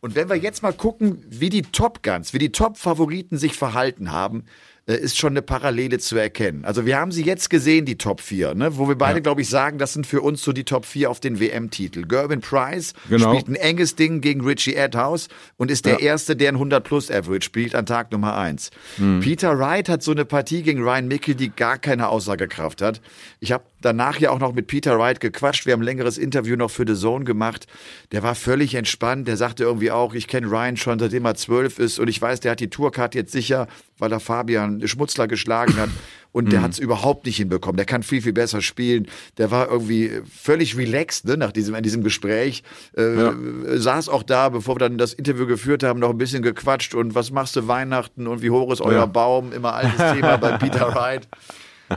Und 0.00 0.16
wenn 0.16 0.28
wir 0.28 0.36
jetzt 0.36 0.62
mal 0.62 0.72
gucken, 0.72 1.24
wie 1.28 1.48
die 1.48 1.62
Top 1.62 2.02
Guns, 2.02 2.32
wie 2.32 2.38
die 2.38 2.50
Top-Favoriten 2.50 3.38
sich 3.38 3.54
verhalten 3.54 4.10
haben, 4.10 4.44
ist 4.86 5.16
schon 5.16 5.32
eine 5.32 5.42
Parallele 5.42 5.98
zu 5.98 6.16
erkennen. 6.16 6.64
Also 6.64 6.84
wir 6.86 6.98
haben 6.98 7.12
sie 7.12 7.22
jetzt 7.22 7.50
gesehen, 7.50 7.84
die 7.84 7.96
Top 7.96 8.20
4, 8.20 8.54
ne? 8.54 8.76
wo 8.76 8.88
wir 8.88 8.96
beide, 8.96 9.18
ja. 9.18 9.22
glaube 9.22 9.42
ich, 9.42 9.48
sagen, 9.48 9.78
das 9.78 9.92
sind 9.92 10.06
für 10.06 10.20
uns 10.20 10.42
so 10.42 10.52
die 10.52 10.64
Top 10.64 10.84
4 10.84 11.08
auf 11.08 11.20
den 11.20 11.38
WM-Titel. 11.38 12.02
Gervin 12.06 12.40
Price 12.40 12.92
genau. 13.08 13.30
spielt 13.30 13.48
ein 13.48 13.54
enges 13.54 13.94
Ding 13.94 14.20
gegen 14.20 14.44
Richie 14.44 14.76
Adhouse 14.76 15.28
und 15.56 15.70
ist 15.70 15.86
der 15.86 15.94
ja. 15.94 16.00
Erste, 16.00 16.34
der 16.34 16.50
ein 16.50 16.56
100-Plus-Average 16.56 17.42
spielt 17.42 17.74
an 17.74 17.86
Tag 17.86 18.10
Nummer 18.10 18.36
1. 18.36 18.70
Mhm. 18.98 19.20
Peter 19.20 19.56
Wright 19.58 19.88
hat 19.88 20.02
so 20.02 20.10
eine 20.10 20.24
Partie 20.24 20.62
gegen 20.62 20.82
Ryan 20.82 21.06
Mickel, 21.06 21.36
die 21.36 21.50
gar 21.50 21.78
keine 21.78 22.08
Aussagekraft 22.08 22.82
hat. 22.82 23.00
Ich 23.38 23.52
habe 23.52 23.64
danach 23.84 24.18
ja 24.18 24.30
auch 24.30 24.38
noch 24.38 24.54
mit 24.54 24.66
Peter 24.66 24.98
Wright 24.98 25.20
gequatscht. 25.20 25.66
Wir 25.66 25.74
haben 25.74 25.80
ein 25.80 25.84
längeres 25.84 26.18
Interview 26.18 26.56
noch 26.56 26.70
für 26.70 26.84
The 26.86 26.94
Zone 26.94 27.24
gemacht. 27.24 27.66
Der 28.12 28.22
war 28.22 28.34
völlig 28.34 28.74
entspannt. 28.74 29.28
Der 29.28 29.36
sagte 29.36 29.64
irgendwie 29.64 29.90
auch, 29.90 30.14
ich 30.14 30.28
kenne 30.28 30.50
Ryan 30.50 30.76
schon, 30.76 30.98
seitdem 30.98 31.24
er 31.24 31.34
zwölf 31.34 31.78
ist 31.78 31.98
und 31.98 32.08
ich 32.08 32.20
weiß, 32.20 32.40
der 32.40 32.52
hat 32.52 32.60
die 32.60 32.70
Tourcard 32.70 33.14
jetzt 33.14 33.32
sicher, 33.32 33.68
weil 33.98 34.12
er 34.12 34.20
Fabian 34.20 34.86
Schmutzler 34.86 35.28
geschlagen 35.28 35.76
hat. 35.76 35.90
Und 36.32 36.50
der 36.50 36.60
mhm. 36.60 36.64
hat 36.64 36.72
es 36.72 36.78
überhaupt 36.78 37.26
nicht 37.26 37.36
hinbekommen. 37.36 37.76
Der 37.76 37.84
kann 37.84 38.02
viel, 38.02 38.22
viel 38.22 38.32
besser 38.32 38.62
spielen. 38.62 39.06
Der 39.36 39.50
war 39.50 39.68
irgendwie 39.68 40.22
völlig 40.34 40.78
relaxed 40.78 41.26
ne, 41.26 41.36
nach 41.36 41.52
diesem, 41.52 41.74
in 41.74 41.82
diesem 41.82 42.02
Gespräch. 42.02 42.62
Äh, 42.96 43.16
ja. 43.16 43.34
Saß 43.66 44.08
auch 44.08 44.22
da, 44.22 44.48
bevor 44.48 44.76
wir 44.76 44.78
dann 44.80 44.96
das 44.96 45.12
Interview 45.12 45.46
geführt 45.46 45.82
haben, 45.82 46.00
noch 46.00 46.08
ein 46.08 46.18
bisschen 46.18 46.42
gequatscht. 46.42 46.94
Und 46.94 47.14
was 47.14 47.30
machst 47.30 47.54
du 47.56 47.68
Weihnachten 47.68 48.26
und 48.26 48.40
wie 48.40 48.48
hoch 48.48 48.72
ist 48.72 48.80
euer 48.80 49.00
ja. 49.00 49.06
Baum? 49.06 49.52
Immer 49.52 49.74
altes 49.74 50.14
Thema 50.14 50.38
bei 50.38 50.56
Peter 50.56 50.88
Wright. 50.94 51.28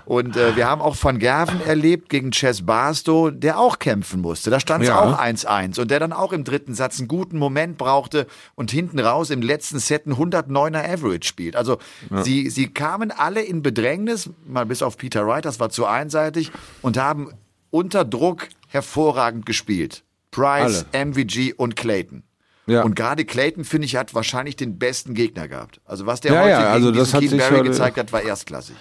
Und 0.06 0.36
äh, 0.36 0.56
wir 0.56 0.68
haben 0.68 0.82
auch 0.82 0.96
Van 1.02 1.20
Gerven 1.20 1.62
erlebt 1.66 2.10
gegen 2.10 2.32
Chess 2.32 2.66
Barstow, 2.66 3.32
der 3.32 3.60
auch 3.60 3.80
kämpfen 3.80 4.22
musste. 4.22 4.50
Da 4.50 4.60
stand 4.60 4.84
es 4.84 4.90
ja. 4.90 5.00
auch 5.00 5.20
1-1 5.20 5.80
und 5.80 5.92
der 5.92 6.00
dann 6.00 6.14
auch 6.14 6.34
im 6.34 6.44
dritten 6.44 6.74
Satz 6.74 7.00
einen 7.00 7.08
guten 7.08 7.38
Moment 7.38 7.78
brauchte 7.78 8.28
und 8.56 8.72
hinten 8.72 9.00
raus 9.00 9.30
im 9.30 9.42
letzten 9.42 9.80
Set 9.80 10.06
ein 10.06 10.14
109er 10.14 10.94
Average 10.94 11.28
spielt. 11.28 11.56
Also 11.56 11.78
ja. 12.10 12.24
sie, 12.24 12.50
sie 12.50 12.68
kamen 12.68 13.12
alle 13.12 13.42
in 13.42 13.62
Bedrängnis, 13.62 14.30
mal 14.46 14.66
bis 14.66 14.82
auf 14.82 14.98
Peter 14.98 15.26
Wright, 15.28 15.46
das 15.46 15.60
war 15.60 15.70
zu 15.70 15.86
einseitig, 15.86 16.52
und 16.82 16.98
haben 16.98 17.32
unter 17.72 18.06
Druck 18.06 18.48
hervorragend 18.68 19.46
gespielt. 19.46 20.04
Price, 20.32 20.86
alle. 20.92 21.06
MVG 21.06 21.54
und 21.54 21.76
Clayton. 21.76 22.24
Ja. 22.68 22.84
Und 22.84 22.96
gerade 22.96 23.26
Clayton, 23.26 23.64
finde 23.64 23.86
ich, 23.86 23.96
hat 23.96 24.14
wahrscheinlich 24.14 24.56
den 24.56 24.80
besten 24.80 25.14
Gegner 25.14 25.48
gehabt. 25.48 25.82
Also 25.86 26.06
was 26.06 26.22
der 26.22 26.34
ja, 26.34 26.42
heute 26.42 26.50
ja, 26.50 26.72
also 26.72 26.92
gegen 26.92 27.00
also 27.00 27.20
Keen 27.20 27.38
Barry 27.38 27.64
gezeigt 27.64 27.98
hat, 27.98 28.12
war 28.12 28.22
erstklassig. 28.22 28.76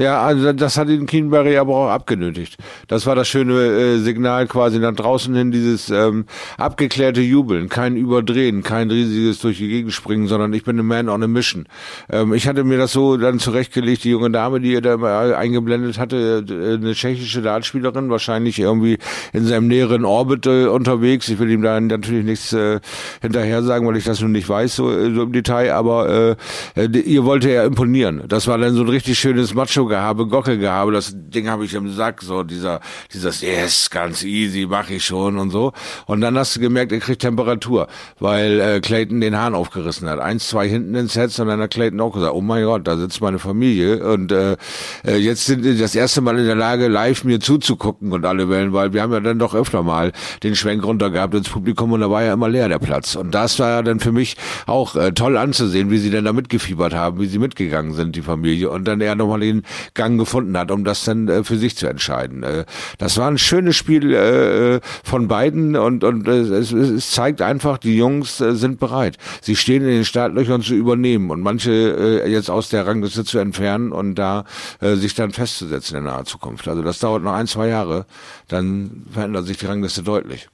Ja, 0.00 0.22
also 0.22 0.54
das 0.54 0.78
hat 0.78 0.88
ihn 0.88 1.04
Keenberry 1.04 1.58
aber 1.58 1.76
auch 1.76 1.90
abgenötigt. 1.90 2.56
Das 2.88 3.04
war 3.04 3.14
das 3.14 3.28
schöne 3.28 3.52
äh, 3.52 3.98
Signal 3.98 4.46
quasi 4.46 4.78
nach 4.78 4.94
draußen 4.94 5.34
hin, 5.34 5.50
dieses 5.50 5.90
ähm, 5.90 6.24
abgeklärte 6.56 7.20
Jubeln, 7.20 7.68
kein 7.68 7.96
Überdrehen, 7.96 8.62
kein 8.62 8.90
riesiges 8.90 9.40
durch 9.40 9.58
die 9.58 9.68
Gegend 9.68 9.92
springen, 9.92 10.26
sondern 10.26 10.54
ich 10.54 10.64
bin 10.64 10.78
ein 10.78 10.86
Man 10.86 11.10
on 11.10 11.22
a 11.22 11.26
Mission. 11.26 11.66
Ähm, 12.08 12.32
ich 12.32 12.48
hatte 12.48 12.64
mir 12.64 12.78
das 12.78 12.92
so 12.92 13.18
dann 13.18 13.38
zurechtgelegt, 13.38 14.04
die 14.04 14.08
junge 14.08 14.30
Dame, 14.30 14.60
die 14.60 14.74
er 14.74 14.80
da 14.80 15.36
eingeblendet 15.36 15.98
hatte, 15.98 16.46
äh, 16.48 16.74
eine 16.76 16.94
tschechische 16.94 17.42
Dartspielerin, 17.42 18.08
wahrscheinlich 18.08 18.58
irgendwie 18.58 18.96
in 19.34 19.44
seinem 19.44 19.68
näheren 19.68 20.06
Orbit 20.06 20.46
äh, 20.46 20.64
unterwegs. 20.64 21.28
Ich 21.28 21.38
will 21.38 21.50
ihm 21.50 21.60
da 21.60 21.78
natürlich 21.78 22.24
nichts 22.24 22.54
äh, 22.54 22.80
hinterher 23.20 23.62
sagen, 23.62 23.86
weil 23.86 23.98
ich 23.98 24.04
das 24.04 24.22
nun 24.22 24.32
nicht 24.32 24.48
weiß, 24.48 24.76
so, 24.76 24.90
äh, 24.90 25.12
so 25.14 25.24
im 25.24 25.32
Detail, 25.32 25.74
aber 25.74 26.36
äh, 26.74 26.84
äh, 26.84 26.98
ihr 27.00 27.26
wollte 27.26 27.50
er 27.50 27.64
imponieren. 27.64 28.22
Das 28.28 28.46
war 28.46 28.56
dann 28.56 28.72
so 28.72 28.80
ein 28.80 28.88
richtig 28.88 29.18
schönes 29.18 29.52
Macho 29.52 29.89
Gehabe, 29.90 30.26
Gockelgehabe, 30.26 30.92
das 30.92 31.12
Ding 31.14 31.50
habe 31.50 31.66
ich 31.66 31.74
im 31.74 31.92
Sack, 31.92 32.22
so 32.22 32.42
dieser, 32.42 32.80
dieses, 33.12 33.42
yes, 33.42 33.90
ganz 33.90 34.22
easy, 34.22 34.66
mache 34.66 34.94
ich 34.94 35.04
schon 35.04 35.36
und 35.36 35.50
so. 35.50 35.72
Und 36.06 36.22
dann 36.22 36.38
hast 36.38 36.56
du 36.56 36.60
gemerkt, 36.60 36.92
er 36.92 37.00
kriegt 37.00 37.20
Temperatur, 37.20 37.88
weil 38.18 38.60
äh, 38.60 38.80
Clayton 38.80 39.20
den 39.20 39.36
Hahn 39.36 39.54
aufgerissen 39.54 40.08
hat. 40.08 40.18
Eins, 40.20 40.48
zwei 40.48 40.68
hinten 40.68 40.94
ins 40.94 41.12
Set 41.12 41.38
und 41.38 41.48
dann 41.48 41.60
hat 41.60 41.70
Clayton 41.72 42.00
auch 42.00 42.12
gesagt, 42.12 42.32
oh 42.34 42.40
mein 42.40 42.64
Gott, 42.64 42.86
da 42.86 42.96
sitzt 42.96 43.20
meine 43.20 43.38
Familie 43.38 44.02
und 44.12 44.32
äh, 44.32 44.56
äh, 45.04 45.16
jetzt 45.16 45.44
sind 45.44 45.64
die 45.64 45.76
das 45.76 45.94
erste 45.94 46.20
Mal 46.20 46.38
in 46.38 46.46
der 46.46 46.54
Lage, 46.54 46.88
live 46.88 47.24
mir 47.24 47.40
zuzugucken 47.40 48.12
und 48.12 48.24
alle 48.24 48.48
Wellen, 48.48 48.72
weil 48.72 48.92
wir 48.92 49.02
haben 49.02 49.12
ja 49.12 49.20
dann 49.20 49.38
doch 49.38 49.54
öfter 49.54 49.82
mal 49.82 50.12
den 50.42 50.56
Schwenk 50.56 50.84
runter 50.84 51.10
gehabt 51.10 51.34
ins 51.34 51.48
Publikum 51.48 51.92
und 51.92 52.00
da 52.00 52.10
war 52.10 52.22
ja 52.22 52.32
immer 52.32 52.48
leer 52.48 52.68
der 52.68 52.78
Platz. 52.78 53.16
Und 53.16 53.34
das 53.34 53.58
war 53.58 53.68
ja 53.68 53.82
dann 53.82 54.00
für 54.00 54.12
mich 54.12 54.36
auch 54.66 54.96
äh, 54.96 55.12
toll 55.12 55.36
anzusehen, 55.36 55.90
wie 55.90 55.98
sie 55.98 56.10
denn 56.10 56.24
da 56.24 56.32
mitgefiebert 56.32 56.94
haben, 56.94 57.20
wie 57.20 57.26
sie 57.26 57.38
mitgegangen 57.38 57.94
sind, 57.94 58.16
die 58.16 58.22
Familie. 58.22 58.70
Und 58.70 58.84
dann 58.84 59.00
er 59.00 59.14
nochmal 59.14 59.40
den 59.40 59.62
Gang 59.94 60.18
gefunden 60.18 60.56
hat, 60.56 60.70
um 60.70 60.84
das 60.84 61.04
dann 61.04 61.28
äh, 61.28 61.44
für 61.44 61.56
sich 61.56 61.76
zu 61.76 61.86
entscheiden. 61.86 62.42
Äh, 62.42 62.64
das 62.98 63.16
war 63.18 63.28
ein 63.28 63.38
schönes 63.38 63.76
Spiel 63.76 64.12
äh, 64.14 64.80
von 65.04 65.28
beiden 65.28 65.76
und, 65.76 66.04
und 66.04 66.28
äh, 66.28 66.40
es, 66.40 66.72
es 66.72 67.10
zeigt 67.10 67.42
einfach, 67.42 67.78
die 67.78 67.96
Jungs 67.96 68.40
äh, 68.40 68.54
sind 68.54 68.80
bereit. 68.80 69.16
Sie 69.40 69.56
stehen 69.56 69.82
in 69.82 69.88
den 69.88 70.04
Startlöchern 70.04 70.62
zu 70.62 70.74
übernehmen 70.74 71.30
und 71.30 71.40
manche 71.40 71.70
äh, 71.70 72.30
jetzt 72.30 72.50
aus 72.50 72.68
der 72.68 72.86
Rangliste 72.86 73.24
zu 73.24 73.38
entfernen 73.38 73.92
und 73.92 74.14
da 74.14 74.44
äh, 74.80 74.94
sich 74.96 75.14
dann 75.14 75.32
festzusetzen 75.32 75.98
in 75.98 76.04
naher 76.04 76.24
Zukunft. 76.24 76.68
Also 76.68 76.82
das 76.82 76.98
dauert 76.98 77.22
noch 77.22 77.32
ein, 77.32 77.46
zwei 77.46 77.68
Jahre, 77.68 78.06
dann 78.48 79.06
verändert 79.12 79.46
sich 79.46 79.58
die 79.58 79.66
Rangliste 79.66 80.02
deutlich. 80.02 80.48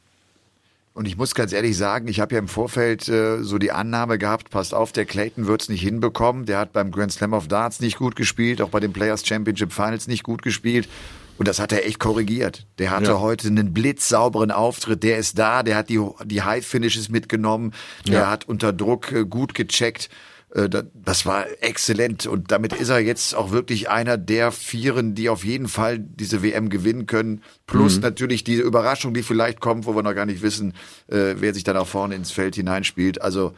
Und 0.97 1.07
ich 1.07 1.19
muss 1.19 1.35
ganz 1.35 1.53
ehrlich 1.53 1.77
sagen, 1.77 2.09
ich 2.09 2.21
habe 2.21 2.37
ja 2.37 2.39
im 2.39 2.49
Vorfeld 2.49 3.07
äh, 3.07 3.43
so 3.43 3.59
die 3.59 3.71
Annahme 3.71 4.17
gehabt, 4.17 4.49
passt 4.49 4.73
auf, 4.73 4.93
der 4.93 5.05
Clayton 5.05 5.47
wird's 5.47 5.69
nicht 5.69 5.83
hinbekommen. 5.83 6.47
Der 6.47 6.59
hat 6.59 6.73
beim 6.73 6.91
Grand 6.91 7.13
Slam 7.13 7.35
of 7.35 7.49
Darts 7.49 7.81
nicht 7.81 7.99
gut 7.99 8.17
gespielt, 8.17 8.63
auch 8.63 8.71
bei 8.71 8.81
den 8.81 8.95
Players 8.95 9.27
Championship 9.27 9.75
Finals 9.75 10.07
nicht 10.07 10.23
gut 10.23 10.41
gespielt. 10.41 10.89
Und 11.37 11.49
das 11.49 11.59
hat 11.59 11.71
er 11.73 11.85
echt 11.85 11.99
korrigiert. 11.99 12.65
Der 12.79 12.93
hatte 12.93 13.11
ja. 13.11 13.21
heute 13.21 13.49
einen 13.49 13.75
blitzsauberen 13.75 14.51
Auftritt. 14.51 15.03
Der 15.03 15.19
ist 15.19 15.39
da, 15.39 15.63
der 15.63 15.77
hat 15.77 15.91
die, 15.91 16.01
die 16.25 16.41
High 16.41 16.67
Finishes 16.67 17.11
mitgenommen, 17.11 17.75
der 18.07 18.21
ja. 18.21 18.31
hat 18.31 18.49
unter 18.49 18.73
Druck 18.73 19.13
äh, 19.13 19.27
gut 19.27 19.53
gecheckt. 19.53 20.09
Äh, 20.55 20.69
das 20.95 21.27
war 21.27 21.45
exzellent 21.61 22.27
und 22.27 22.51
damit 22.53 22.73
ist 22.73 22.89
er 22.89 23.01
jetzt 23.01 23.35
auch 23.35 23.51
wirklich 23.51 23.91
einer 23.91 24.17
der 24.17 24.53
Vieren, 24.53 25.15
die 25.15 25.29
auf 25.29 25.45
jeden 25.45 25.69
Fall 25.69 25.99
diese 25.99 26.43
WM 26.43 26.69
gewinnen 26.69 27.07
können. 27.07 27.43
Plus 27.67 27.97
mhm. 27.97 28.03
natürlich 28.03 28.45
diese 28.45 28.63
Überraschung, 28.63 29.13
die 29.13 29.23
vielleicht 29.25 29.61
kommt, 29.61 29.87
wo 29.87 29.95
wir 29.97 30.03
noch 30.03 30.15
gar 30.15 30.27
nicht 30.27 30.43
wissen, 30.43 30.75
äh, 31.09 31.35
wer 31.39 31.53
sich 31.53 31.65
dann 31.65 31.77
auch 31.77 31.87
vorne 31.87 32.15
ins 32.15 32.31
Feld 32.31 32.55
hineinspielt. 32.55 33.21
Also 33.21 33.55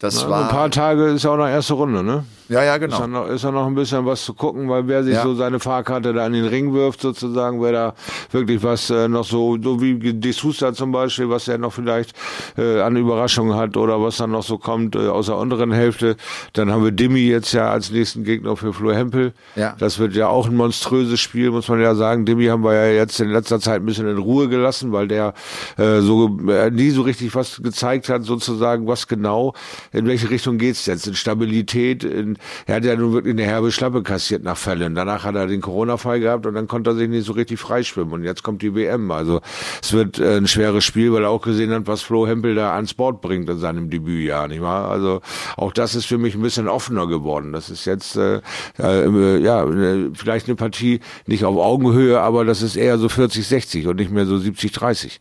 das 0.00 0.22
Na, 0.24 0.30
war. 0.30 0.42
Ein 0.44 0.48
paar 0.48 0.70
Tage 0.70 1.10
ist 1.10 1.22
ja 1.22 1.30
auch 1.30 1.36
noch 1.36 1.46
erste 1.48 1.74
Runde, 1.74 2.02
ne? 2.02 2.24
Ja, 2.48 2.64
ja, 2.64 2.76
genau. 2.76 2.96
Ist 2.96 3.00
ja 3.00 3.06
noch, 3.06 3.28
ist 3.28 3.44
ja 3.44 3.50
noch 3.52 3.66
ein 3.66 3.74
bisschen 3.74 4.04
was 4.04 4.24
zu 4.24 4.34
gucken, 4.34 4.68
weil 4.68 4.88
wer 4.88 5.04
sich 5.04 5.14
Ja. 5.14 5.22
so 5.22 5.34
seine 5.34 5.60
Fahrkarte 5.60 6.12
da 6.12 6.26
in 6.26 6.32
den 6.32 6.44
Ring 6.44 6.74
wirft, 6.74 7.00
sozusagen, 7.00 7.62
wer 7.62 7.72
da 7.72 7.94
wirklich 8.32 8.62
was 8.62 8.90
äh, 8.90 9.08
noch 9.08 9.24
so, 9.24 9.56
so 9.62 9.80
wie 9.80 10.12
De 10.12 10.32
Sousa 10.32 10.74
zum 10.74 10.90
Beispiel, 10.92 11.30
was 11.30 11.46
er 11.46 11.58
noch 11.58 11.72
vielleicht 11.72 12.14
äh, 12.58 12.80
an 12.80 12.96
Überraschungen 12.96 13.56
hat 13.56 13.76
oder 13.76 14.02
was 14.02 14.16
dann 14.16 14.32
noch 14.32 14.42
so 14.42 14.58
kommt 14.58 14.96
äh, 14.96 15.06
aus 15.06 15.26
der 15.26 15.36
unteren 15.36 15.72
Hälfte. 15.72 16.16
Dann 16.52 16.70
haben 16.70 16.84
wir 16.84 16.92
Dimi 16.92 17.20
jetzt 17.20 17.52
ja 17.52 17.70
als 17.70 17.90
nächsten 17.90 18.24
Gegner 18.24 18.56
für 18.56 18.72
Flo 18.72 18.92
Hempel. 18.92 19.32
Ja. 19.56 19.74
Das 19.78 19.98
wird 19.98 20.14
ja 20.14 20.28
auch 20.28 20.48
ein 20.48 20.56
monströses 20.56 21.20
Spiel, 21.20 21.50
muss 21.50 21.68
man 21.68 21.80
ja 21.80 21.94
sagen. 21.94 22.24
Dimi 22.24 22.46
haben 22.46 22.64
wir 22.64 22.74
ja 22.74 22.92
jetzt 22.92 23.20
in 23.20 23.30
letzter 23.30 23.60
Zeit 23.60 23.82
ein 23.82 23.86
bisschen 23.86 24.08
in 24.08 24.18
Ruhe 24.18 24.48
gelassen, 24.48 24.92
weil 24.92 25.08
der 25.08 25.34
äh, 25.78 26.00
so 26.00 26.38
äh, 26.48 26.70
nie 26.70 26.90
so 26.90 27.02
richtig 27.02 27.34
was 27.34 27.62
gezeigt 27.62 28.08
hat, 28.08 28.24
sozusagen, 28.24 28.86
was 28.86 29.08
genau, 29.08 29.54
in 29.92 30.06
welche 30.06 30.30
Richtung 30.30 30.58
geht's 30.58 30.86
jetzt? 30.86 31.06
In 31.06 31.14
Stabilität, 31.14 32.04
in, 32.04 32.38
er 32.66 32.76
hat 32.76 32.84
ja 32.84 32.96
nun 32.96 33.12
wirklich 33.12 33.34
eine 33.34 33.44
herbe 33.44 33.72
Schlappe 33.72 34.02
kassiert 34.02 34.42
nach 34.42 34.56
Fällen. 34.56 34.94
Danach 34.94 35.24
hat 35.24 35.34
er 35.34 35.46
den 35.46 35.60
Corona-Fall 35.60 36.20
gehabt 36.20 36.46
und 36.46 36.54
dann 36.54 36.68
konnte 36.68 36.90
er 36.90 36.96
sich 36.96 37.08
nicht 37.08 37.26
so 37.26 37.32
richtig 37.32 37.58
freischwimmen. 37.58 38.12
Und 38.12 38.24
jetzt 38.24 38.42
kommt 38.42 38.62
die 38.62 38.74
WM. 38.74 39.10
Also 39.10 39.40
es 39.82 39.92
wird 39.92 40.18
äh, 40.18 40.36
ein 40.36 40.46
schweres 40.46 40.84
Spiel, 40.84 41.12
weil 41.12 41.24
er 41.24 41.30
auch 41.30 41.42
gesehen 41.42 41.70
hat, 41.72 41.86
was 41.86 42.02
Flo 42.02 42.26
Hempel 42.26 42.54
da 42.54 42.74
ans 42.74 42.94
Board 42.94 43.20
bringt 43.20 43.48
in 43.48 43.58
seinem 43.58 43.90
Debütjahr, 43.90 44.48
nicht 44.48 44.62
wahr? 44.62 44.90
Also 44.90 45.20
auch 45.56 45.72
das 45.72 45.94
ist 45.94 46.06
für 46.06 46.18
mich 46.22 46.34
ein 46.34 46.40
bisschen 46.42 46.68
offener 46.68 47.06
geworden. 47.06 47.52
Das 47.52 47.68
ist 47.68 47.84
jetzt 47.84 48.16
äh, 48.16 48.40
äh, 48.78 49.38
ja 49.38 49.64
äh, 49.68 50.10
vielleicht 50.14 50.46
eine 50.46 50.56
Partie 50.56 51.00
nicht 51.26 51.44
auf 51.44 51.56
Augenhöhe, 51.58 52.20
aber 52.20 52.44
das 52.44 52.62
ist 52.62 52.76
eher 52.76 52.96
so 52.98 53.08
40-60 53.08 53.86
und 53.88 53.96
nicht 53.96 54.10
mehr 54.10 54.24
so 54.26 54.36
70-30. 54.36 55.18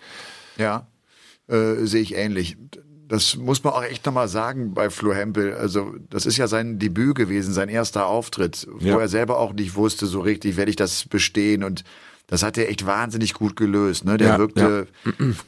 Ja, 0.57 0.87
äh, 1.47 1.75
sehe 1.85 2.01
ich 2.01 2.15
ähnlich. 2.15 2.57
Das 3.07 3.35
muss 3.35 3.61
man 3.65 3.73
auch 3.73 3.83
echt 3.83 4.05
nochmal 4.05 4.29
sagen 4.29 4.73
bei 4.73 4.89
Flo 4.89 5.13
Hempel. 5.13 5.53
Also, 5.53 5.93
das 6.09 6.25
ist 6.25 6.37
ja 6.37 6.47
sein 6.47 6.79
Debüt 6.79 7.15
gewesen, 7.15 7.53
sein 7.53 7.67
erster 7.67 8.05
Auftritt, 8.07 8.67
wo 8.71 8.87
Ja. 8.87 8.99
er 9.01 9.09
selber 9.09 9.37
auch 9.37 9.51
nicht 9.51 9.75
wusste, 9.75 10.05
so 10.05 10.21
richtig, 10.21 10.55
werde 10.55 10.69
ich 10.69 10.77
das 10.77 11.05
bestehen 11.09 11.65
und 11.65 11.83
das 12.31 12.43
hat 12.43 12.57
er 12.57 12.69
echt 12.69 12.85
wahnsinnig 12.85 13.33
gut 13.33 13.57
gelöst. 13.57 14.05
Ne? 14.05 14.15
Der 14.15 14.29
Ja, 14.29 14.37
wirkte 14.39 14.87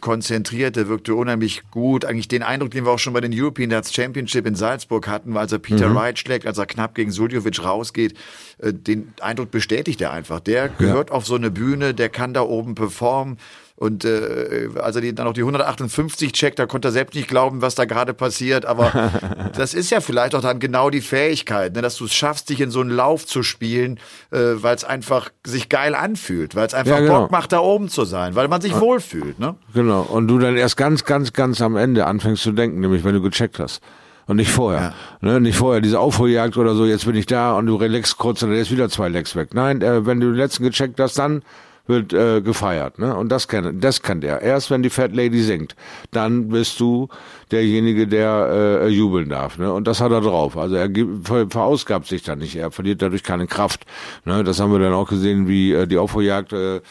konzentriert, 0.02 0.76
der 0.76 0.90
wirkte 0.90 1.16
unheimlich 1.16 1.64
gut. 1.72 2.04
Eigentlich 2.04 2.28
den 2.28 2.44
Eindruck, 2.44 2.72
den 2.72 2.84
wir 2.84 2.92
auch 2.92 3.00
schon 3.00 3.14
bei 3.14 3.22
den 3.22 3.32
European 3.34 3.70
Darts 3.70 3.94
Championship 3.94 4.46
in 4.46 4.56
Salzburg 4.56 5.08
hatten, 5.08 5.38
als 5.38 5.54
er 5.54 5.60
Peter 5.60 5.96
Wright 5.96 6.20
schlägt, 6.20 6.46
als 6.46 6.58
er 6.58 6.66
knapp 6.66 6.94
gegen 6.94 7.12
Suljovic 7.12 7.64
rausgeht, 7.64 8.16
äh, 8.58 8.74
den 8.74 9.14
Eindruck 9.22 9.50
bestätigt 9.50 10.02
er 10.02 10.12
einfach. 10.12 10.42
Der 10.42 10.68
gehört 10.68 11.10
auf 11.10 11.26
so 11.26 11.36
eine 11.36 11.52
Bühne, 11.52 11.94
der 11.94 12.10
kann 12.10 12.34
da 12.34 12.42
oben 12.42 12.76
performen. 12.76 13.38
Und 13.84 14.06
äh, 14.06 14.70
als 14.82 14.96
er 14.96 15.02
die, 15.02 15.14
dann 15.14 15.26
noch 15.26 15.34
die 15.34 15.42
158 15.42 16.32
checkt, 16.32 16.58
da 16.58 16.66
konnte 16.66 16.88
er 16.88 16.92
selbst 16.94 17.16
nicht 17.16 17.28
glauben, 17.28 17.62
was 17.62 17.76
da 17.76 17.84
gerade 17.84 18.14
passiert. 18.14 18.66
Aber 18.66 19.12
das 19.58 19.74
ist 19.74 19.90
ja 19.90 20.00
vielleicht 20.00 20.36
auch 20.36 20.42
dann 20.42 20.60
genau 20.60 20.90
die 20.90 21.02
Fähigkeit, 21.02 21.76
ne, 21.76 21.82
dass 21.82 21.98
du 21.98 22.06
es 22.06 22.14
schaffst, 22.14 22.48
dich 22.48 22.62
in 22.62 22.72
so 22.72 22.80
einen 22.80 22.92
Lauf 22.92 23.28
zu 23.28 23.44
spielen, 23.44 24.00
äh, 24.32 24.40
weil 24.54 24.74
es 24.74 24.86
einfach 24.86 25.32
sich 25.46 25.68
geil 25.68 25.96
anfühlt, 25.96 26.56
weil 26.56 26.66
es 26.66 26.74
einfach 26.74 26.94
Ja, 26.94 27.00
genau. 27.02 27.24
Bock 27.24 27.32
macht, 27.32 27.52
da 27.52 27.60
oben 27.60 27.90
zu 27.90 28.06
sein, 28.06 28.36
weil 28.36 28.48
man 28.48 28.62
sich 28.62 28.80
wohlfühlt. 28.80 29.38
Ne? 29.38 29.56
Genau. 29.74 30.04
Und 30.04 30.30
du 30.30 30.40
dann 30.40 30.56
erst 30.56 30.78
ganz, 30.78 31.04
ganz, 31.04 31.34
ganz 31.34 31.60
am 31.60 31.76
Ende 31.76 32.06
anfängst 32.06 32.42
zu 32.42 32.54
denken, 32.54 32.80
nämlich 32.80 33.04
wenn 33.04 33.16
du 33.16 33.22
gecheckt 33.22 33.60
hast. 33.60 33.82
Und 34.28 34.38
nicht 34.38 34.52
vorher. 34.52 34.94
Ne? 35.20 35.42
Nicht 35.42 35.58
vorher, 35.58 35.82
diese 35.82 36.00
Aufholjagd 36.00 36.56
oder 36.56 36.74
so, 36.74 36.86
jetzt 36.86 37.06
bin 37.06 37.16
ich 37.16 37.26
da 37.26 37.58
und 37.58 37.66
du 37.66 37.76
relaxst 37.76 38.18
kurz 38.18 38.42
und 38.44 38.52
dann 38.52 38.60
ist 38.60 38.72
wieder 38.72 38.88
zwei 38.88 39.10
Lecks 39.10 39.36
weg. 39.36 39.54
Nein, 39.54 39.82
äh, 39.82 40.06
wenn 40.06 40.22
du 40.22 40.28
den 40.28 40.38
letzten 40.38 40.64
gecheckt 40.64 41.02
hast, 41.02 41.20
dann 41.20 41.42
wird 41.86 42.14
äh, 42.14 42.42
gefeiert. 42.42 42.98
Ne? 42.98 43.16
Und 43.16 43.30
das 43.30 43.48
kann, 43.48 43.80
das 43.80 44.02
kann 44.02 44.22
der. 44.22 44.42
Erst 44.42 44.72
wenn 44.72 44.84
die 44.84 44.90
Fat 44.90 45.14
Lady 45.14 45.42
singt, 45.42 45.76
dann 46.12 46.48
bist 46.48 46.80
du 46.80 47.10
derjenige, 47.52 48.08
der 48.08 48.82
äh, 48.84 48.88
jubeln 48.88 49.30
darf. 49.30 49.58
Ne? 49.58 49.72
Und 49.72 49.88
das 49.88 50.00
hat 50.00 50.12
er 50.12 50.22
drauf. 50.22 50.58
Also 50.58 50.76
er 50.76 50.90
ver, 51.24 51.48
verausgabt 51.50 52.08
sich 52.08 52.24
dann 52.24 52.40
nicht. 52.40 52.56
Er 52.56 52.72
verliert 52.72 53.02
dadurch 53.02 53.24
keine 53.24 53.48
Kraft. 53.48 53.86
Ne? 54.24 54.44
Das 54.44 54.60
haben 54.60 54.72
wir 54.72 54.80
dann 54.80 54.94
auch 54.94 55.10
gesehen, 55.10 55.48
wie 55.48 55.74
äh, 55.74 55.86
die 55.86 55.98
Aufholjagd 55.98 56.54
äh, 56.54 56.82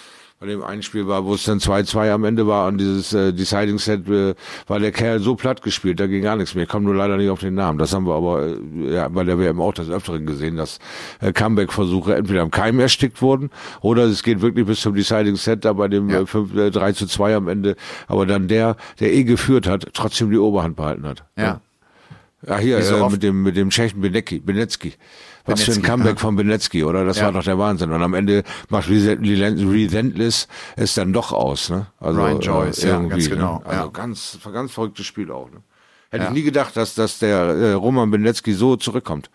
bei 0.42 0.48
dem 0.48 0.64
einen 0.64 0.82
Spiel 0.82 1.06
war, 1.06 1.24
wo 1.24 1.34
es 1.34 1.44
dann 1.44 1.60
2-2 1.60 2.10
am 2.10 2.24
Ende 2.24 2.48
war 2.48 2.66
und 2.66 2.78
dieses 2.78 3.12
äh, 3.12 3.32
Deciding 3.32 3.78
Set 3.78 4.08
äh, 4.08 4.34
war 4.66 4.80
der 4.80 4.90
Kerl 4.90 5.20
so 5.20 5.36
platt 5.36 5.62
gespielt, 5.62 6.00
da 6.00 6.08
ging 6.08 6.24
gar 6.24 6.34
nichts 6.34 6.56
mehr. 6.56 6.64
Ich 6.64 6.68
komme 6.68 6.84
nur 6.84 6.96
leider 6.96 7.16
nicht 7.16 7.30
auf 7.30 7.38
den 7.38 7.54
Namen. 7.54 7.78
Das 7.78 7.94
haben 7.94 8.08
wir 8.08 8.14
aber 8.14 8.48
äh, 8.48 8.92
ja, 8.92 9.06
bei 9.06 9.22
der 9.22 9.38
WM 9.38 9.60
auch 9.60 9.72
des 9.72 9.88
Öfteren 9.88 10.26
gesehen, 10.26 10.56
dass 10.56 10.80
äh, 11.20 11.32
Comeback-Versuche 11.32 12.16
entweder 12.16 12.42
am 12.42 12.50
Keim 12.50 12.80
erstickt 12.80 13.22
wurden 13.22 13.50
oder 13.82 14.02
es 14.02 14.24
geht 14.24 14.40
wirklich 14.42 14.66
bis 14.66 14.80
zum 14.80 14.96
Deciding 14.96 15.36
Set 15.36 15.64
da 15.64 15.74
bei 15.74 15.86
dem 15.86 16.10
Ja. 16.10 16.22
äh, 16.22 16.26
5, 16.26 16.56
äh, 16.56 16.70
3 16.72 16.90
zu 16.90 17.06
2 17.06 17.36
am 17.36 17.46
Ende, 17.46 17.76
aber 18.08 18.26
dann 18.26 18.48
der, 18.48 18.76
der 18.98 19.12
eh 19.12 19.22
geführt 19.22 19.68
hat, 19.68 19.90
trotzdem 19.92 20.32
die 20.32 20.38
Oberhand 20.38 20.74
behalten 20.74 21.06
hat. 21.06 21.22
Ja. 21.38 21.60
Ja, 22.44 22.58
hier 22.58 22.78
Wie 22.78 22.82
so 22.82 22.96
äh, 22.96 23.10
mit 23.10 23.22
dem 23.22 23.44
mit 23.44 23.56
dem 23.56 23.70
Tschechen 23.70 24.00
Benecki, 24.00 24.40
Benecki. 24.40 24.94
Was 25.44 25.62
für 25.62 25.72
ein 25.72 25.82
Comeback 25.82 26.16
ja. 26.16 26.20
von 26.20 26.36
Benecki, 26.36 26.84
oder? 26.84 27.04
Das 27.04 27.18
Ja. 27.18 27.24
war 27.24 27.32
doch 27.32 27.42
der 27.44 27.58
Wahnsinn. 27.58 27.90
Und 27.90 28.02
am 28.02 28.14
Ende 28.14 28.44
macht 28.68 28.88
Resent- 28.88 29.26
Relentless 29.26 30.48
es 30.76 30.94
dann 30.94 31.12
doch 31.12 31.32
aus, 31.32 31.70
ne? 31.70 31.86
Also 31.98 32.20
Ryan 32.20 32.40
Joyce, 32.40 32.82
ja, 32.82 33.00
ganz 33.00 33.28
genau, 33.28 33.58
Ne? 33.58 33.66
Also 33.66 33.84
ja. 33.84 33.86
ganz 33.88 34.38
ganz 34.52 34.72
verrücktes 34.72 35.06
Spiel 35.06 35.30
auch. 35.30 35.50
Ne? 35.50 35.62
Hätte 36.10 36.24
ich 36.24 36.30
nie 36.30 36.42
gedacht, 36.42 36.76
dass 36.76 36.94
dass 36.94 37.18
der 37.18 37.36
äh, 37.38 37.72
Roman 37.72 38.10
Benecki 38.10 38.52
so 38.54 38.76
zurückkommt. 38.76 39.30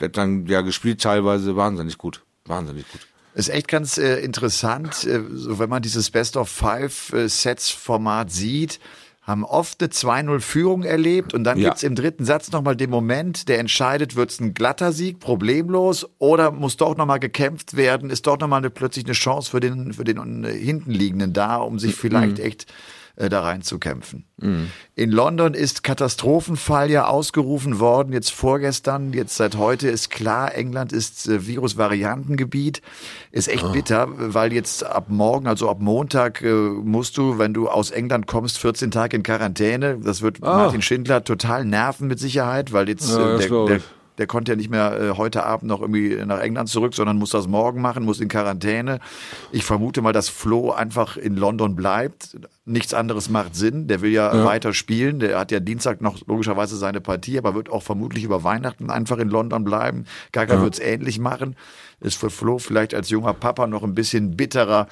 Der 0.00 0.08
hat 0.08 0.16
dann 0.16 0.46
ja 0.46 0.62
gespielt 0.62 1.00
teilweise 1.02 1.56
wahnsinnig 1.56 1.98
gut, 1.98 2.22
wahnsinnig 2.46 2.90
gut. 2.90 3.02
Ist 3.34 3.50
echt 3.50 3.68
ganz 3.68 3.96
äh, 3.98 4.16
interessant, 4.20 5.04
äh, 5.04 5.20
so 5.32 5.58
wenn 5.60 5.70
man 5.70 5.82
dieses 5.82 6.10
Best 6.10 6.36
of 6.36 6.48
Five 6.48 7.12
äh, 7.12 7.28
Sets 7.28 7.70
Format 7.70 8.32
sieht, 8.32 8.80
haben 9.22 9.44
oft 9.44 9.80
eine 9.82 9.90
2-0-Führung 9.90 10.82
erlebt 10.82 11.34
und 11.34 11.44
dann 11.44 11.58
Ja. 11.58 11.68
gibt's 11.68 11.82
im 11.82 11.94
dritten 11.94 12.24
Satz 12.24 12.50
nochmal 12.52 12.74
den 12.74 12.90
Moment, 12.90 13.48
der 13.48 13.58
entscheidet, 13.58 14.16
wird's 14.16 14.40
ein 14.40 14.54
glatter 14.54 14.92
Sieg, 14.92 15.20
problemlos, 15.20 16.08
oder 16.18 16.50
muss 16.50 16.76
doch 16.76 16.96
nochmal 16.96 17.20
gekämpft 17.20 17.76
werden, 17.76 18.08
ist 18.10 18.26
doch 18.26 18.38
nochmal 18.38 18.58
eine, 18.58 18.70
plötzlich 18.70 19.04
eine 19.04 19.12
Chance 19.14 19.50
für 19.50 19.60
den, 19.60 19.92
für 19.92 20.04
den 20.04 20.44
äh, 20.44 20.52
Hintenliegenden 20.52 21.32
da, 21.32 21.56
um 21.56 21.78
sich 21.78 21.94
vielleicht 21.94 22.38
echt 22.38 22.66
äh, 23.20 23.28
da 23.28 23.42
reinzukämpfen. 23.42 24.24
In 24.94 25.10
London 25.10 25.52
ist 25.52 25.82
Katastrophenfall 25.82 26.90
ja 26.90 27.06
ausgerufen 27.06 27.78
worden, 27.78 28.14
jetzt 28.14 28.32
vorgestern, 28.32 29.12
jetzt 29.12 29.36
seit 29.36 29.56
heute 29.56 29.88
ist 29.88 30.08
klar, 30.08 30.54
England 30.54 30.92
ist 30.94 31.28
äh, 31.28 31.46
Virusvariantengebiet. 31.46 32.80
Ist 33.32 33.48
echt 33.48 33.70
bitter, 33.72 34.08
weil 34.10 34.52
jetzt 34.52 34.84
ab 34.84 35.06
morgen, 35.08 35.46
also 35.46 35.68
ab 35.68 35.78
Montag, 35.80 36.42
äh, 36.42 36.50
musst 36.52 37.18
du, 37.18 37.38
wenn 37.38 37.52
du 37.52 37.68
aus 37.68 37.90
England 37.90 38.26
kommst, 38.26 38.58
14 38.58 38.90
Tage 38.90 39.16
in 39.16 39.22
Quarantäne. 39.22 39.98
Das 40.02 40.22
wird 40.22 40.40
Martin 40.40 40.82
Schindler 40.82 41.22
total 41.22 41.64
nerven 41.64 42.08
mit 42.08 42.18
Sicherheit, 42.18 42.72
weil 42.72 42.88
jetzt 42.88 43.10
Ja, 43.10 43.36
äh, 43.36 43.38
der, 43.38 43.66
der. 43.66 43.80
Der 44.20 44.26
konnte 44.26 44.52
ja 44.52 44.56
nicht 44.56 44.68
mehr 44.68 45.00
äh, 45.00 45.16
heute 45.16 45.44
Abend 45.46 45.68
noch 45.68 45.80
irgendwie 45.80 46.14
nach 46.26 46.40
England 46.40 46.68
zurück, 46.68 46.94
sondern 46.94 47.16
muss 47.16 47.30
das 47.30 47.48
morgen 47.48 47.80
machen, 47.80 48.04
muss 48.04 48.20
in 48.20 48.28
Quarantäne. 48.28 49.00
Ich 49.50 49.64
vermute 49.64 50.02
mal, 50.02 50.12
dass 50.12 50.28
Flo 50.28 50.72
einfach 50.72 51.16
in 51.16 51.36
London 51.36 51.74
bleibt. 51.74 52.36
Nichts 52.66 52.92
anderes 52.92 53.30
macht 53.30 53.56
Sinn. 53.56 53.88
Der 53.88 54.02
will 54.02 54.10
ja, 54.10 54.44
weiter 54.44 54.74
spielen. 54.74 55.20
Der 55.20 55.38
hat 55.38 55.50
ja 55.50 55.58
Dienstag 55.58 56.02
noch 56.02 56.18
logischerweise 56.26 56.76
seine 56.76 57.00
Partie, 57.00 57.38
aber 57.38 57.54
wird 57.54 57.70
auch 57.70 57.82
vermutlich 57.82 58.22
über 58.22 58.44
Weihnachten 58.44 58.90
einfach 58.90 59.16
in 59.16 59.30
London 59.30 59.64
bleiben. 59.64 60.04
Gaga 60.32 60.60
wird's 60.60 60.78
ähnlich 60.78 61.18
machen. 61.18 61.56
Ist 62.00 62.18
für 62.18 62.28
Flo 62.28 62.58
vielleicht 62.58 62.94
als 62.94 63.08
junger 63.08 63.32
Papa 63.32 63.66
noch 63.66 63.82
ein 63.82 63.94
bisschen 63.94 64.36
bitterer 64.36 64.86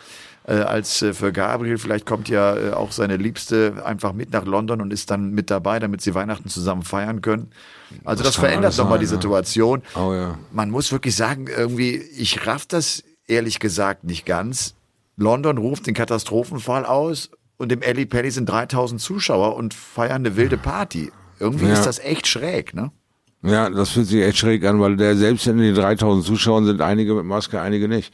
äh, 0.45 0.55
als 0.55 1.03
äh, 1.03 1.13
für 1.13 1.33
Gabriel. 1.33 1.77
Vielleicht 1.77 2.07
kommt 2.07 2.31
ja 2.31 2.57
äh, 2.57 2.73
auch 2.73 2.93
seine 2.93 3.19
Liebste 3.19 3.83
einfach 3.85 4.15
mit 4.15 4.33
nach 4.33 4.47
London 4.47 4.81
und 4.81 4.91
ist 4.91 5.11
dann 5.11 5.33
mit 5.33 5.51
dabei, 5.51 5.79
damit 5.79 6.01
sie 6.01 6.15
Weihnachten 6.15 6.49
zusammen 6.49 6.83
feiern 6.83 7.21
können. 7.21 7.51
Also 8.05 8.23
das, 8.25 8.37
kann 8.37 8.47
verändert 8.47 8.77
nochmal 8.77 8.99
die 8.99 9.05
ja. 9.05 9.11
Situation. 9.11 9.83
Oh 9.95 10.13
ja. 10.13 10.39
Man 10.53 10.71
muss 10.71 10.93
wirklich 10.93 11.15
sagen, 11.17 11.47
irgendwie, 11.49 11.97
ich 11.97 12.47
raff 12.47 12.67
das 12.67 13.03
ehrlich 13.27 13.59
gesagt 13.61 14.05
nicht 14.05 14.27
ganz. 14.27 14.75
London 15.17 15.59
ruft 15.59 15.87
den 15.87 15.95
Katastrophenfall 15.95 16.85
aus 16.87 17.31
und 17.57 17.73
im 17.73 17.83
Alley 17.83 18.07
Pally 18.07 18.31
sind 18.31 18.49
3000 18.49 19.01
Zuschauer 19.01 19.57
und 19.57 19.75
feiern 19.75 20.25
eine 20.25 20.37
wilde 20.37 20.57
Party. 20.57 21.11
Irgendwie 21.41 21.67
Ja. 21.67 21.75
ist 21.75 21.87
das 21.87 21.99
echt 21.99 22.27
schräg, 22.27 22.75
ne? 22.75 22.91
Ja, 23.43 23.71
das 23.71 23.91
fühlt 23.91 24.07
sich 24.09 24.23
echt 24.23 24.39
schräg 24.39 24.65
an, 24.65 24.81
weil 24.81 24.97
der 24.97 25.17
selbst 25.17 25.47
in 25.47 25.59
den 25.59 25.75
3000 25.75 26.25
Zuschauern 26.27 26.65
sind 26.65 26.81
einige 26.81 27.15
mit 27.15 27.25
Maske, 27.25 27.61
einige 27.61 27.89
nicht. 27.89 28.13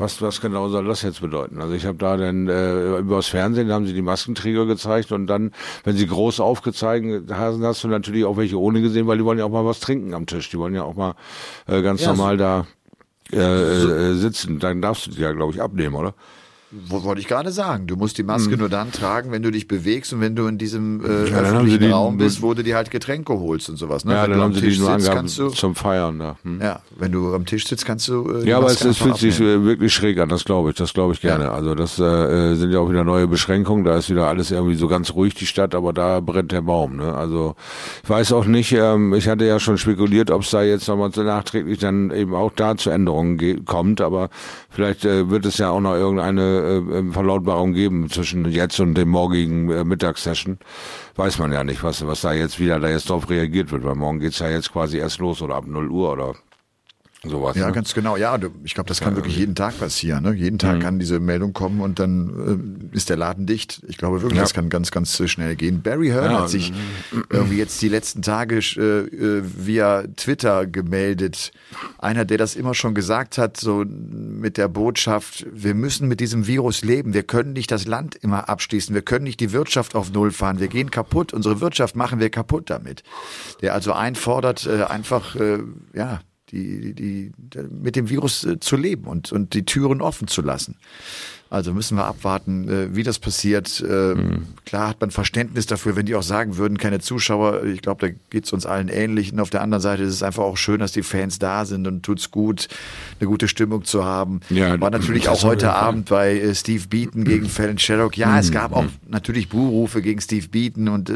Was, 0.00 0.22
was 0.22 0.40
genau 0.40 0.68
soll 0.70 0.86
das 0.86 1.02
jetzt 1.02 1.20
bedeuten? 1.20 1.60
Also 1.60 1.74
ich 1.74 1.84
habe 1.84 1.98
da 1.98 2.16
dann 2.16 2.48
äh, 2.48 2.98
übers 2.98 3.28
Fernsehen 3.28 3.70
haben 3.70 3.86
sie 3.86 3.92
die 3.92 4.00
Maskenträger 4.00 4.64
gezeigt 4.64 5.12
und 5.12 5.26
dann, 5.26 5.52
wenn 5.84 5.94
sie 5.94 6.06
groß 6.06 6.40
aufgezeigt 6.40 7.30
haben, 7.30 7.62
hast 7.62 7.84
du 7.84 7.88
natürlich 7.88 8.24
auch 8.24 8.38
welche 8.38 8.58
ohne 8.58 8.80
gesehen, 8.80 9.06
weil 9.06 9.18
die 9.18 9.24
wollen 9.24 9.38
ja 9.38 9.44
auch 9.44 9.50
mal 9.50 9.66
was 9.66 9.78
trinken 9.80 10.14
am 10.14 10.24
Tisch. 10.24 10.48
Die 10.48 10.58
wollen 10.58 10.74
ja 10.74 10.84
auch 10.84 10.94
mal 10.94 11.16
äh, 11.66 11.82
ganz 11.82 12.04
normal 12.06 12.38
da 12.38 12.66
äh, 13.30 13.36
äh, 13.36 14.14
sitzen. 14.14 14.58
Dann 14.58 14.80
darfst 14.80 15.06
du 15.06 15.10
die 15.10 15.20
ja, 15.20 15.32
glaube 15.32 15.52
ich, 15.52 15.60
abnehmen, 15.60 15.94
oder? 15.94 16.14
Wo- 16.88 17.02
Wollte 17.02 17.20
ich 17.20 17.26
gerade 17.26 17.50
sagen. 17.50 17.86
Du 17.88 17.96
musst 17.96 18.16
die 18.16 18.22
Hm. 18.22 18.26
Maske 18.28 18.56
nur 18.56 18.68
dann 18.68 18.92
tragen, 18.92 19.32
wenn 19.32 19.42
du 19.42 19.50
dich 19.50 19.66
bewegst 19.66 20.12
und 20.12 20.20
wenn 20.20 20.36
du 20.36 20.46
in 20.46 20.56
diesem 20.56 21.00
äh, 21.04 21.28
Ja, 21.28 21.38
öffentlichen 21.38 21.80
die- 21.80 21.88
Raum 21.90 22.16
bist, 22.16 22.42
wo 22.42 22.54
du 22.54 22.62
dir 22.62 22.76
halt 22.76 22.90
Getränke 22.92 23.32
holst 23.40 23.68
und 23.70 23.76
sowas. 23.76 24.04
Ne? 24.04 24.12
Ja, 24.14 24.22
wenn 24.22 24.30
dann 24.30 24.38
du 24.38 24.44
haben 24.44 24.50
am 24.52 24.54
sie 24.54 24.60
Tisch 24.60 24.78
sitzt, 24.78 25.10
kannst 25.10 25.38
du. 25.38 25.48
zum 25.48 25.74
Feiern 25.74 26.18
da. 26.20 26.36
Hm. 26.44 26.60
Ja, 26.62 26.80
wenn 26.96 27.10
du 27.10 27.34
am 27.34 27.44
Tisch 27.44 27.66
sitzt, 27.66 27.84
kannst 27.86 28.06
du. 28.08 28.30
Äh, 28.30 28.48
Ja, 28.48 28.58
aber 28.58 28.66
es, 28.68 28.74
Maske 28.74 28.88
es 28.90 28.98
fühlt 28.98 29.16
sich 29.16 29.40
äh, 29.40 29.64
wirklich 29.64 29.92
schräg 29.92 30.18
an, 30.20 30.28
das 30.28 30.44
glaube 30.44 30.70
ich, 30.70 30.76
das 30.76 30.92
glaube 30.94 31.12
ich 31.12 31.20
gerne. 31.20 31.44
Ja. 31.44 31.52
Also 31.52 31.74
das 31.74 31.98
äh, 31.98 32.04
äh, 32.04 32.54
sind 32.54 32.70
ja 32.70 32.78
auch 32.78 32.88
wieder 32.90 33.02
neue 33.04 33.26
Beschränkungen, 33.26 33.84
da 33.84 33.96
ist 33.96 34.08
wieder 34.08 34.28
alles 34.28 34.50
irgendwie 34.52 34.76
so 34.76 34.86
ganz 34.86 35.12
ruhig 35.14 35.34
die 35.34 35.46
Stadt, 35.46 35.74
aber 35.74 35.92
da 35.92 36.20
brennt 36.20 36.52
der 36.52 36.62
Baum. 36.62 36.96
Ne? 36.96 37.12
Also 37.14 37.56
ich 38.04 38.08
weiß 38.10 38.32
auch 38.32 38.44
nicht, 38.44 38.72
ähm, 38.72 39.12
ich 39.14 39.26
hatte 39.28 39.44
ja 39.44 39.58
schon 39.58 39.76
spekuliert, 39.78 40.30
ob 40.30 40.42
es 40.42 40.50
da 40.50 40.62
jetzt 40.62 40.86
nochmal 40.86 41.10
so 41.12 41.22
nachträglich 41.24 41.78
dann 41.80 42.10
eben 42.12 42.34
auch 42.34 42.52
da 42.54 42.76
zu 42.76 42.90
Änderungen 42.90 43.38
ge- 43.38 43.60
kommt, 43.64 44.00
aber 44.00 44.30
vielleicht 44.70 45.04
äh, 45.04 45.28
wird 45.30 45.44
es 45.46 45.58
ja 45.58 45.70
auch 45.70 45.80
noch 45.80 45.94
irgendeine 45.94 46.59
äh, 46.60 46.98
äh, 46.98 47.12
Verlautbarung 47.12 47.72
geben 47.72 48.08
zwischen 48.10 48.50
jetzt 48.50 48.80
und 48.80 48.94
dem 48.94 49.08
morgigen 49.08 49.70
äh, 49.70 49.84
Mittagssession. 49.84 50.58
Weiß 51.16 51.38
man 51.38 51.52
ja 51.52 51.64
nicht, 51.64 51.82
was, 51.82 52.06
was 52.06 52.20
da 52.20 52.32
jetzt 52.32 52.60
wieder 52.60 52.78
da 52.80 52.88
jetzt 52.88 53.10
drauf 53.10 53.28
reagiert 53.30 53.70
wird, 53.72 53.84
weil 53.84 53.94
morgen 53.94 54.20
geht's 54.20 54.38
ja 54.38 54.48
jetzt 54.48 54.72
quasi 54.72 54.98
erst 54.98 55.18
los 55.18 55.42
oder 55.42 55.56
ab 55.56 55.66
0 55.66 55.88
Uhr 55.90 56.12
oder 56.12 56.34
sowas. 57.24 57.56
Ja, 57.56 57.66
ne? 57.66 57.72
ganz 57.72 57.92
genau. 57.94 58.16
Ja, 58.16 58.38
du, 58.38 58.48
ich 58.64 58.74
glaube, 58.74 58.88
das 58.88 59.00
kann 59.00 59.14
wirklich 59.16 59.36
jeden 59.36 59.54
Tag 59.54 59.78
passieren. 59.78 60.24
Ne? 60.24 60.32
Jeden 60.32 60.54
Mhm. 60.54 60.58
Tag 60.58 60.80
kann 60.80 60.98
diese 60.98 61.20
Meldung 61.20 61.52
kommen 61.52 61.80
und 61.80 61.98
dann 61.98 62.90
äh, 62.92 62.96
ist 62.96 63.10
der 63.10 63.16
Laden 63.16 63.46
dicht. 63.46 63.82
Ich 63.88 63.98
glaube 63.98 64.22
wirklich, 64.22 64.36
Ja. 64.38 64.42
das 64.44 64.54
kann 64.54 64.68
ganz, 64.70 64.90
ganz 64.90 65.20
schnell 65.28 65.54
gehen. 65.56 65.82
Barry 65.82 66.08
Hearn 66.08 66.32
Ja, 66.32 66.40
hat 66.42 66.50
sich 66.50 66.72
irgendwie 67.28 67.58
jetzt 67.58 67.80
die 67.82 67.88
letzten 67.88 68.22
Tage 68.22 68.58
äh, 68.58 68.80
äh, 68.80 69.42
via 69.44 70.04
Twitter 70.16 70.66
gemeldet. 70.66 71.52
Einer, 71.98 72.24
der 72.24 72.38
das 72.38 72.56
immer 72.56 72.74
schon 72.74 72.94
gesagt 72.94 73.36
hat, 73.38 73.56
so 73.58 73.84
mit 73.86 74.56
der 74.56 74.68
Botschaft, 74.68 75.46
wir 75.52 75.74
müssen 75.74 76.08
mit 76.08 76.20
diesem 76.20 76.46
Virus 76.46 76.82
leben. 76.82 77.12
Wir 77.14 77.22
können 77.22 77.52
nicht 77.52 77.70
das 77.70 77.86
Land 77.86 78.14
immer 78.16 78.48
abschließen. 78.48 78.94
Wir 78.94 79.02
können 79.02 79.24
nicht 79.24 79.40
die 79.40 79.52
Wirtschaft 79.52 79.94
auf 79.94 80.10
Null 80.12 80.30
fahren. 80.30 80.58
Wir 80.60 80.68
gehen 80.68 80.90
kaputt. 80.90 81.32
Unsere 81.32 81.60
Wirtschaft 81.60 81.96
machen 81.96 82.18
wir 82.20 82.30
kaputt 82.30 82.70
damit. 82.70 83.02
Der 83.60 83.74
also 83.74 83.92
einfordert, 83.92 84.66
äh, 84.66 84.84
einfach, 84.84 85.36
äh, 85.36 85.58
ja, 85.94 86.20
die, 86.52 86.94
die, 86.94 87.32
die, 87.36 87.58
mit 87.70 87.96
dem 87.96 88.08
Virus 88.08 88.44
äh, 88.44 88.60
zu 88.60 88.76
leben 88.76 89.04
und, 89.06 89.32
und 89.32 89.54
die 89.54 89.64
Türen 89.64 90.00
offen 90.00 90.28
zu 90.28 90.42
lassen. 90.42 90.76
Also 91.50 91.74
müssen 91.74 91.96
wir 91.96 92.04
abwarten, 92.06 92.68
äh, 92.68 92.94
wie 92.94 93.02
das 93.02 93.18
passiert. 93.18 93.80
Äh, 93.80 94.14
Klar 94.64 94.88
hat 94.90 95.00
man 95.00 95.10
Verständnis 95.10 95.66
dafür, 95.66 95.96
wenn 95.96 96.06
die 96.06 96.14
auch 96.14 96.22
sagen 96.22 96.56
würden, 96.56 96.78
keine 96.78 97.00
Zuschauer. 97.00 97.64
Ich 97.64 97.82
glaube, 97.82 98.06
da 98.08 98.14
geht's 98.30 98.52
uns 98.52 98.66
allen 98.66 98.86
ähnlich. 98.86 99.32
Und 99.32 99.40
auf 99.40 99.50
der 99.50 99.62
anderen 99.62 99.82
Seite 99.82 100.04
ist 100.04 100.14
es 100.14 100.22
einfach 100.22 100.44
auch 100.44 100.56
schön, 100.56 100.78
dass 100.78 100.92
die 100.92 101.02
Fans 101.02 101.40
da 101.40 101.64
sind 101.64 101.88
und 101.88 102.04
tut's 102.04 102.30
gut, 102.30 102.68
eine 103.18 103.26
gute 103.28 103.48
Stimmung 103.48 103.82
zu 103.84 104.04
haben. 104.04 104.42
Ja, 104.48 104.80
War 104.80 104.90
natürlich 104.90 105.28
auch 105.28 105.42
heute. 105.42 105.72
Abend 105.72 106.08
bei 106.08 106.38
äh, 106.38 106.54
Steve 106.54 106.86
Beaton 106.88 107.24
gegen 107.24 107.46
Fallon 107.48 107.78
Sherrock. 107.78 108.16
Ja, 108.16 108.38
es 108.38 108.52
gab 108.52 108.72
auch 108.72 108.84
natürlich 109.08 109.48
Buhrufe 109.48 110.02
gegen 110.02 110.20
Steve 110.20 110.46
Beaton 110.46 110.86
und 110.88 111.12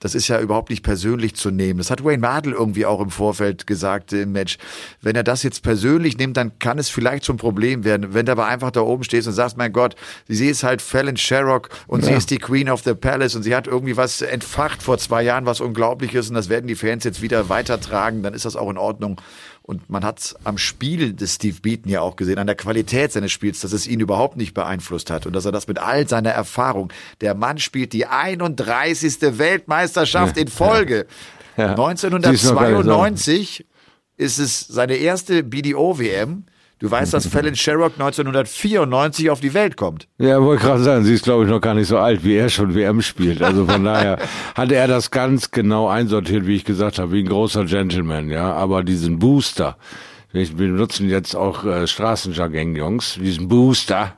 das 0.00 0.14
ist 0.14 0.28
ja 0.28 0.40
überhaupt 0.40 0.70
nicht 0.70 0.82
persönlich 0.82 1.34
zu 1.34 1.50
nehmen. 1.50 1.76
Das 1.76 1.90
hat 1.90 2.02
Wayne 2.02 2.18
Mardell 2.22 2.52
irgendwie 2.54 2.86
auch 2.86 3.02
im 3.02 3.10
Vorfeld 3.10 3.66
gesagt 3.66 4.14
im 4.14 4.32
Match. 4.32 4.56
Wenn 5.02 5.14
er 5.14 5.24
das 5.24 5.42
jetzt 5.42 5.62
persönlich 5.62 6.16
nimmt, 6.16 6.38
dann 6.38 6.58
kann 6.58 6.78
es 6.78 6.88
vielleicht 6.88 7.24
zum 7.24 7.36
Problem 7.36 7.84
werden. 7.84 8.14
Wenn 8.14 8.24
du 8.24 8.32
aber 8.32 8.46
einfach 8.46 8.70
da 8.70 8.80
oben 8.80 9.04
stehst 9.04 9.28
und 9.28 9.34
sagst, 9.34 9.58
mein 9.58 9.73
Gott, 9.74 9.94
sie 10.26 10.48
ist 10.48 10.62
halt 10.62 10.80
Fallon 10.80 11.18
Sherrock 11.18 11.68
und 11.86 12.02
sie 12.02 12.12
ist 12.12 12.30
die 12.30 12.38
Queen 12.38 12.70
of 12.70 12.82
the 12.82 12.94
Palace 12.94 13.34
und 13.36 13.42
sie 13.42 13.54
hat 13.54 13.66
irgendwie 13.66 13.98
was 13.98 14.22
entfacht 14.22 14.82
vor 14.82 14.96
zwei 14.96 15.22
Jahren, 15.22 15.44
was 15.44 15.60
unglaublich 15.60 16.14
ist 16.14 16.30
und 16.30 16.34
das 16.34 16.48
werden 16.48 16.66
die 16.66 16.76
Fans 16.76 17.04
jetzt 17.04 17.20
wieder 17.20 17.50
weitertragen, 17.50 18.22
dann 18.22 18.32
ist 18.32 18.46
das 18.46 18.56
auch 18.56 18.70
in 18.70 18.78
Ordnung. 18.78 19.20
Und 19.66 19.88
man 19.88 20.04
hat 20.04 20.34
am 20.44 20.58
Spiel 20.58 21.14
des 21.14 21.36
Steve 21.36 21.60
Beaton 21.62 21.90
ja 21.90 22.02
auch 22.02 22.16
gesehen, 22.16 22.38
an 22.38 22.46
der 22.46 22.56
Qualität 22.56 23.12
seines 23.12 23.32
Spiels, 23.32 23.60
dass 23.60 23.72
es 23.72 23.86
ihn 23.86 23.98
überhaupt 23.98 24.36
nicht 24.36 24.52
beeinflusst 24.52 25.10
hat 25.10 25.24
und 25.26 25.32
dass 25.32 25.46
er 25.46 25.52
das 25.52 25.68
mit 25.68 25.78
all 25.78 26.06
seiner 26.06 26.30
Erfahrung, 26.30 26.92
der 27.22 27.34
Mann 27.34 27.58
spielt 27.58 27.94
die 27.94 28.04
31. 28.04 29.38
Weltmeisterschaft 29.38 30.36
in 30.36 30.48
Folge. 30.48 31.06
Ja. 31.56 31.74
Die 31.74 32.34
ist 32.34 32.44
noch 32.44 32.60
gar 32.60 32.68
nicht 32.68 32.82
so. 32.82 32.84
1992 32.84 33.66
ist 34.16 34.38
es 34.38 34.60
seine 34.60 34.96
erste 34.96 35.42
BDO-WM. 35.42 36.44
Du 36.80 36.90
weißt, 36.90 37.14
dass 37.14 37.26
Fallon 37.26 37.54
Sherrock 37.54 37.92
1994 37.94 39.30
auf 39.30 39.40
die 39.40 39.54
Welt 39.54 39.76
kommt. 39.76 40.08
Ja, 40.18 40.42
wollte 40.42 40.64
gerade 40.64 40.82
sagen, 40.82 41.04
sie 41.04 41.14
ist, 41.14 41.24
glaube 41.24 41.44
ich, 41.44 41.50
noch 41.50 41.60
gar 41.60 41.74
nicht 41.74 41.86
so 41.86 41.98
alt, 41.98 42.24
wie 42.24 42.34
er 42.34 42.48
schon 42.48 42.74
WM 42.74 43.00
spielt. 43.00 43.42
Also 43.42 43.66
von 43.66 43.84
daher 43.84 44.18
hatte 44.54 44.74
er 44.74 44.88
das 44.88 45.10
ganz 45.10 45.50
genau 45.50 45.88
einsortiert, 45.88 46.46
wie 46.46 46.56
ich 46.56 46.64
gesagt 46.64 46.98
habe, 46.98 47.12
wie 47.12 47.20
ein 47.20 47.28
großer 47.28 47.64
Gentleman, 47.64 48.28
ja. 48.28 48.52
Aber 48.52 48.82
diesen 48.82 49.18
Booster, 49.18 49.76
wir 50.32 50.46
benutzen 50.52 51.08
jetzt 51.08 51.36
auch 51.36 51.64
äh, 51.64 51.86
Straßenjargon, 51.86 52.74
Jungs, 52.74 53.18
diesen 53.20 53.46
Booster, 53.46 54.14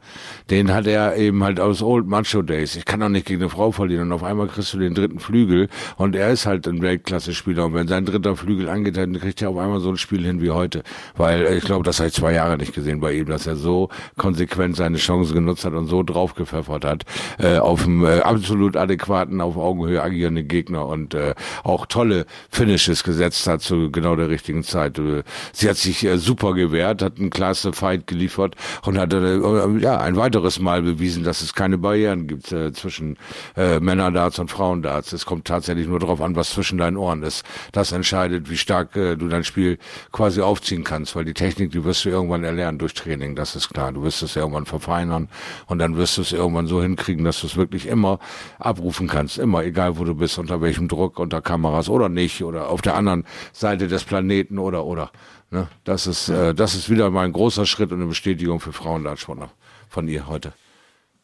den 0.51 0.73
hat 0.73 0.87
er 0.87 1.17
eben 1.17 1.43
halt 1.43 1.59
aus 1.59 1.83
Old 1.83 2.07
Macho 2.07 2.43
Days. 2.43 2.77
Ich 2.77 2.85
kann 2.85 3.01
doch 3.01 3.09
nicht 3.09 3.27
gegen 3.27 3.43
eine 3.43 3.51
Frau 3.51 3.73
verlieren 3.73 4.09
und 4.09 4.13
auf 4.13 4.23
einmal 4.23 4.47
kriegst 4.47 4.73
du 4.75 4.79
den 4.79 4.95
dritten 4.95 5.19
Flügel 5.19 5.69
und 5.97 6.15
er 6.15 6.31
ist 6.31 6.47
halt 6.47 6.69
ein 6.69 6.83
Weltklasse-Spieler 6.83 7.67
und 7.67 7.75
wenn 7.75 7.89
sein 7.89 8.05
dritter 8.05 8.37
Flügel 8.37 8.69
angeht, 8.69 8.97
dann 8.97 9.19
kriegt 9.19 9.43
er 9.43 9.51
auf 9.51 9.59
einmal 9.59 9.81
so 9.81 9.91
ein 9.91 9.97
Spiel 9.97 10.25
hin 10.25 10.41
wie 10.41 10.51
heute. 10.51 10.83
Weil 11.17 11.47
äh, 11.47 11.57
ich 11.57 11.65
glaube, 11.65 11.85
das 11.85 11.99
habe 11.99 12.09
ich 12.09 12.15
zwei 12.15 12.33
Jahre 12.33 12.57
nicht 12.57 12.75
gesehen 12.75 13.01
bei 13.01 13.13
ihm, 13.13 13.27
dass 13.27 13.47
er 13.47 13.57
so 13.57 13.89
konsequent 14.17 14.77
seine 14.77 14.99
Chancen 14.99 15.35
genutzt 15.35 15.65
hat 15.65 15.73
und 15.73 15.87
so 15.87 16.03
draufgepfeffert 16.03 16.85
hat 16.85 17.05
äh, 17.39 17.59
auf 17.59 17.85
einem 17.85 18.05
äh, 18.05 18.21
absolut 18.21 18.77
adäquaten, 18.77 19.41
auf 19.41 19.57
Augenhöhe 19.57 20.03
agierenden 20.03 20.47
Gegner 20.47 20.87
und 20.87 21.15
äh, 21.15 21.35
auch 21.65 21.87
tolle 21.87 22.27
Finishes 22.51 23.03
gesetzt 23.03 23.47
hat 23.49 23.63
zu 23.63 23.91
genau 23.91 24.15
der 24.15 24.29
richtigen 24.29 24.63
Zeit. 24.63 24.99
Äh, 24.99 25.25
Sie 25.53 25.69
hat 25.69 25.77
sich 25.77 26.05
äh, 26.05 26.19
super 26.19 26.55
gewehrt, 26.55 27.03
hat 27.03 27.19
einen 27.19 27.31
klasse 27.31 27.73
Fight 27.73 28.07
geliefert 28.07 28.55
und 28.85 28.97
hat 28.97 29.13
äh, 29.13 29.37
äh, 29.37 29.79
ja 29.81 29.99
ein 29.99 30.17
weiteres 30.17 30.36
Mal 30.61 30.83
bewiesen, 30.83 31.25
dass 31.25 31.41
es 31.41 31.55
keine 31.55 31.79
Barrieren 31.79 32.27
gibt 32.27 32.53
äh, 32.53 32.73
zwischen 32.73 33.17
äh, 33.57 33.81
Männerdarts 33.81 34.39
und 34.39 34.51
Frauendarts. 34.51 35.13
Es 35.13 35.27
kommt 35.27 35.47
tatsächlich 35.47 35.87
nur 35.87 35.99
darauf 35.99 36.21
an, 36.21 36.37
was 36.37 36.51
zwischen 36.51 36.79
deinen 36.79 36.97
Ohren 36.97 37.23
ist. 37.23 37.45
Das 37.73 37.93
entscheidet, 37.93 38.51
wie 38.51 38.57
stark 38.57 38.97
äh, 38.97 39.17
du 39.17 39.29
dein 39.29 39.45
Spiel 39.45 39.79
quasi 40.13 40.41
aufziehen 40.41 40.85
kannst, 40.85 41.17
weil 41.17 41.25
die 41.25 41.35
Technik, 41.35 41.73
die 41.73 41.85
wirst 41.85 42.05
du 42.05 42.11
irgendwann 42.11 42.45
erlernen 42.45 42.79
durch 42.79 42.95
Training, 42.95 43.35
das 43.35 43.57
ist 43.57 43.69
klar. 43.71 43.93
Du 43.93 44.03
wirst 44.03 44.23
es 44.23 44.37
irgendwann 44.37 44.67
verfeinern 44.67 45.29
und 45.67 45.79
dann 45.79 45.97
wirst 45.97 46.19
du 46.19 46.23
es 46.23 46.33
irgendwann 46.33 46.67
so 46.67 46.83
hinkriegen, 46.83 47.25
dass 47.25 47.41
du 47.41 47.47
es 47.47 47.57
wirklich 47.57 47.87
immer 47.87 48.19
abrufen 48.59 49.09
kannst, 49.09 49.39
immer, 49.39 49.65
egal 49.65 49.99
wo 49.99 50.05
du 50.05 50.15
bist, 50.15 50.39
unter 50.39 50.61
welchem 50.61 50.89
Druck, 50.89 51.19
unter 51.19 51.41
Kameras 51.43 51.89
oder 51.89 52.09
nicht 52.09 52.43
oder 52.43 52.69
auf 52.69 52.83
der 52.83 52.95
anderen 52.95 53.25
Seite 53.53 53.89
des 53.89 54.05
Planeten 54.05 54.59
oder 54.59 54.85
oder. 54.85 55.11
Ne? 55.51 55.69
Das 55.85 56.07
ist 56.07 56.29
äh, 56.29 56.55
das 56.55 56.75
ist 56.75 56.91
wieder 56.91 57.11
mal 57.11 57.25
ein 57.25 57.33
großer 57.33 57.67
Schritt 57.67 57.93
und 57.93 57.99
eine 57.99 58.09
Bestätigung 58.09 58.61
für 58.61 58.73
Frauendartsportler 58.73 59.51
von 59.89 60.09
ihr 60.09 60.27
heute. 60.27 60.53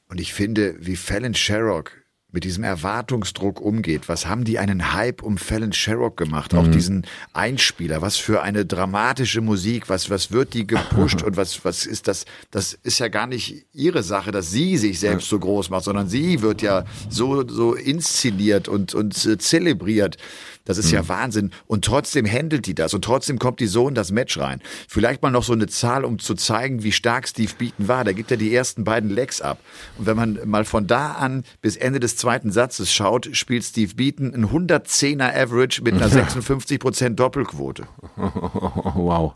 Und 0.09 0.21
ich 0.21 0.33
finde, 0.33 0.77
wie 0.79 0.97
Fallon 0.97 1.35
Sherrock 1.35 2.03
mit 2.33 2.45
diesem 2.45 2.65
Erwartungsdruck 2.65 3.61
umgeht. 3.61 4.09
Was 4.09 4.27
haben 4.27 4.45
die 4.45 4.59
einen 4.59 4.95
Hype 4.95 5.23
um 5.23 5.37
Fallon 5.37 5.73
Sherrock 5.73 6.17
gemacht? 6.17 6.55
Auch 6.55 6.67
diesen 6.67 7.07
Einspieler. 7.35 8.01
Was 8.01 8.17
für 8.17 8.43
eine 8.43 8.65
dramatische 8.65 9.43
Musik. 9.43 9.91
Was, 9.91 10.09
was 10.09 10.33
wird 10.33 10.55
die 10.55 10.67
gepusht? 10.67 11.23
und 11.27 11.37
was, 11.37 11.65
was 11.65 11.85
ist 11.85 12.09
das? 12.09 12.25
Das 12.51 12.73
ist 12.73 12.99
ja 12.99 13.09
gar 13.09 13.27
nicht 13.27 13.67
ihre 13.75 14.03
Sache, 14.03 14.33
dass 14.33 14.51
sie 14.51 14.79
sich 14.79 14.99
selbst 14.99 15.29
so 15.29 15.39
groß 15.39 15.69
macht, 15.69 15.85
sondern 15.85 16.09
sie 16.09 16.41
wird 16.41 16.63
ja 16.63 16.85
so, 17.11 17.47
so 17.47 17.75
inszeniert 17.75 18.67
und, 18.67 18.95
und 18.95 19.27
äh, 19.27 19.37
zelebriert. 19.37 20.17
Das 20.65 20.79
ist 20.79 20.91
ja 20.91 21.09
Wahnsinn. 21.09 21.51
Und 21.67 21.85
trotzdem 21.85 22.27
handelt 22.27 22.67
die 22.67 22.75
das. 22.75 22.95
Und 22.95 23.05
trotzdem 23.05 23.39
kommt 23.39 23.61
die 23.61 23.67
so 23.67 23.89
in 23.89 23.95
das 23.95 24.13
Match 24.13 24.39
rein. 24.39 24.61
Vielleicht 24.89 25.23
mal 25.23 25.31
noch 25.31 25.43
so 25.43 25.53
eine 25.53 25.67
Zahl, 25.67 26.05
um 26.05 26.19
zu 26.19 26.35
zeigen, 26.35 26.83
wie 26.83 26.93
stark 26.93 27.27
Steve 27.27 27.53
Beaton 27.59 27.89
war. 27.89 28.05
Da 28.05 28.13
gibt 28.13 28.31
er 28.31 28.37
die 28.37 28.55
ersten 28.55 28.85
beiden 28.85 29.11
Legs 29.11 29.41
ab. 29.41 29.59
Und 29.99 30.07
wenn 30.07 30.17
man 30.17 30.39
mal 30.45 30.65
von 30.65 30.87
da 30.87 31.13
an 31.13 31.45
bis 31.61 31.77
Ende 31.77 32.01
des 32.01 32.17
zweiten 32.17 32.53
Satzes 32.53 32.93
schaut, 32.93 33.29
spielt 33.33 33.65
Steve 33.65 33.95
Beaton 33.95 34.35
ein 34.35 34.47
110er 34.47 35.35
Average 35.35 35.83
mit 35.83 35.95
einer 35.95 36.09
56% 36.09 37.11
Doppelquote. 37.11 37.85
wow. 38.17 39.35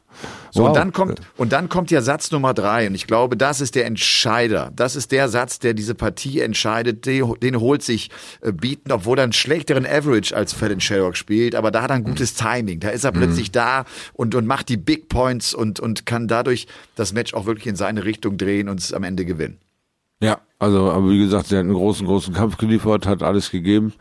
So, 0.50 0.62
wow. 0.62 0.68
und 0.68 0.76
dann 0.76 0.92
kommt, 0.92 1.20
und 1.36 1.52
dann 1.52 1.68
kommt 1.68 1.90
ja 1.90 2.00
Satz 2.00 2.30
Nummer 2.30 2.54
drei. 2.54 2.86
Und 2.86 2.94
ich 2.94 3.06
glaube, 3.06 3.36
das 3.36 3.60
ist 3.60 3.74
der 3.74 3.86
Entscheider. 3.86 4.72
Das 4.74 4.96
ist 4.96 5.12
der 5.12 5.28
Satz, 5.28 5.58
der 5.58 5.74
diese 5.74 5.94
Partie 5.94 6.40
entscheidet. 6.40 7.04
Den, 7.06 7.34
den 7.42 7.60
holt 7.60 7.82
sich 7.82 8.10
äh, 8.40 8.52
Beaton, 8.52 8.92
obwohl 8.92 9.18
er 9.18 9.24
einen 9.24 9.32
schlechteren 9.32 9.84
Average 9.84 10.34
als 10.34 10.52
Fallon 10.52 10.80
Sherrock 10.80 11.15
spielt. 11.16 11.54
Aber 11.54 11.70
da 11.70 11.82
hat 11.82 11.90
er 11.90 11.96
ein 11.96 12.04
gutes 12.04 12.34
Timing. 12.34 12.80
Da 12.80 12.90
ist 12.90 13.04
er 13.04 13.12
plötzlich 13.12 13.50
da 13.50 13.84
und, 14.12 14.34
und 14.34 14.46
macht 14.46 14.68
die 14.68 14.76
Big 14.76 15.08
Points 15.08 15.54
und, 15.54 15.80
und 15.80 16.06
kann 16.06 16.28
dadurch 16.28 16.66
das 16.94 17.12
Match 17.12 17.34
auch 17.34 17.46
wirklich 17.46 17.66
in 17.66 17.76
seine 17.76 18.04
Richtung 18.04 18.36
drehen 18.36 18.68
und 18.68 18.80
es 18.80 18.92
am 18.92 19.04
Ende 19.04 19.24
gewinnen. 19.24 19.58
Ja, 20.20 20.40
Also, 20.58 20.90
aber 20.90 21.10
wie 21.10 21.18
gesagt, 21.18 21.48
sie 21.48 21.56
hat 21.56 21.64
einen 21.64 21.74
großen, 21.74 22.06
großen 22.06 22.32
Kampf 22.32 22.56
geliefert, 22.56 23.06
hat 23.06 23.22
alles 23.22 23.50
gegeben. 23.50 23.92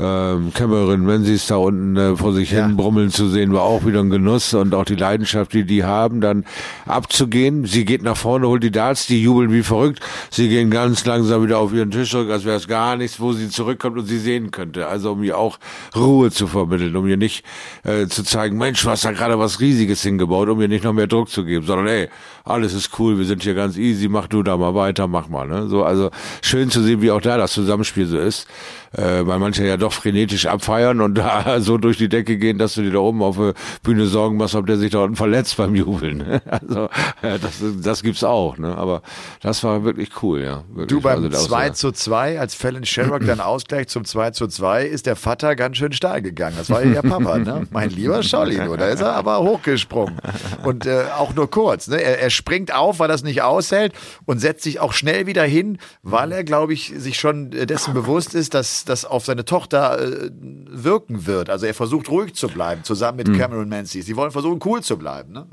Ähm, 0.00 0.50
Cameron 0.52 1.06
Menzies 1.06 1.46
da 1.46 1.56
unten 1.58 1.96
äh, 1.96 2.16
vor 2.16 2.32
sich 2.32 2.50
Ja. 2.50 2.66
hin 2.66 2.76
brummeln 2.76 3.10
zu 3.10 3.28
sehen, 3.28 3.52
war 3.52 3.62
auch 3.62 3.86
wieder 3.86 4.00
ein 4.00 4.10
Genuss 4.10 4.52
und 4.52 4.74
auch 4.74 4.84
die 4.84 4.96
Leidenschaft, 4.96 5.52
die 5.52 5.62
die 5.64 5.84
haben, 5.84 6.20
dann 6.20 6.44
abzugehen. 6.86 7.66
Sie 7.66 7.84
geht 7.84 8.02
nach 8.02 8.16
vorne, 8.16 8.48
holt 8.48 8.64
die 8.64 8.72
Darts, 8.72 9.06
die 9.06 9.22
jubeln 9.22 9.52
wie 9.52 9.62
verrückt. 9.62 10.00
Sie 10.28 10.48
gehen 10.48 10.70
ganz 10.70 11.04
langsam 11.04 11.44
wieder 11.44 11.58
auf 11.58 11.72
ihren 11.72 11.92
Tisch 11.92 12.10
zurück, 12.10 12.30
als 12.30 12.44
wäre 12.44 12.56
es 12.56 12.66
gar 12.66 12.96
nichts, 12.96 13.20
wo 13.20 13.32
sie 13.32 13.48
zurückkommt 13.48 13.96
und 13.96 14.06
sie 14.06 14.18
sehen 14.18 14.50
könnte. 14.50 14.88
Also 14.88 15.12
um 15.12 15.22
ihr 15.22 15.38
auch 15.38 15.60
Ruhe 15.94 16.32
zu 16.32 16.48
vermitteln, 16.48 16.96
um 16.96 17.06
ihr 17.06 17.16
nicht 17.16 17.44
äh, 17.84 18.08
zu 18.08 18.24
zeigen, 18.24 18.58
Mensch, 18.58 18.82
du 18.82 18.90
hast 18.90 19.04
da 19.04 19.12
gerade 19.12 19.38
was 19.38 19.60
Riesiges 19.60 20.02
hingebaut, 20.02 20.48
um 20.48 20.60
ihr 20.60 20.68
nicht 20.68 20.82
noch 20.82 20.94
mehr 20.94 21.06
Druck 21.06 21.28
zu 21.28 21.44
geben, 21.44 21.64
sondern 21.64 21.86
ey, 21.86 22.08
alles 22.44 22.74
ist 22.74 22.98
cool, 22.98 23.18
wir 23.18 23.24
sind 23.24 23.44
hier 23.44 23.54
ganz 23.54 23.76
easy, 23.76 24.08
mach 24.08 24.26
du 24.26 24.42
da 24.42 24.56
mal 24.56 24.74
weiter, 24.74 25.06
mach 25.06 25.28
mal. 25.28 25.46
Ne? 25.46 25.68
So, 25.68 25.84
also 25.92 26.10
schön 26.40 26.70
zu 26.70 26.82
sehen, 26.82 27.02
wie 27.02 27.10
auch 27.10 27.20
da 27.20 27.36
das 27.36 27.52
Zusammenspiel 27.52 28.06
so 28.06 28.18
ist, 28.18 28.46
äh, 28.92 29.26
weil 29.26 29.38
manche 29.38 29.64
ja 29.66 29.76
doch 29.76 29.92
frenetisch 29.92 30.46
abfeiern 30.46 31.00
und 31.00 31.14
da 31.18 31.60
so 31.60 31.78
durch 31.78 31.98
die 31.98 32.08
Decke 32.08 32.38
gehen, 32.38 32.58
dass 32.58 32.74
du 32.74 32.82
dir 32.82 32.92
da 32.92 32.98
oben 32.98 33.22
auf 33.22 33.36
der 33.36 33.54
Bühne 33.82 34.06
Sorgen 34.06 34.36
machst, 34.36 34.54
ob 34.54 34.66
der 34.66 34.76
sich 34.76 34.90
da 34.90 35.00
unten 35.00 35.16
verletzt 35.16 35.56
beim 35.56 35.74
Jubeln. 35.74 36.40
Also 36.52 36.84
äh, 37.22 37.38
das, 37.40 37.62
das 37.82 38.02
gibt's 38.02 38.22
auch, 38.24 38.58
ne? 38.58 38.76
aber 38.76 39.02
das 39.40 39.64
war 39.64 39.84
wirklich 39.84 40.10
cool, 40.22 40.42
ja. 40.42 40.64
Wirklich. 40.68 40.88
Du 40.88 41.00
beim 41.00 41.16
Also 41.16 41.28
da 41.28 41.38
auch 41.38 41.46
2 41.46 41.68
so- 41.68 41.72
zu 41.72 41.92
2, 41.92 42.38
als 42.40 42.54
Fallon 42.54 42.84
Sherrock 42.84 43.24
dann 43.24 43.40
Ausgleich 43.40 43.88
zum 43.88 44.04
2 44.04 44.30
zu 44.32 44.46
2, 44.48 44.84
ist 44.86 45.06
der 45.06 45.16
Vater 45.16 45.56
ganz 45.56 45.76
schön 45.78 45.92
steil 45.92 46.20
gegangen. 46.22 46.56
Das 46.58 46.68
war 46.70 46.84
ja 46.84 46.92
ihr 46.94 47.02
Papa, 47.02 47.38
ne? 47.38 47.66
Mein 47.70 47.90
lieber 47.90 48.22
Scholli, 48.22 48.56
du, 48.58 48.76
da 48.76 48.86
ist 48.86 49.00
er 49.00 49.14
aber 49.14 49.40
hochgesprungen. 49.40 50.16
Und 50.64 50.86
äh, 50.86 51.04
auch 51.16 51.34
nur 51.34 51.50
kurz. 51.50 51.88
Ne? 51.88 52.02
Er, 52.02 52.20
er 52.20 52.30
springt 52.30 52.74
auf, 52.74 52.98
weil 52.98 53.10
es 53.10 53.22
nicht 53.22 53.42
aushält 53.42 53.92
und 54.26 54.38
setzt 54.38 54.62
sich 54.64 54.80
auch 54.80 54.92
schnell 54.92 55.26
wieder 55.26 55.44
hin, 55.44 55.78
weil 56.02 56.32
er, 56.32 56.44
glaube 56.44 56.72
ich, 56.74 56.92
sich 56.96 57.18
schon 57.18 57.50
dessen 57.50 57.94
bewusst 57.94 58.34
ist, 58.34 58.54
dass 58.54 58.81
das 58.84 59.04
auf 59.04 59.24
seine 59.24 59.44
Tochter 59.44 60.00
äh, 60.00 60.30
wirken 60.32 61.26
wird. 61.26 61.50
Also 61.50 61.66
er 61.66 61.74
versucht 61.74 62.08
ruhig 62.10 62.34
zu 62.34 62.48
bleiben, 62.48 62.84
zusammen 62.84 63.18
mit 63.18 63.36
Cameron 63.38 63.68
Menzies. 63.68 64.06
Sie 64.06 64.16
wollen 64.16 64.30
versuchen, 64.30 64.60
cool 64.64 64.82
zu 64.82 64.96
bleiben. 64.96 65.32
Ne? 65.32 65.46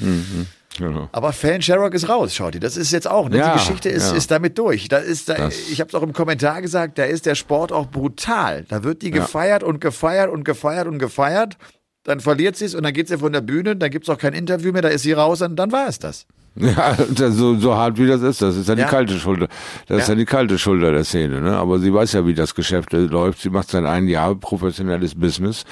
Ja. 0.00 0.86
Genau. 0.88 1.08
Aber 1.12 1.32
Fan 1.32 1.62
Sherrock 1.62 1.94
ist 1.94 2.08
raus, 2.08 2.34
schaut 2.34 2.54
ihr. 2.56 2.60
Das 2.60 2.76
ist 2.76 2.90
jetzt 2.90 3.08
auch, 3.08 3.28
ne? 3.28 3.38
Ja, 3.38 3.52
die 3.52 3.58
Geschichte 3.60 3.88
ist, 3.88 4.10
ja. 4.10 4.16
ist 4.16 4.30
damit 4.32 4.58
durch. 4.58 4.88
Da 4.88 4.96
ist, 4.98 5.28
da, 5.28 5.34
Das- 5.34 5.68
ich 5.70 5.80
habe 5.80 5.88
es 5.88 5.94
auch 5.94 6.02
im 6.02 6.12
Kommentar 6.12 6.62
gesagt, 6.62 6.98
da 6.98 7.04
ist 7.04 7.26
der 7.26 7.36
Sport 7.36 7.70
auch 7.70 7.86
brutal. 7.86 8.64
Da 8.68 8.82
wird 8.82 9.02
die 9.02 9.12
gefeiert 9.12 9.62
und 9.62 9.80
gefeiert 9.80 10.30
und 10.32 10.42
gefeiert 10.44 10.88
und 10.88 10.98
gefeiert. 10.98 11.56
Dann 12.02 12.18
verliert 12.20 12.56
sie 12.56 12.64
es 12.64 12.74
und 12.74 12.82
dann 12.82 12.92
geht 12.92 13.06
sie 13.08 13.18
von 13.18 13.32
der 13.32 13.40
Bühne, 13.40 13.76
dann 13.76 13.90
gibt's 13.90 14.08
auch 14.10 14.18
kein 14.18 14.34
Interview 14.34 14.72
mehr, 14.72 14.82
da 14.82 14.88
ist 14.88 15.02
sie 15.02 15.12
raus 15.12 15.40
und 15.42 15.56
dann 15.56 15.70
war 15.72 15.86
es 15.88 15.98
das. 16.00 16.26
Ja, 16.76 16.94
so, 17.32 17.56
so 17.58 17.74
hart 17.74 17.98
wie 17.98 18.06
das 18.06 18.22
ist, 18.22 18.40
das 18.40 18.56
ist 18.56 18.68
ja 18.68 18.74
die 18.76 18.82
Ja. 18.82 18.86
kalte 18.88 19.18
Schulter. 19.18 19.48
Das 19.88 20.02
ist 20.02 20.08
Ja. 20.08 20.14
ja 20.14 20.18
die 20.18 20.24
kalte 20.24 20.56
Schulter 20.58 20.92
der 20.92 21.02
Szene, 21.04 21.40
ne? 21.40 21.56
Aber 21.56 21.80
sie 21.80 21.92
weiß 21.92 22.12
ja, 22.12 22.26
wie 22.26 22.34
das 22.34 22.54
Geschäft 22.54 22.92
läuft. 22.92 23.40
Sie 23.40 23.50
macht 23.50 23.70
seit 23.70 23.84
einem 23.84 24.06
Jahr 24.08 24.34
professionelles 24.36 25.16
Business, 25.16 25.64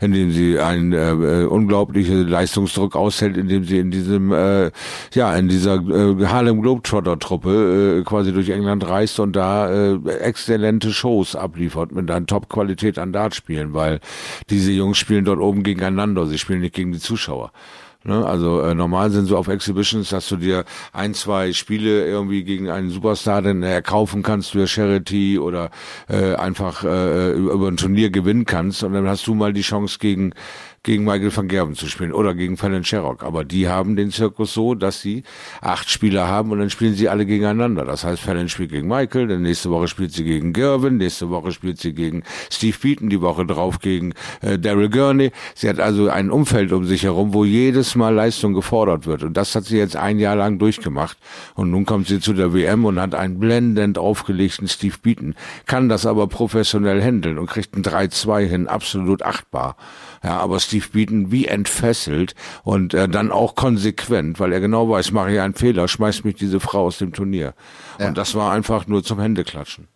in 0.00 0.12
dem 0.12 0.32
sie 0.32 0.58
einen 0.58 0.92
äh, 0.92 1.44
unglaublichen 1.44 2.26
Leistungsdruck 2.26 2.96
aushält, 2.96 3.36
indem 3.36 3.64
sie 3.64 3.78
in 3.78 3.90
diesem, 3.90 4.32
äh, 4.32 4.70
ja, 5.12 5.34
in 5.36 5.48
dieser 5.48 5.74
äh, 5.74 6.26
Harlem 6.26 6.62
Globetrotter 6.62 7.18
Truppe 7.18 7.98
äh, 8.00 8.04
quasi 8.04 8.32
durch 8.32 8.48
England 8.48 8.88
reist 8.88 9.20
und 9.20 9.36
da 9.36 9.68
äh, 9.70 9.98
exzellente 10.20 10.90
Shows 10.92 11.36
abliefert 11.36 11.92
mit 11.92 12.10
einer 12.10 12.24
Top-Qualität 12.24 12.98
an 12.98 13.12
Dartspielen, 13.12 13.74
weil 13.74 14.00
diese 14.48 14.72
Jungs 14.72 14.96
spielen 14.96 15.24
dort 15.26 15.38
oben 15.40 15.62
gegeneinander, 15.62 16.26
sie 16.26 16.38
spielen 16.38 16.60
nicht 16.60 16.74
gegen 16.74 16.92
die 16.92 16.98
Zuschauer. 16.98 17.52
Ne? 18.04 18.24
Also 18.24 18.62
äh, 18.62 18.74
normal 18.74 19.10
sind 19.10 19.26
so 19.26 19.36
auf 19.36 19.48
Exhibitions, 19.48 20.08
dass 20.08 20.28
du 20.28 20.36
dir 20.36 20.64
ein, 20.92 21.12
zwei 21.12 21.52
Spiele 21.52 22.06
irgendwie 22.06 22.44
gegen 22.44 22.70
einen 22.70 22.90
Superstar 22.90 23.42
dann 23.42 23.62
erkaufen 23.62 24.22
kannst 24.22 24.52
für 24.52 24.66
Charity 24.66 25.38
oder 25.38 25.70
äh, 26.08 26.34
einfach 26.34 26.82
äh, 26.82 27.32
über 27.32 27.52
über 27.52 27.68
ein 27.68 27.76
Turnier 27.76 28.10
gewinnen 28.10 28.46
kannst 28.46 28.82
und 28.82 28.94
dann 28.94 29.06
hast 29.06 29.26
du 29.26 29.34
mal 29.34 29.52
die 29.52 29.60
Chance 29.60 29.98
gegen 29.98 30.32
gegen 30.82 31.04
Michael 31.04 31.34
van 31.36 31.48
Gerben 31.48 31.74
zu 31.74 31.86
spielen 31.88 32.12
oder 32.12 32.34
gegen 32.34 32.56
Fallon 32.56 32.84
Sherrock. 32.84 33.22
Aber 33.22 33.44
die 33.44 33.68
haben 33.68 33.96
den 33.96 34.10
Zirkus 34.10 34.54
so, 34.54 34.74
dass 34.74 35.00
sie 35.00 35.24
acht 35.60 35.90
Spieler 35.90 36.26
haben 36.26 36.50
und 36.52 36.58
dann 36.58 36.70
spielen 36.70 36.94
sie 36.94 37.08
alle 37.08 37.26
gegeneinander. 37.26 37.84
Das 37.84 38.04
heißt, 38.04 38.22
Fallon 38.22 38.48
spielt 38.48 38.70
gegen 38.70 38.88
Michael, 38.88 39.28
dann 39.28 39.42
nächste 39.42 39.70
Woche 39.70 39.88
spielt 39.88 40.12
sie 40.12 40.24
gegen 40.24 40.54
Gervin, 40.54 40.96
nächste 40.96 41.28
Woche 41.28 41.52
spielt 41.52 41.78
sie 41.78 41.92
gegen 41.92 42.22
Steve 42.50 42.76
Beaton, 42.80 43.10
die 43.10 43.20
Woche 43.20 43.44
drauf 43.44 43.80
gegen 43.80 44.14
äh, 44.40 44.58
Daryl 44.58 44.88
Gurney. 44.88 45.32
Sie 45.54 45.68
hat 45.68 45.80
also 45.80 46.08
ein 46.08 46.30
Umfeld 46.30 46.72
um 46.72 46.86
sich 46.86 47.02
herum, 47.02 47.34
wo 47.34 47.44
jedes 47.44 47.94
Mal 47.94 48.14
Leistung 48.14 48.54
gefordert 48.54 49.06
wird. 49.06 49.22
Und 49.22 49.36
das 49.36 49.54
hat 49.54 49.64
sie 49.64 49.76
jetzt 49.76 49.96
ein 49.96 50.18
Jahr 50.18 50.36
lang 50.36 50.58
durchgemacht. 50.58 51.18
Und 51.54 51.70
nun 51.70 51.84
kommt 51.84 52.08
sie 52.08 52.20
zu 52.20 52.32
der 52.32 52.54
WM 52.54 52.86
und 52.86 52.98
hat 52.98 53.14
einen 53.14 53.38
blendend 53.38 53.98
aufgelegten 53.98 54.66
Steve 54.66 54.96
Beaton, 55.02 55.34
kann 55.66 55.90
das 55.90 56.06
aber 56.06 56.26
professionell 56.26 57.02
handeln 57.02 57.38
und 57.38 57.50
kriegt 57.50 57.76
ein 57.76 57.82
3-2 57.82 58.46
hin, 58.46 58.66
absolut 58.66 59.22
achtbar. 59.22 59.76
Ja, 60.22 60.38
aber 60.38 60.60
Steve 60.60 60.86
Beaton 60.92 61.32
wie 61.32 61.46
entfesselt 61.46 62.34
und 62.62 62.92
äh, 62.92 63.08
dann 63.08 63.32
auch 63.32 63.54
konsequent, 63.54 64.38
weil 64.38 64.52
er 64.52 64.60
genau 64.60 64.88
weiß, 64.90 65.12
mache 65.12 65.32
ich 65.32 65.40
einen 65.40 65.54
Fehler, 65.54 65.88
schmeißt 65.88 66.26
mich 66.26 66.34
diese 66.34 66.60
Frau 66.60 66.86
aus 66.86 66.98
dem 66.98 67.12
Turnier. 67.12 67.54
Ja. 67.98 68.08
Und 68.08 68.18
das 68.18 68.34
war 68.34 68.52
einfach 68.52 68.86
nur 68.86 69.02
zum 69.02 69.18
Händeklatschen. 69.18 69.88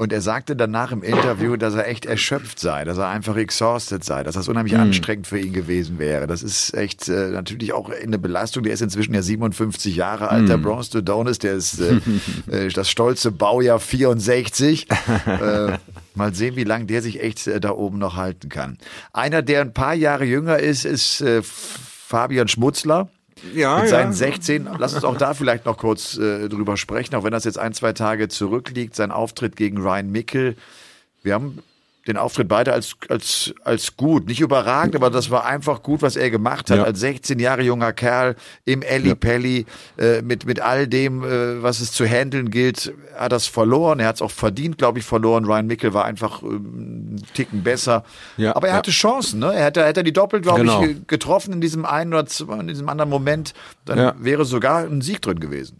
Und 0.00 0.14
er 0.14 0.22
sagte 0.22 0.56
danach 0.56 0.92
im 0.92 1.02
Interview, 1.02 1.56
dass 1.58 1.74
er 1.74 1.86
echt 1.86 2.06
erschöpft 2.06 2.58
sei, 2.58 2.84
dass 2.86 2.96
er 2.96 3.08
einfach 3.08 3.36
exhausted 3.36 4.02
sei, 4.02 4.22
dass 4.22 4.34
das 4.34 4.48
unheimlich 4.48 4.72
Hm. 4.72 4.80
anstrengend 4.80 5.26
für 5.26 5.38
ihn 5.38 5.52
gewesen 5.52 5.98
wäre. 5.98 6.26
Das 6.26 6.42
ist 6.42 6.72
echt 6.72 7.10
äh, 7.10 7.28
natürlich 7.28 7.74
auch 7.74 7.90
eine 7.90 8.18
Belastung. 8.18 8.62
Der 8.62 8.72
ist 8.72 8.80
inzwischen 8.80 9.12
ja 9.12 9.20
57 9.20 9.94
Jahre 9.94 10.30
alt, 10.30 10.48
der 10.48 10.56
Hm. 10.56 10.62
Bronze 10.62 10.90
Dodonis, 11.02 11.38
der 11.38 11.52
ist 11.52 11.80
äh, 11.80 12.00
äh, 12.50 12.68
das 12.68 12.88
stolze 12.88 13.30
Baujahr 13.30 13.78
64. 13.78 14.86
äh, 15.26 15.76
mal 16.14 16.34
sehen, 16.34 16.56
wie 16.56 16.64
lange 16.64 16.86
der 16.86 17.02
sich 17.02 17.22
echt 17.22 17.46
äh, 17.46 17.60
da 17.60 17.72
oben 17.72 17.98
noch 17.98 18.16
halten 18.16 18.48
kann. 18.48 18.78
Einer, 19.12 19.42
der 19.42 19.60
ein 19.60 19.74
paar 19.74 19.92
Jahre 19.92 20.24
jünger 20.24 20.60
ist, 20.60 20.86
ist 20.86 21.20
äh, 21.20 21.42
Fabian 21.42 22.48
Schmutzler. 22.48 23.10
Ja, 23.54 23.76
Mit 23.76 23.84
ja. 23.84 23.88
seinen 23.88 24.12
16, 24.12 24.68
lass 24.78 24.94
uns 24.94 25.04
auch 25.04 25.16
da 25.16 25.34
vielleicht 25.34 25.66
noch 25.66 25.76
kurz 25.76 26.16
äh, 26.16 26.48
drüber 26.48 26.76
sprechen, 26.76 27.14
auch 27.14 27.24
wenn 27.24 27.32
das 27.32 27.44
jetzt 27.44 27.58
ein, 27.58 27.72
zwei 27.72 27.92
Tage 27.92 28.28
zurückliegt, 28.28 28.94
sein 28.94 29.10
Auftritt 29.10 29.56
gegen 29.56 29.78
Ryan 29.78 30.10
Mickel. 30.10 30.56
Wir 31.22 31.34
haben 31.34 31.58
den 32.06 32.16
Auftritt 32.16 32.48
beide 32.48 32.72
als, 32.72 32.96
als, 33.08 33.52
als 33.62 33.96
gut, 33.96 34.26
nicht 34.26 34.40
überragend, 34.40 34.96
aber 34.96 35.10
das 35.10 35.30
war 35.30 35.44
einfach 35.44 35.82
gut, 35.82 36.00
was 36.02 36.16
er 36.16 36.30
gemacht 36.30 36.70
hat. 36.70 36.78
Ja. 36.78 36.84
Als 36.84 37.00
16 37.00 37.38
Jahre 37.38 37.62
junger 37.62 37.92
Kerl 37.92 38.36
im 38.64 38.82
Elli 38.82 39.14
Pelli, 39.14 39.66
äh, 39.98 40.22
mit, 40.22 40.46
mit 40.46 40.60
all 40.60 40.86
dem, 40.88 41.22
äh, 41.22 41.62
was 41.62 41.80
es 41.80 41.92
zu 41.92 42.06
handeln 42.06 42.50
gilt, 42.50 42.92
hat 43.16 43.32
das 43.32 43.46
verloren. 43.46 44.00
Er 44.00 44.08
hat 44.08 44.16
es 44.16 44.22
auch 44.22 44.30
verdient, 44.30 44.78
glaube 44.78 44.98
ich, 44.98 45.04
verloren. 45.04 45.44
Ryan 45.44 45.66
Mickel 45.66 45.92
war 45.92 46.04
einfach 46.06 46.42
ähm, 46.42 46.48
einen 46.48 47.22
Ticken 47.34 47.62
besser. 47.62 48.04
Ja, 48.36 48.56
aber 48.56 48.68
er 48.68 48.72
ja. 48.74 48.78
hatte 48.78 48.90
Chancen, 48.90 49.40
ne? 49.40 49.52
Er 49.54 49.66
hätte, 49.66 49.84
hätte 49.84 50.02
die 50.02 50.12
doppelt, 50.12 50.42
glaube 50.42 50.60
Genau. 50.60 50.82
ich, 50.84 51.06
getroffen 51.06 51.52
in 51.52 51.60
diesem 51.60 51.84
einen 51.84 52.14
oder 52.14 52.26
zwei, 52.26 52.58
in 52.60 52.68
diesem 52.68 52.88
anderen 52.88 53.10
Moment, 53.10 53.52
dann 53.84 53.98
Ja. 53.98 54.14
wäre 54.18 54.44
sogar 54.44 54.84
ein 54.84 55.02
Sieg 55.02 55.20
drin 55.22 55.38
gewesen. 55.40 55.79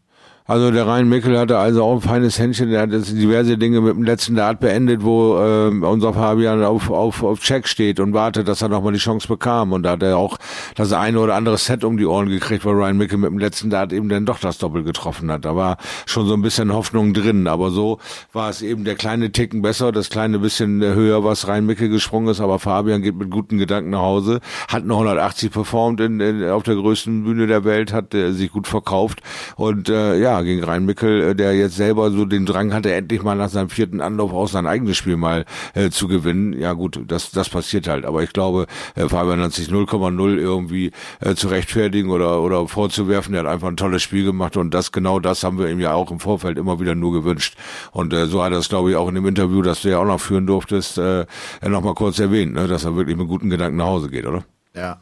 Also 0.51 0.73
der 0.73 0.85
Rhein 0.85 1.09
Mickel 1.09 1.39
hatte 1.39 1.59
also 1.59 1.85
auch 1.85 1.95
ein 1.95 2.01
feines 2.01 2.37
Händchen, 2.37 2.73
der 2.73 2.81
hat 2.81 2.91
jetzt 2.91 3.13
diverse 3.13 3.57
Dinge 3.57 3.81
mit 3.81 3.95
dem 3.95 4.03
letzten 4.03 4.35
Dart 4.35 4.59
beendet, 4.59 5.05
wo 5.05 5.39
ähm, 5.39 5.85
unser 5.85 6.13
Fabian 6.13 6.65
auf, 6.65 6.91
auf, 6.91 7.23
auf 7.23 7.39
Check 7.39 7.69
steht 7.69 8.01
und 8.01 8.15
wartet, 8.15 8.49
dass 8.49 8.61
er 8.61 8.69
nochmal 8.69 8.93
die 8.93 8.99
Chance 8.99 9.29
bekam. 9.29 9.73
Und 9.73 9.85
da 9.85 9.93
hat 9.93 10.03
er 10.03 10.19
auch 10.19 10.39
das 10.75 10.93
eine 10.93 11.21
oder 11.21 11.37
andere 11.37 11.57
Set 11.57 11.85
um 11.85 11.97
die 11.97 12.05
Ohren 12.05 12.29
gekriegt, 12.29 12.65
weil 12.65 12.75
Ryan 12.75 12.97
Mickel 12.97 13.19
mit 13.19 13.31
dem 13.31 13.39
letzten 13.39 13.71
Dart 13.71 13.93
eben 13.93 14.09
dann 14.09 14.27
doch 14.27 14.41
das 14.41 14.59
Doppel 14.59 14.83
getroffen 14.83 15.31
hat. 15.31 15.45
Da 15.45 15.55
war 15.55 15.77
schon 16.05 16.27
so 16.27 16.35
ein 16.35 16.43
bisschen 16.43 16.73
Hoffnung 16.73 17.15
drin, 17.15 17.47
aber 17.47 17.71
so 17.71 18.01
war 18.33 18.51
es 18.51 18.61
eben 18.61 18.83
der 18.83 18.97
kleine 18.97 19.31
Ticken 19.31 19.63
besser, 19.63 19.93
das 19.93 20.11
kleine 20.11 20.41
bisschen 20.41 20.83
höher, 20.83 21.23
was 21.23 21.47
Rhein 21.47 21.65
Mickel 21.65 21.91
gesprungen 21.91 22.27
ist, 22.27 22.41
aber 22.41 22.59
Fabian 22.59 23.03
geht 23.03 23.15
mit 23.15 23.31
guten 23.31 23.57
Gedanken 23.57 23.91
nach 23.91 24.01
Hause, 24.01 24.41
hat 24.67 24.83
eine 24.83 24.95
180 24.95 25.53
performt 25.53 26.01
in, 26.01 26.19
in, 26.19 26.49
auf 26.49 26.65
der 26.65 26.75
größten 26.75 27.23
Bühne 27.23 27.47
der 27.47 27.63
Welt, 27.63 27.93
hat 27.93 28.15
äh, 28.15 28.33
sich 28.33 28.51
gut 28.51 28.67
verkauft 28.67 29.23
und 29.55 29.89
äh, 29.89 30.19
ja, 30.19 30.39
gegen 30.43 30.64
Rhein 30.64 30.84
Mickel, 30.84 31.22
äh, 31.22 31.34
der 31.34 31.55
jetzt 31.55 31.76
selber 31.76 32.11
so 32.11 32.24
den 32.24 32.47
Drang 32.47 32.72
hatte, 32.72 32.93
endlich 32.93 33.22
mal 33.22 33.36
nach 33.36 33.49
seinem 33.49 33.68
vierten 33.68 34.01
Anlauf 34.01 34.32
auch 34.32 34.49
sein 34.49 34.66
eigenes 34.66 34.97
Spiel 34.97 35.16
mal 35.16 35.45
äh, 35.74 35.91
zu 35.91 36.09
gewinnen. 36.09 36.53
Ja 36.53 36.72
gut, 36.72 37.01
das, 37.07 37.30
das 37.30 37.49
passiert 37.49 37.88
halt, 37.88 38.05
aber 38.05 38.22
ich 38.22 38.32
glaube, 38.32 38.66
äh, 38.95 39.09
Fabian 39.09 39.41
hat 39.41 39.53
sich 39.53 39.68
0,0 39.68 40.36
irgendwie 40.36 40.93
äh, 41.20 41.34
zu 41.34 41.49
rechtfertigen 41.49 42.11
oder, 42.11 42.43
oder 42.43 42.66
vorzuwerfen, 42.68 43.34
er 43.34 43.41
hat 43.41 43.47
einfach 43.47 43.68
ein 43.68 43.76
tolles 43.76 44.03
Spiel 44.03 44.24
gemacht 44.24 44.57
und 44.57 44.72
das, 44.74 44.93
genau 44.93 45.20
das 45.20 45.45
haben 45.45 45.59
wir 45.59 45.68
ihm 45.68 45.80
ja 45.80 45.95
auch 45.95 46.11
im 46.11 46.20
Vorfeld 46.20 46.59
immer 46.59 46.80
wieder 46.80 46.95
nur 46.95 47.12
gewünscht 47.12 47.57
und 47.93 48.12
äh, 48.12 48.26
so 48.26 48.43
hat 48.43 48.53
er 48.53 48.59
es, 48.59 48.68
glaube 48.68 48.91
ich, 48.91 48.97
auch 48.97 49.09
in 49.09 49.14
dem 49.14 49.26
Interview, 49.26 49.62
das 49.62 49.82
du 49.82 49.91
ja 49.91 49.99
auch 49.99 50.07
noch 50.07 50.20
führen 50.20 50.47
durftest, 50.47 50.99
äh, 50.99 51.26
noch 51.66 51.82
mal 51.82 51.95
kurz 51.95 52.18
erwähnt, 52.18 52.55
ne, 52.55 52.66
dass 52.66 52.84
er 52.84 52.97
wirklich 52.97 53.16
mit 53.16 53.28
guten 53.28 53.51
Gedanken 53.51 53.76
nach 53.76 53.86
Hause 53.86 54.11
geht, 54.11 54.26
oder? 54.26 54.45
Ja. 54.74 55.01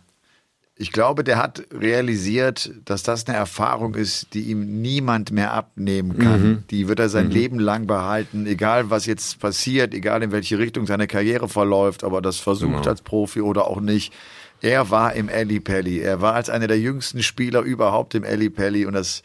Ich 0.80 0.92
glaube, 0.92 1.24
der 1.24 1.38
hat 1.38 1.64
realisiert, 1.72 2.70
dass 2.84 3.02
das 3.02 3.26
eine 3.26 3.36
Erfahrung 3.36 3.96
ist, 3.96 4.32
die 4.32 4.42
ihm 4.42 4.80
niemand 4.80 5.32
mehr 5.32 5.52
abnehmen 5.52 6.18
kann. 6.18 6.64
Die 6.70 6.86
wird 6.86 7.00
er 7.00 7.08
sein 7.08 7.30
Leben 7.32 7.58
lang 7.58 7.88
behalten, 7.88 8.46
egal 8.46 8.88
was 8.88 9.04
jetzt 9.04 9.40
passiert, 9.40 9.92
egal 9.92 10.22
in 10.22 10.30
welche 10.30 10.56
Richtung 10.58 10.86
seine 10.86 11.08
Karriere 11.08 11.48
verläuft, 11.48 12.04
aber 12.04 12.22
das 12.22 12.38
versucht 12.38 12.86
als 12.86 13.02
Profi 13.02 13.40
oder 13.40 13.66
auch 13.66 13.80
nicht. 13.80 14.12
Er 14.60 14.88
war 14.90 15.14
im 15.14 15.28
Alley 15.28 15.58
Pally. 15.58 15.98
Er 16.00 16.20
war 16.20 16.34
als 16.34 16.48
einer 16.48 16.68
der 16.68 16.78
jüngsten 16.78 17.24
Spieler 17.24 17.62
überhaupt 17.62 18.14
im 18.14 18.22
Alley 18.22 18.48
Pally 18.48 18.86
und 18.86 18.94
das 18.94 19.22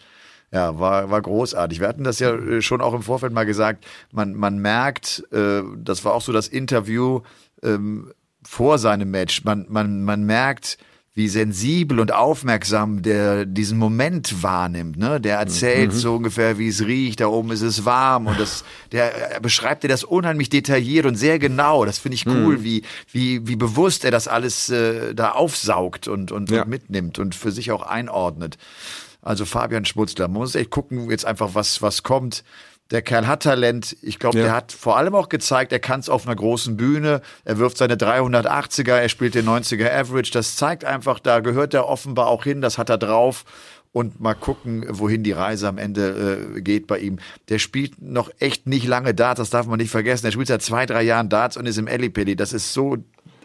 Ja, 0.51 0.80
war, 0.80 1.10
war 1.10 1.22
großartig. 1.22 1.80
Wir 1.80 1.88
hatten 1.88 2.04
das 2.04 2.20
ja 2.20 2.34
äh, 2.34 2.62
schon 2.62 2.82
auch 2.82 2.93
im 2.93 3.01
Vorfeld 3.01 3.34
mal 3.34 3.45
gesagt. 3.45 3.86
Man, 4.12 4.36
man 4.36 4.60
merkt, 4.60 5.24
äh, 5.32 5.62
das 5.78 6.04
war 6.06 6.14
auch 6.14 6.22
so 6.22 6.32
das 6.32 6.47
Interview 6.47 7.22
ähm, 7.64 8.12
vor 8.43 8.78
seinem 8.78 9.10
Match. 9.10 9.43
Man, 9.45 9.66
man, 9.70 10.04
man 10.04 10.24
merkt, 10.26 10.78
wie 11.16 11.28
sensibel 11.28 11.99
und 11.99 12.11
aufmerksam 12.11 13.03
der 13.03 13.45
diesen 13.45 13.78
Moment 13.78 14.41
wahrnimmt. 14.41 14.97
Ne? 14.97 15.22
Der 15.22 15.38
erzählt 15.38 15.93
mhm. 15.93 15.97
so 15.97 16.16
ungefähr, 16.16 16.57
wie 16.57 16.68
es 16.68 16.86
riecht, 16.86 17.20
da 17.20 17.28
oben 17.28 17.51
ist 17.51 17.61
es 17.61 17.86
warm 17.86 18.26
und 18.26 18.39
das, 18.39 18.64
der 18.91 19.39
beschreibt 19.41 19.84
dir 19.84 19.89
das 19.89 20.03
unheimlich 20.03 20.49
detailliert 20.49 21.05
und 21.05 21.16
sehr 21.16 21.38
genau. 21.38 21.86
Das 21.86 21.99
finde 21.99 22.16
ich 22.16 22.26
cool, 22.26 22.57
mhm. 22.57 22.64
wie, 22.64 22.82
wie, 23.11 23.47
wie 23.47 23.55
bewusst 23.55 24.05
er 24.05 24.11
das 24.11 24.28
alles 24.28 24.70
äh, 24.70 25.14
da 25.14 25.34
aufsaugt 25.34 26.07
und, 26.07 26.32
und, 26.32 26.49
ja. 26.49 26.64
und 26.64 26.70
mitnimmt 26.70 27.20
und 27.20 27.36
für 27.36 27.51
sich 27.51 27.72
auch 27.72 27.84
einordnet. 27.84 28.57
Also 29.22 29.45
Fabian 29.45 29.86
Schmutzler, 29.86 30.28
man 30.28 30.41
muss 30.41 30.55
echt 30.55 30.72
gucken, 30.72 31.09
jetzt 31.09 31.26
einfach, 31.26 31.51
was, 31.53 31.82
was 31.82 32.03
kommt. 32.03 32.43
Der 32.94 33.02
Kerl 33.02 33.26
hat 33.26 33.41
Talent. 33.41 33.98
Ich 34.04 34.20
glaube, 34.20 34.38
ja. 34.38 34.44
der 34.44 34.54
hat 34.54 34.72
vor 34.72 34.98
allem 34.98 35.16
auch 35.16 35.28
gezeigt, 35.28 35.74
er 35.74 35.80
kann 35.80 36.00
es 36.00 36.10
auf 36.10 36.28
einer 36.28 36.36
großen 36.36 36.78
Bühne. 36.78 37.22
Er 37.44 37.58
wirft 37.58 37.78
seine 37.78 37.96
380er, 37.96 38.94
er 38.94 39.10
spielt 39.10 39.34
den 39.34 39.48
90er 39.48 39.91
Average. 39.91 40.32
Das 40.32 40.56
zeigt 40.56 40.86
einfach, 40.86 41.20
da 41.20 41.39
gehört 41.39 41.74
er 41.74 41.88
offenbar 41.88 42.28
auch 42.28 42.44
hin. 42.44 42.62
Das 42.62 42.78
hat 42.78 42.91
er 42.91 43.00
drauf. 43.00 43.46
Und 43.94 44.22
mal 44.22 44.36
gucken, 44.36 44.86
wohin 44.89 45.24
die 45.24 45.32
Reise 45.32 45.68
am 45.68 45.80
Ende 45.80 46.48
äh, 46.56 46.62
geht 46.62 46.86
bei 46.86 47.00
ihm. 47.00 47.18
Der 47.50 47.58
spielt 47.58 48.00
noch 48.00 48.30
echt 48.39 48.68
nicht 48.68 48.88
lange 48.88 49.16
Darts, 49.16 49.39
das 49.39 49.50
darf 49.50 49.66
man 49.66 49.80
nicht 49.80 49.91
vergessen. 49.91 50.28
Er 50.28 50.32
spielt 50.32 50.48
seit 50.48 50.62
zwei, 50.62 50.86
drei 50.86 51.02
Jahren 51.02 51.30
Darts 51.30 51.58
und 51.58 51.66
ist 51.66 51.78
im 51.78 51.88
Ellipelli. 51.88 52.36
Das 52.36 52.54
ist 52.54 52.74
so 52.74 52.98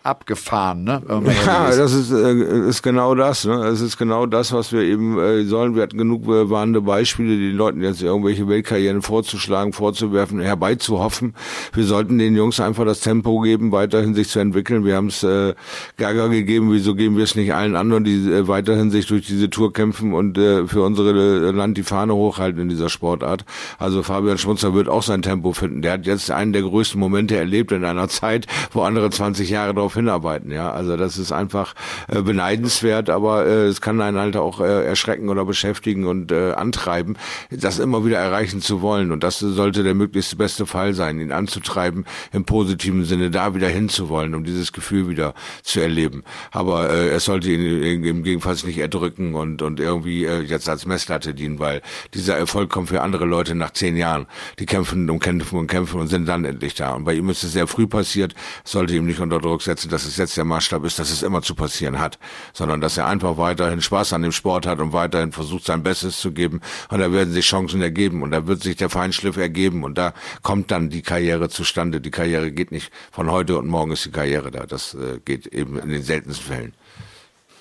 abgefahren, 0.09 0.85
ne? 0.85 1.03
Ja, 1.47 1.71
das 1.71 1.93
ist, 1.93 2.11
äh, 2.11 2.69
ist 2.69 2.83
genau 2.83 3.15
das, 3.15 3.45
ne? 3.45 3.67
Es 3.67 3.81
ist 3.81 3.99
genau 3.99 4.27
das, 4.27 4.53
was 4.53 4.73
wir 4.73 4.83
eben 4.83 5.19
äh, 5.19 5.45
sollen. 5.45 5.75
Wir 5.75 5.83
hatten 5.83 5.99
genug 5.99 6.25
äh, 6.25 6.51
warnende 6.51 6.81
Beispiele, 6.81 7.37
den 7.37 7.57
Leuten 7.57 7.83
jetzt 7.83 8.03
irgendwelche 8.03 8.49
Weltkarrieren 8.49 9.03
vorzuschlagen, 9.03 9.73
vorzuwerfen, 9.73 10.41
herbeizuhoffen. 10.41 11.35
Wir 11.75 11.85
sollten 11.85 12.19
den 12.19 12.35
Jungs 12.35 12.61
einfach 12.61 12.85
das 12.85 13.01
Tempo 13.01 13.41
geben, 13.41 13.73
weiterhin 13.73 14.15
sich 14.15 14.29
zu 14.29 14.39
entwickeln. 14.39 14.85
Wir 14.85 14.97
haben 14.97 15.09
es 15.09 15.23
äh, 15.23 15.55
Gaga 15.97 16.29
gegeben, 16.29 16.73
wieso 16.73 16.95
geben 16.95 17.17
wir 17.17 17.25
es 17.25 17.35
nicht 17.35 17.53
allen 17.53 17.77
anderen, 17.77 18.05
die 18.05 18.17
äh, 18.31 18.49
weiterhin 18.49 18.91
sich 18.91 19.07
durch 19.07 19.27
diese 19.27 19.51
Tour 19.51 19.73
kämpfen 19.73 20.15
und 20.15 20.39
äh, 20.39 20.67
für 20.67 20.83
unsere 20.83 21.11
äh, 21.11 21.51
Land 21.51 21.77
die 21.77 21.83
Fahne 21.83 22.15
hochhalten 22.15 22.61
in 22.63 22.69
dieser 22.69 22.89
Sportart. 22.89 23.45
Also 23.79 24.03
Fabian 24.03 24.39
Schmunzer 24.39 24.75
wird 24.75 24.89
auch 24.89 25.03
sein 25.03 25.23
Tempo 25.23 25.53
finden. 25.53 25.83
Der 25.83 25.93
hat 25.93 26.07
jetzt 26.07 26.31
einen 26.31 26.53
der 26.53 26.63
größten 26.63 26.99
Momente 26.99 27.37
erlebt 27.37 27.73
in 27.73 27.85
einer 27.85 28.09
Zeit, 28.09 28.47
wo 28.73 28.83
andere 28.83 29.11
20 29.11 29.51
Jahre 29.51 29.75
darauf 29.75 29.97
hinarbeiten. 29.99 30.51
Ja, 30.51 30.73
also 30.73 30.97
das 30.97 31.19
ist 31.19 31.33
einfach 31.33 31.75
äh, 32.09 32.23
beneidenswert, 32.23 33.11
aber 33.11 33.47
äh, 33.47 33.67
es 33.67 33.81
kann 33.81 34.01
einen 34.01 34.19
halt 34.19 34.37
auch 34.37 34.61
äh, 34.61 34.85
erschrecken 34.85 35.29
oder 35.29 35.45
beschäftigen 35.45 36.07
und 36.07 36.33
äh, 36.33 36.53
antreiben, 36.53 37.17
das 37.51 37.79
immer 37.79 38.05
wieder 38.05 38.19
erreichen 38.19 38.61
zu 38.61 38.81
wollen. 38.81 39.13
Und 39.13 39.23
das 39.23 39.39
sollte 39.39 39.83
der 39.83 39.95
möglichst 39.95 40.37
beste 40.39 40.67
Fall 40.67 40.95
sein, 40.95 41.21
ihn 41.21 41.33
anzutreiben 41.33 42.05
im 42.33 42.45
positiven 42.45 43.05
Sinne, 43.05 43.31
da 43.31 43.55
wieder 43.55 43.69
hinzuwollen, 43.69 44.35
um 44.35 44.45
dieses 44.45 44.73
Gefühl 44.73 45.09
wieder 45.09 45.35
zu 45.63 45.81
erleben. 45.81 46.25
Aber 46.51 46.91
äh, 46.91 47.11
es 47.11 47.27
sollte 47.27 47.51
ihn 47.51 48.05
im 48.05 48.23
Gegenfalls 48.23 48.65
nicht 48.65 48.79
erdrücken 48.79 49.35
und 49.35 49.63
und 49.63 49.81
irgendwie 49.81 50.25
äh, 50.25 50.41
jetzt 50.41 50.69
als 50.69 50.87
Messlatte 50.87 51.35
dienen, 51.35 51.59
weil 51.59 51.83
dieser 52.15 52.37
Erfolg 52.37 52.71
kommt 52.71 52.89
für 52.89 53.03
andere 53.03 53.25
Leute 53.25 53.55
nach 53.55 53.73
zehn 53.73 53.97
Jahren. 53.97 54.27
Die 54.59 54.67
kämpfen 54.67 55.09
und 55.11 55.21
kämpfen 55.21 55.59
und 55.59 55.67
kämpfen 55.69 56.01
und 56.01 56.09
sind 56.09 56.27
dann 56.27 56.45
endlich 56.45 56.75
da. 56.75 56.95
Und 56.95 57.05
bei 57.05 57.15
ihm 57.15 57.29
ist 57.29 57.45
es 57.45 57.53
sehr 57.53 57.67
früh 57.67 57.87
passiert, 57.87 58.35
sollte 58.65 58.95
ihm 58.95 59.07
nicht 59.07 59.21
unter 59.21 59.39
Druck 59.39 59.63
setzen 59.63 59.88
dass 59.89 60.05
es 60.05 60.17
jetzt 60.17 60.37
der 60.37 60.45
Maßstab 60.45 60.85
ist, 60.85 60.99
dass 60.99 61.11
es 61.11 61.23
immer 61.23 61.43
zu 61.43 61.55
passieren 61.55 61.99
hat, 61.99 62.19
sondern 62.53 62.81
dass 62.81 62.97
er 62.97 63.07
einfach 63.07 63.37
weiterhin 63.37 63.81
Spaß 63.81 64.13
an 64.13 64.23
dem 64.23 64.33
Sport 64.33 64.67
hat 64.67 64.79
und 64.79 64.93
weiterhin 64.93 65.33
versucht, 65.33 65.65
sein 65.65 65.83
Bestes 65.83 66.21
zu 66.21 66.33
geben. 66.33 66.61
Und 66.91 67.01
da 67.01 67.13
werden 67.13 67.33
sich 67.33 67.47
Chancen 67.47 67.83
ergeben 67.83 68.23
und 68.23 68.31
da 68.31 68.47
wird 68.47 68.63
sich 68.63 68.77
der 68.77 68.91
Feinschliff 68.91 69.37
ergeben 69.37 69.85
und 69.85 69.99
da 69.99 70.15
kommt 70.43 70.71
dann 70.71 70.91
die 70.91 71.03
Karriere 71.03 71.49
zustande. 71.49 72.01
Die 72.01 72.11
Karriere 72.11 72.53
geht 72.53 72.73
nicht 72.73 72.93
von 73.11 73.31
heute 73.31 73.59
und 73.59 73.67
morgen 73.67 73.93
ist 73.93 74.05
die 74.05 74.11
Karriere 74.11 74.51
da. 74.51 74.67
Das 74.67 74.95
äh, 74.95 75.21
geht 75.25 75.47
eben 75.47 75.79
in 75.79 75.89
den 75.89 76.03
seltensten 76.03 76.47
Fällen. 76.47 76.75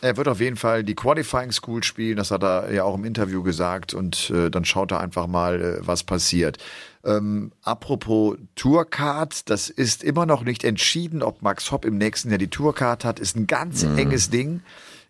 Er 0.01 0.15
wird 0.15 0.27
auf 0.27 0.39
jeden 0.39 0.57
Fall 0.57 0.83
die 0.83 0.95
Qualifying 0.95 1.51
School 1.51 1.83
spielen, 1.83 2.17
das 2.17 2.31
hat 2.31 2.43
er 2.43 2.71
ja 2.71 2.83
auch 2.83 2.95
im 2.95 3.03
Interview 3.03 3.41
gesagt 3.41 3.93
und 3.93 4.29
äh, 4.29 4.51
dann 4.51 4.63
schaut 4.63 4.91
er 4.91 4.99
einfach 4.99 5.27
mal, 5.27 5.61
äh, 5.61 5.87
was 5.87 6.03
passiert. 6.03 6.57
Ähm, 7.03 7.51
apropos 7.63 8.37
Tourcard, 8.55 9.49
das 9.49 9.69
ist 9.69 10.03
immer 10.03 10.25
noch 10.25 10.43
nicht 10.43 10.63
entschieden, 10.63 11.23
ob 11.23 11.41
Max 11.41 11.71
Hopp 11.71 11.85
im 11.85 11.97
nächsten 11.97 12.29
Jahr 12.29 12.37
die 12.37 12.49
Tourcard 12.49 13.05
hat, 13.05 13.19
ist 13.19 13.35
ein 13.35 13.47
ganz 13.47 13.83
mhm. 13.83 13.97
enges 13.97 14.29
Ding. 14.29 14.61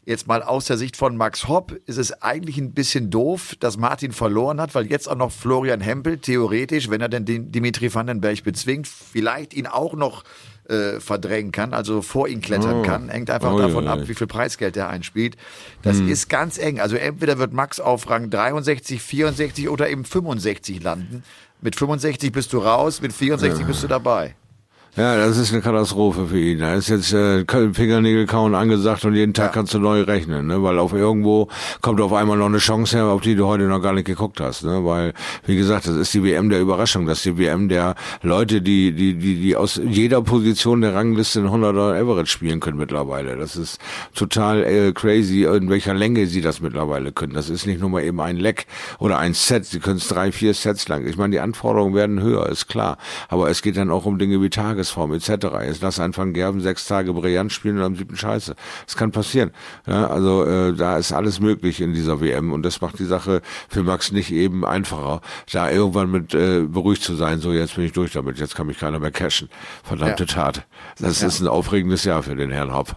Jetzt 0.06 0.26
mal 0.26 0.42
aus 0.42 0.64
der 0.64 0.78
Sicht 0.78 0.96
von 0.96 1.18
Max 1.18 1.50
Hopp 1.50 1.78
ist 1.86 1.98
es 1.98 2.22
eigentlich 2.22 2.58
ein 2.58 2.72
bisschen 2.72 3.10
doof, 3.10 3.58
dass 3.60 3.76
Martin 3.76 4.14
verloren 4.14 4.62
hat, 4.62 4.74
weil 4.74 4.86
jetzt 4.86 5.10
auch 5.10 5.18
noch 5.18 5.34
Florian 5.34 5.82
Hempel 5.82 6.18
theoretisch, 6.18 6.90
wenn 6.90 7.02
er 7.02 7.10
denn 7.10 7.26
den 7.26 7.52
Dimitri 7.52 7.94
Vandenberg 7.94 8.42
bezwingt, 8.42 8.88
vielleicht 8.88 9.54
ihn 9.54 9.68
auch 9.68 9.96
noch 9.96 10.24
äh, 10.70 11.00
verdrängen 11.00 11.52
kann, 11.52 11.74
also 11.74 12.02
vor 12.02 12.28
ihn 12.28 12.42
klettern 12.42 12.82
oh. 12.82 12.84
kann. 12.84 13.10
Hängt 13.10 13.30
einfach 13.30 13.54
oh, 13.54 13.60
davon 13.60 13.86
ja, 13.86 13.94
ab, 13.94 14.00
wie 14.06 14.14
viel 14.14 14.28
Preisgeld 14.28 14.78
er 14.78 14.90
einspielt. 14.90 15.38
Das 15.82 15.98
hm. 15.98 16.10
ist 16.10 16.30
ganz 16.30 16.58
eng. 16.58 16.80
Also 16.80 16.96
entweder 16.96 17.38
wird 17.38 17.54
Max 17.54 17.80
auf 17.80 18.10
Rang 18.10 18.30
63, 18.30 19.02
64 19.02 19.70
oder 19.70 19.90
eben 19.90 20.06
65 20.06 20.84
landen. 20.84 21.24
Mit 21.62 21.76
65 21.76 22.32
bist 22.32 22.54
du 22.54 22.60
raus, 22.60 23.02
mit 23.02 23.14
64 23.14 23.62
ja. 23.62 23.68
bist 23.68 23.84
du 23.84 23.88
dabei. 23.88 24.36
Ja, 24.98 25.16
das 25.16 25.38
ist 25.38 25.54
eine 25.54 25.62
Katastrophe 25.62 26.26
für 26.26 26.40
ihn. 26.40 26.58
Da 26.58 26.74
ist 26.74 26.90
jetzt 26.90 27.14
äh, 27.14 27.46
Fingernägel 27.46 28.26
kauen 28.26 28.56
angesagt 28.56 29.06
und 29.06 29.14
jeden 29.14 29.36
Tag 29.36 29.46
ja. 29.46 29.52
kannst 29.52 29.76
du 29.76 29.78
neu 29.78 30.02
rechnen, 30.02 30.48
ne? 30.48 30.64
Weil 30.64 30.80
auf 30.80 30.92
irgendwo 30.92 31.50
kommt 31.82 32.02
auf 32.02 32.14
einmal 32.14 32.36
noch 32.36 32.48
eine 32.48 32.58
Chance 32.58 32.98
her, 32.98 33.06
auf 33.06 33.22
die 33.22 33.36
du 33.36 33.46
heute 33.46 33.66
noch 33.66 33.80
gar 33.80 33.94
nicht 33.94 34.06
geguckt 34.06 34.40
hast, 34.40 34.64
ne? 34.64 34.84
Weil, 34.84 35.14
wie 35.46 35.56
gesagt, 35.56 35.86
das 35.86 35.96
ist 35.98 36.16
die 36.16 36.24
WM 36.24 36.50
der 36.50 36.62
Überraschung, 36.62 37.06
das 37.06 37.20
ist 37.20 37.26
die 37.26 37.38
WM 37.38 37.70
der 37.70 37.94
Leute, 38.24 38.60
die, 38.60 38.92
die, 38.92 39.14
die, 39.14 39.36
die 39.40 39.56
aus 39.56 39.80
jeder 39.88 40.24
Position 40.24 40.82
der 40.82 40.96
Rangliste 40.96 41.42
in 41.42 41.48
100er 41.50 42.02
Average 42.02 42.32
spielen 42.32 42.60
können 42.60 42.80
mittlerweile. 42.80 43.38
Das 43.38 43.56
ist 43.56 43.80
total 44.16 44.64
äh, 44.64 44.94
crazy, 44.94 45.44
in 45.44 45.70
welcher 45.70 45.94
Länge 45.94 46.26
sie 46.26 46.42
das 46.42 46.60
mittlerweile 46.60 47.12
können. 47.12 47.34
Das 47.34 47.52
ist 47.52 47.68
nicht 47.68 47.80
nur 47.80 47.92
mal 47.92 48.04
eben 48.04 48.20
ein 48.20 48.38
Leck 48.38 48.66
oder 48.98 49.20
ein 49.20 49.36
Set, 49.36 49.66
sie 49.66 49.80
können 49.80 49.98
es 49.98 50.08
drei, 50.08 50.32
vier 50.32 50.56
Sets 50.56 50.88
lang. 50.88 51.06
Ich 51.06 51.18
meine, 51.18 51.34
die 51.34 51.40
Anforderungen 51.40 51.94
werden 51.94 52.20
höher, 52.20 52.50
ist 52.50 52.68
klar. 52.68 52.98
Aber 53.30 53.52
es 53.52 53.62
geht 53.62 53.78
dann 53.78 53.92
auch 53.92 54.06
um 54.06 54.18
Dinge 54.18 54.42
wie 54.42 54.50
Tages 54.50 54.87
Tagesform 54.88 55.14
etc. 55.14 55.30
Jetzt 55.66 55.82
lass 55.82 56.00
einen 56.00 56.16
Van 56.16 56.34
Gerben 56.34 56.62
sechs 56.62 56.88
Tage 56.88 57.14
brillant 57.14 57.52
spielen 57.52 57.78
und 57.78 57.84
am 57.84 57.96
siebten 57.96 58.18
Scheiße. 58.18 58.56
Das 58.86 58.96
kann 58.96 59.12
passieren. 59.12 59.52
Ja, 59.86 60.08
also 60.08 60.46
äh, 60.46 60.74
da 60.74 60.98
ist 60.98 61.12
alles 61.12 61.40
möglich 61.40 61.82
in 61.82 61.94
dieser 61.94 62.22
WM 62.22 62.52
und 62.52 62.64
das 62.64 62.82
macht 62.82 63.00
die 63.00 63.06
Sache 63.06 63.42
für 63.70 63.84
Max 63.84 64.12
nicht 64.12 64.32
eben 64.32 64.66
einfacher, 64.66 65.22
da 65.52 65.70
irgendwann 65.70 66.12
mit 66.12 66.34
äh, 66.34 66.62
beruhigt 66.62 67.04
zu 67.04 67.16
sein, 67.16 67.40
so 67.40 67.52
jetzt 67.52 67.76
bin 67.76 67.86
ich 67.86 67.94
durch 67.94 68.14
damit, 68.14 68.40
jetzt 68.40 68.56
kann 68.56 68.68
mich 68.68 68.80
keiner 68.80 69.00
mehr 69.00 69.12
cashen. 69.12 69.50
Verdammte 69.84 70.26
ja. 70.26 70.34
Tat. 70.34 70.68
Das 71.00 71.22
ja. 71.22 71.28
ist 71.28 71.42
ein 71.42 71.48
aufregendes 71.48 72.04
Jahr 72.04 72.24
für 72.24 72.36
den 72.36 72.52
Herrn 72.52 72.74
Hopp. 72.74 72.96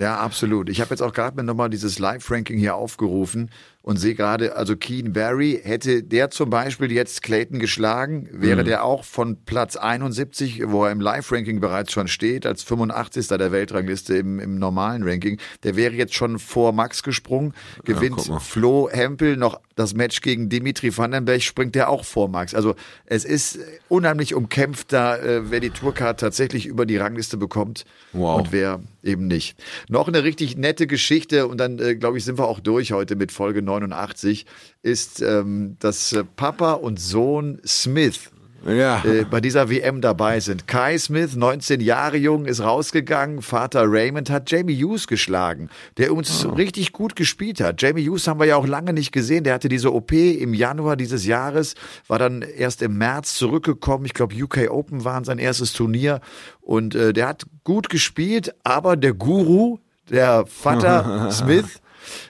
ja, 0.00 0.18
absolut. 0.18 0.68
Ich 0.68 0.80
habe 0.80 0.90
jetzt 0.90 1.02
auch 1.02 1.12
gerade 1.12 1.36
mir 1.36 1.44
nochmal 1.44 1.70
dieses 1.70 1.98
Live-Ranking 1.98 2.58
hier 2.58 2.74
aufgerufen 2.74 3.50
und 3.82 3.96
sehe 3.96 4.14
gerade, 4.14 4.56
also 4.56 4.76
Keen 4.76 5.12
Barry, 5.12 5.60
hätte 5.62 6.02
der 6.02 6.30
zum 6.30 6.50
Beispiel 6.50 6.92
jetzt 6.92 7.22
Clayton 7.22 7.58
geschlagen, 7.58 8.28
wäre 8.32 8.62
mhm. 8.62 8.66
der 8.66 8.84
auch 8.84 9.04
von 9.04 9.44
Platz 9.44 9.76
71, 9.76 10.62
wo 10.66 10.84
er 10.84 10.92
im 10.92 11.00
Live-Ranking 11.00 11.60
bereits 11.60 11.92
schon 11.92 12.06
steht, 12.06 12.46
als 12.46 12.62
85. 12.62 13.26
der 13.28 13.50
Weltrangliste 13.50 14.16
im, 14.16 14.38
im 14.38 14.58
normalen 14.58 15.02
Ranking, 15.02 15.38
der 15.64 15.76
wäre 15.76 15.94
jetzt 15.94 16.14
schon 16.14 16.38
vor 16.38 16.72
Max 16.72 17.02
gesprungen, 17.02 17.54
gewinnt 17.84 18.26
ja, 18.26 18.38
Flo 18.38 18.88
Hempel 18.90 19.36
noch 19.36 19.60
das 19.74 19.94
Match 19.94 20.20
gegen 20.20 20.48
Dimitri 20.48 20.96
Vandenberg, 20.96 21.42
springt 21.42 21.74
der 21.74 21.88
auch 21.88 22.04
vor 22.04 22.28
Max. 22.28 22.54
Also 22.54 22.74
es 23.06 23.24
ist 23.24 23.58
unheimlich 23.88 24.34
umkämpft 24.34 24.92
da, 24.92 25.16
äh, 25.16 25.50
wer 25.50 25.60
die 25.60 25.70
Tourcard 25.70 26.20
tatsächlich 26.20 26.66
über 26.66 26.86
die 26.86 26.96
Rangliste 26.96 27.36
bekommt 27.36 27.84
wow. 28.12 28.38
und 28.38 28.52
wer 28.52 28.80
eben 29.02 29.26
nicht. 29.26 29.56
Noch 29.88 30.08
eine 30.08 30.24
richtig 30.24 30.56
nette 30.56 30.86
Geschichte 30.86 31.46
und 31.46 31.58
dann, 31.58 31.78
äh, 31.78 31.96
glaube 31.96 32.18
ich, 32.18 32.24
sind 32.24 32.38
wir 32.38 32.46
auch 32.46 32.60
durch 32.60 32.92
heute 32.92 33.16
mit 33.16 33.32
Folge 33.32 33.62
89, 33.62 34.46
ist, 34.82 35.20
ähm, 35.22 35.76
dass 35.78 36.12
äh, 36.12 36.24
Papa 36.24 36.72
und 36.74 37.00
Sohn 37.00 37.60
Smith 37.66 38.30
ja. 38.66 39.02
äh, 39.04 39.24
bei 39.24 39.40
dieser 39.40 39.70
WM 39.70 40.00
dabei 40.00 40.40
sind. 40.40 40.66
Kai 40.66 40.98
Smith, 40.98 41.36
19 41.36 41.80
Jahre 41.80 42.16
jung, 42.16 42.46
ist 42.46 42.60
rausgegangen. 42.60 43.42
Vater 43.42 43.84
Raymond 43.86 44.30
hat 44.30 44.50
Jamie 44.50 44.76
Hughes 44.76 45.06
geschlagen, 45.06 45.68
der 45.96 46.14
uns 46.14 46.44
oh. 46.44 46.50
richtig 46.50 46.92
gut 46.92 47.16
gespielt 47.16 47.60
hat. 47.60 47.80
Jamie 47.82 48.08
Hughes 48.08 48.26
haben 48.26 48.40
wir 48.40 48.46
ja 48.46 48.56
auch 48.56 48.66
lange 48.66 48.92
nicht 48.92 49.12
gesehen. 49.12 49.44
Der 49.44 49.54
hatte 49.54 49.68
diese 49.68 49.92
OP 49.92 50.12
im 50.12 50.54
Januar 50.54 50.96
dieses 50.96 51.26
Jahres, 51.26 51.74
war 52.08 52.18
dann 52.18 52.42
erst 52.42 52.82
im 52.82 52.98
März 52.98 53.34
zurückgekommen. 53.34 54.04
Ich 54.04 54.14
glaube, 54.14 54.34
UK 54.34 54.70
Open 54.70 55.04
waren 55.04 55.24
sein 55.24 55.38
erstes 55.38 55.72
Turnier. 55.72 56.20
Und 56.60 56.94
äh, 56.94 57.12
der 57.12 57.28
hat 57.28 57.44
gut 57.64 57.88
gespielt, 57.88 58.54
aber 58.62 58.96
der 58.96 59.14
Guru, 59.14 59.78
der 60.10 60.46
Vater 60.46 61.30
Smith, 61.32 61.80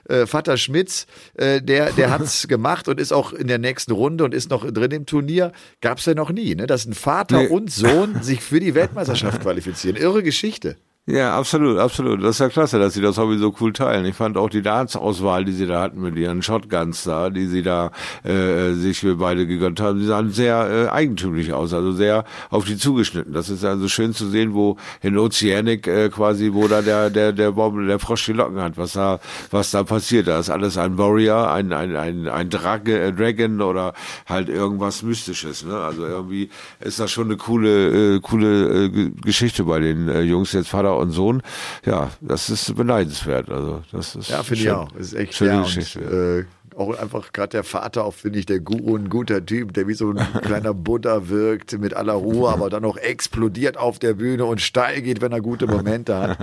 äh, 0.09 0.27
Vater 0.27 0.57
Schmitz, 0.57 1.07
äh, 1.35 1.61
der, 1.61 1.93
der 1.93 2.11
hat's 2.19 2.49
gemacht 2.49 2.89
und 2.89 3.01
ist 3.01 3.13
auch 3.13 3.33
in 3.33 3.47
der 3.47 3.59
nächsten 3.59 3.93
Runde 3.93 4.25
und 4.25 4.35
ist 4.35 4.51
noch 4.51 4.71
drin 4.71 4.91
im 4.91 5.07
Turnier. 5.07 5.53
Gab's 5.81 6.07
ja 6.07 6.15
noch 6.15 6.31
nie, 6.31 6.55
ne? 6.55 6.67
dass 6.67 6.87
ein 6.87 6.95
Vater 6.95 7.43
nee. 7.43 7.49
und 7.49 7.71
Sohn 7.71 8.23
sich 8.23 8.41
für 8.43 8.61
die 8.61 8.75
Weltmeisterschaft 8.75 9.43
qualifizieren. 9.43 9.97
Irre 9.97 10.23
Geschichte. 10.23 10.77
Ja, 11.09 11.37
absolut, 11.37 11.79
absolut. 11.81 12.23
Das 12.23 12.37
ist 12.37 12.39
ja 12.39 12.49
klasse, 12.49 12.79
dass 12.79 12.95
sie 12.95 13.01
das 13.01 13.19
Hobby 13.19 13.37
so 13.37 13.53
cool 13.61 13.73
teilen. 13.73 14.05
Ich 14.05 14.15
fand 14.15 14.37
auch 14.37 14.49
die 14.49 14.63
Darts-Auswahl, 14.63 15.45
die 15.45 15.51
sie 15.51 15.67
da 15.67 15.83
hatten 15.83 16.01
mit 16.01 16.15
ihren 16.17 16.43
Shotguns 16.43 17.03
da, 17.03 17.29
die 17.29 17.47
sie 17.47 17.63
da 17.63 17.91
äh, 18.23 18.75
sich 18.75 19.01
für 19.01 19.17
beide 19.17 19.49
gegönnt 19.49 19.81
haben, 19.81 19.99
die 19.99 20.07
sahen 20.07 20.31
sehr 20.31 20.71
äh, 20.71 20.89
eigentümlich 20.91 21.53
aus, 21.55 21.75
also 21.75 21.91
sehr 21.91 22.25
auf 22.51 22.67
die 22.67 22.77
zugeschnitten. 22.77 23.33
Das 23.33 23.49
ist 23.49 23.65
also 23.65 23.89
schön 23.89 24.15
zu 24.15 24.29
sehen, 24.29 24.55
wo 24.55 24.77
in 25.01 25.19
Oceanic 25.19 25.89
äh, 25.89 26.09
quasi, 26.09 26.53
wo 26.53 26.69
da 26.69 26.83
der 26.83 27.11
der 27.11 27.33
der 27.33 27.51
Bob, 27.51 27.75
der 27.85 27.99
Frosch 27.99 28.27
die 28.27 28.33
Locken 28.33 28.61
hat, 28.61 28.79
was 28.79 28.93
da 28.93 29.19
was 29.51 29.73
da 29.73 29.83
passiert. 29.83 30.29
Da 30.29 30.39
ist 30.39 30.51
alles 30.51 30.79
ein 30.79 30.99
Warrior, 30.99 31.51
ein 31.51 31.73
ein 31.73 31.97
ein, 31.97 32.29
ein 32.29 32.49
Drage, 32.49 33.01
äh, 33.01 33.13
Dragon 33.13 33.61
oder 33.61 33.93
halt 34.29 34.49
irgendwas 34.49 35.03
Mystisches. 35.03 35.65
Ne? 35.65 35.77
Also 35.77 36.07
irgendwie 36.07 36.49
ist 36.79 37.01
das 37.01 37.11
schon 37.11 37.25
eine 37.25 37.37
coole 37.39 38.15
äh, 38.19 38.21
coole 38.21 38.85
äh, 38.85 39.11
Geschichte 39.21 39.65
bei 39.65 39.81
den 39.81 40.09
äh, 40.09 40.21
Jungs 40.21 40.53
jetzt 40.53 40.69
Vater 40.69 40.92
und 40.99 41.11
Sohn. 41.11 41.43
Ja, 41.85 42.11
das 42.21 42.51
ist 42.51 42.75
beneidenswert. 42.77 43.51
Also 43.51 43.83
das 43.93 44.17
ist 44.17 44.31
Ja, 44.31 44.43
finde 44.43 44.63
ich 44.63 44.71
auch. 44.71 44.93
Das 44.93 45.09
ist 45.09 45.15
echt 45.15 45.35
schöne 45.35 45.53
ja, 45.55 45.63
Geschichte. 45.63 46.01
Und, 46.01 46.41
äh, 46.43 46.45
auch 46.77 46.99
einfach 46.99 47.33
gerade 47.33 47.51
der 47.51 47.65
Vater, 47.65 48.05
auch 48.05 48.15
finde 48.15 48.39
ich, 48.39 48.47
der 48.47 48.61
Guru, 48.61 48.97
ein 48.97 49.09
guter 49.09 49.45
Typ, 49.45 49.73
der 49.75 49.89
wie 49.89 49.95
so 49.95 50.11
ein 50.11 50.17
kleiner 50.43 50.75
Buddha 50.75 51.29
wirkt, 51.29 51.79
mit 51.79 51.95
aller 51.95 52.15
Ruhe, 52.15 52.51
aber 52.51 52.71
dann 52.71 52.85
auch 52.85 52.97
explodiert 52.97 53.77
auf 53.77 53.99
der 53.99 54.15
Bühne 54.15 54.45
und 54.45 54.61
steil 54.61 55.03
geht, 55.03 55.21
wenn 55.21 55.33
er 55.33 55.41
gute 55.41 55.67
Momente 55.67 56.17
hat. 56.17 56.39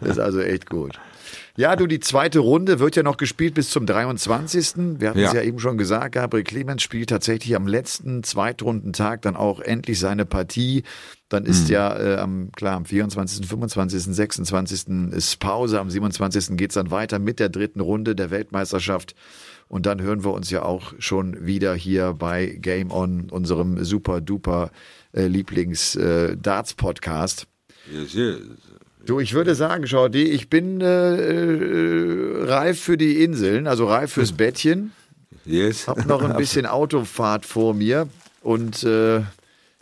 Das 0.00 0.10
ist 0.10 0.18
also 0.18 0.40
echt 0.40 0.68
gut. 0.68 0.98
Ja, 1.56 1.74
du, 1.74 1.88
die 1.88 1.98
zweite 1.98 2.38
Runde 2.38 2.78
wird 2.78 2.94
ja 2.94 3.02
noch 3.02 3.16
gespielt 3.16 3.54
bis 3.54 3.70
zum 3.70 3.84
23. 3.84 5.00
Wir 5.00 5.10
hatten 5.10 5.18
es 5.18 5.32
Ja. 5.32 5.40
ja 5.40 5.42
eben 5.42 5.58
schon 5.58 5.76
gesagt, 5.76 6.12
Gabriel 6.14 6.44
Clemens 6.44 6.82
spielt 6.82 7.10
tatsächlich 7.10 7.56
am 7.56 7.66
letzten 7.66 8.22
Zweitrundentag 8.22 9.22
dann 9.22 9.34
auch 9.34 9.58
endlich 9.58 9.98
seine 9.98 10.24
Partie. 10.24 10.84
Dann 11.28 11.44
ist 11.46 11.68
ja 11.68 11.98
äh, 11.98 12.16
am, 12.18 12.52
klar, 12.52 12.76
am 12.76 12.84
24., 12.86 13.44
25., 13.46 14.04
26. 14.04 15.12
ist 15.12 15.40
Pause, 15.40 15.80
am 15.80 15.90
27. 15.90 16.56
geht's 16.56 16.74
dann 16.74 16.92
weiter 16.92 17.18
mit 17.18 17.40
der 17.40 17.48
dritten 17.48 17.80
Runde 17.80 18.14
der 18.14 18.30
Weltmeisterschaft. 18.30 19.16
Und 19.68 19.86
dann 19.86 20.00
hören 20.00 20.24
wir 20.24 20.32
uns 20.32 20.50
ja 20.50 20.62
auch 20.62 20.94
schon 20.98 21.46
wieder 21.46 21.74
hier 21.74 22.14
bei 22.14 22.46
Game 22.46 22.90
On, 22.90 23.28
unserem 23.30 23.84
super 23.84 24.20
duper 24.20 24.70
äh, 25.12 25.26
Lieblings-Darts-Podcast. 25.26 27.46
Yes, 27.92 28.14
yes. 28.14 28.38
Du, 29.04 29.20
ich 29.20 29.34
würde 29.34 29.54
sagen, 29.54 29.84
Jordi, 29.84 30.24
ich 30.24 30.50
bin 30.50 30.80
äh, 30.80 30.86
äh, 30.86 32.44
reif 32.44 32.80
für 32.80 32.96
die 32.96 33.22
Inseln, 33.22 33.66
also 33.66 33.86
reif 33.86 34.12
fürs 34.12 34.32
Bettchen. 34.36 34.92
Yes. 35.44 35.88
Hab 35.88 36.06
noch 36.06 36.22
ein 36.22 36.36
bisschen 36.36 36.66
Autofahrt 36.66 37.44
vor 37.46 37.74
mir 37.74 38.08
und 38.42 38.84
äh, 38.84 39.22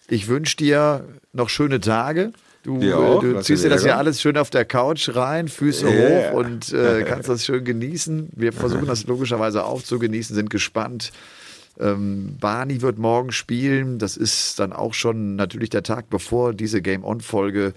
ich 0.08 0.28
wünsche 0.28 0.56
dir 0.56 1.04
noch 1.32 1.48
schöne 1.48 1.80
Tage. 1.80 2.32
Du, 2.66 2.78
Dir 2.80 2.98
auch. 2.98 3.22
äh, 3.22 3.32
du 3.34 3.40
ziehst 3.42 3.62
dir 3.64 3.68
das 3.70 3.84
ja 3.84 3.96
alles 3.96 4.20
schön 4.20 4.36
auf 4.36 4.50
der 4.50 4.64
Couch 4.64 5.08
rein, 5.14 5.46
Füße 5.46 5.86
Yeah. 5.88 6.32
hoch 6.32 6.38
und 6.38 6.72
äh, 6.72 7.04
kannst 7.08 7.28
das 7.28 7.44
schön 7.44 7.64
genießen. 7.64 8.30
Wir 8.34 8.52
versuchen 8.52 8.86
das 8.86 9.06
logischerweise 9.06 9.64
auch 9.64 9.82
zu 9.82 9.98
genießen, 10.00 10.34
sind 10.34 10.50
gespannt. 10.50 11.12
Ähm, 11.78 12.36
Barney 12.40 12.82
wird 12.82 12.98
morgen 12.98 13.30
spielen. 13.30 13.98
Das 14.00 14.16
ist 14.16 14.58
dann 14.58 14.72
auch 14.72 14.94
schon 14.94 15.36
natürlich 15.36 15.70
der 15.70 15.84
Tag, 15.84 16.10
bevor 16.10 16.52
diese 16.54 16.82
Game-On-Folge 16.82 17.72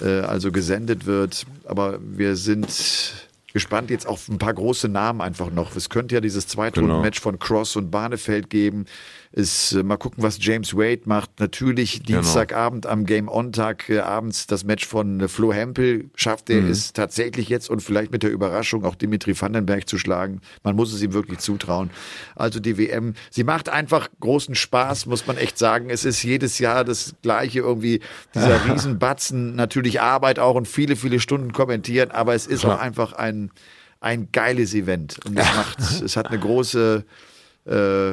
äh, 0.00 0.20
also 0.20 0.50
gesendet 0.50 1.06
wird. 1.06 1.46
Aber 1.66 1.98
wir 2.02 2.34
sind 2.36 3.14
gespannt 3.52 3.90
jetzt 3.90 4.06
auf 4.08 4.28
ein 4.28 4.38
paar 4.38 4.54
große 4.54 4.88
Namen 4.88 5.20
einfach 5.20 5.50
noch. 5.52 5.76
Es 5.76 5.88
könnte 5.90 6.14
ja 6.16 6.20
dieses 6.20 6.46
Zweitrunden-Match 6.48 7.20
von 7.20 7.38
Cross 7.38 7.76
und 7.76 7.90
Barnefeld 7.90 8.50
geben. 8.50 8.86
Ist, 9.32 9.72
äh, 9.72 9.82
mal 9.82 9.96
gucken, 9.96 10.22
was 10.22 10.36
James 10.40 10.74
Wade 10.74 11.02
macht. 11.06 11.40
Natürlich 11.40 12.02
Dienstagabend 12.02 12.86
am 12.86 13.06
Game-On-Tag 13.06 13.88
äh, 13.88 14.00
abends 14.00 14.46
das 14.46 14.64
Match 14.64 14.86
von 14.86 15.20
äh, 15.20 15.28
Flo 15.28 15.52
Hempel. 15.52 16.10
Schafft 16.14 16.50
er 16.50 16.62
es 16.64 16.92
tatsächlich 16.92 17.48
jetzt 17.48 17.70
und 17.70 17.80
vielleicht 17.80 18.12
mit 18.12 18.22
der 18.22 18.30
Überraschung 18.30 18.84
auch 18.84 18.94
Dimitri 18.94 19.40
Vandenberg 19.40 19.88
zu 19.88 19.96
schlagen. 19.96 20.42
Man 20.62 20.76
muss 20.76 20.92
es 20.92 21.02
ihm 21.02 21.14
wirklich 21.14 21.38
zutrauen. 21.38 21.90
Also 22.36 22.60
die 22.60 22.76
WM, 22.76 23.14
sie 23.30 23.42
macht 23.42 23.70
einfach 23.70 24.10
großen 24.20 24.54
Spaß, 24.54 25.06
muss 25.06 25.26
man 25.26 25.38
echt 25.38 25.56
sagen. 25.56 25.88
Es 25.88 26.04
ist 26.04 26.22
jedes 26.22 26.58
Jahr 26.58 26.84
das 26.84 27.14
gleiche 27.22 27.60
irgendwie, 27.60 28.00
dieser 28.34 28.64
Riesenbatzen, 28.70 29.56
natürlich 29.56 30.00
Arbeit 30.00 30.38
auch 30.38 30.56
und 30.56 30.68
viele, 30.68 30.94
viele 30.94 31.20
Stunden 31.20 31.52
kommentieren, 31.52 32.10
aber 32.10 32.34
es 32.34 32.46
ist 32.46 32.64
auch 32.66 32.78
einfach 32.78 33.14
ein, 33.14 33.50
ein 34.00 34.28
geiles 34.32 34.74
Event. 34.74 35.18
Und 35.24 35.38
es 35.38 35.46
macht, 35.56 35.78
es 35.80 36.16
hat 36.16 36.28
eine 36.28 36.38
große, 36.38 37.04
äh, 37.66 38.12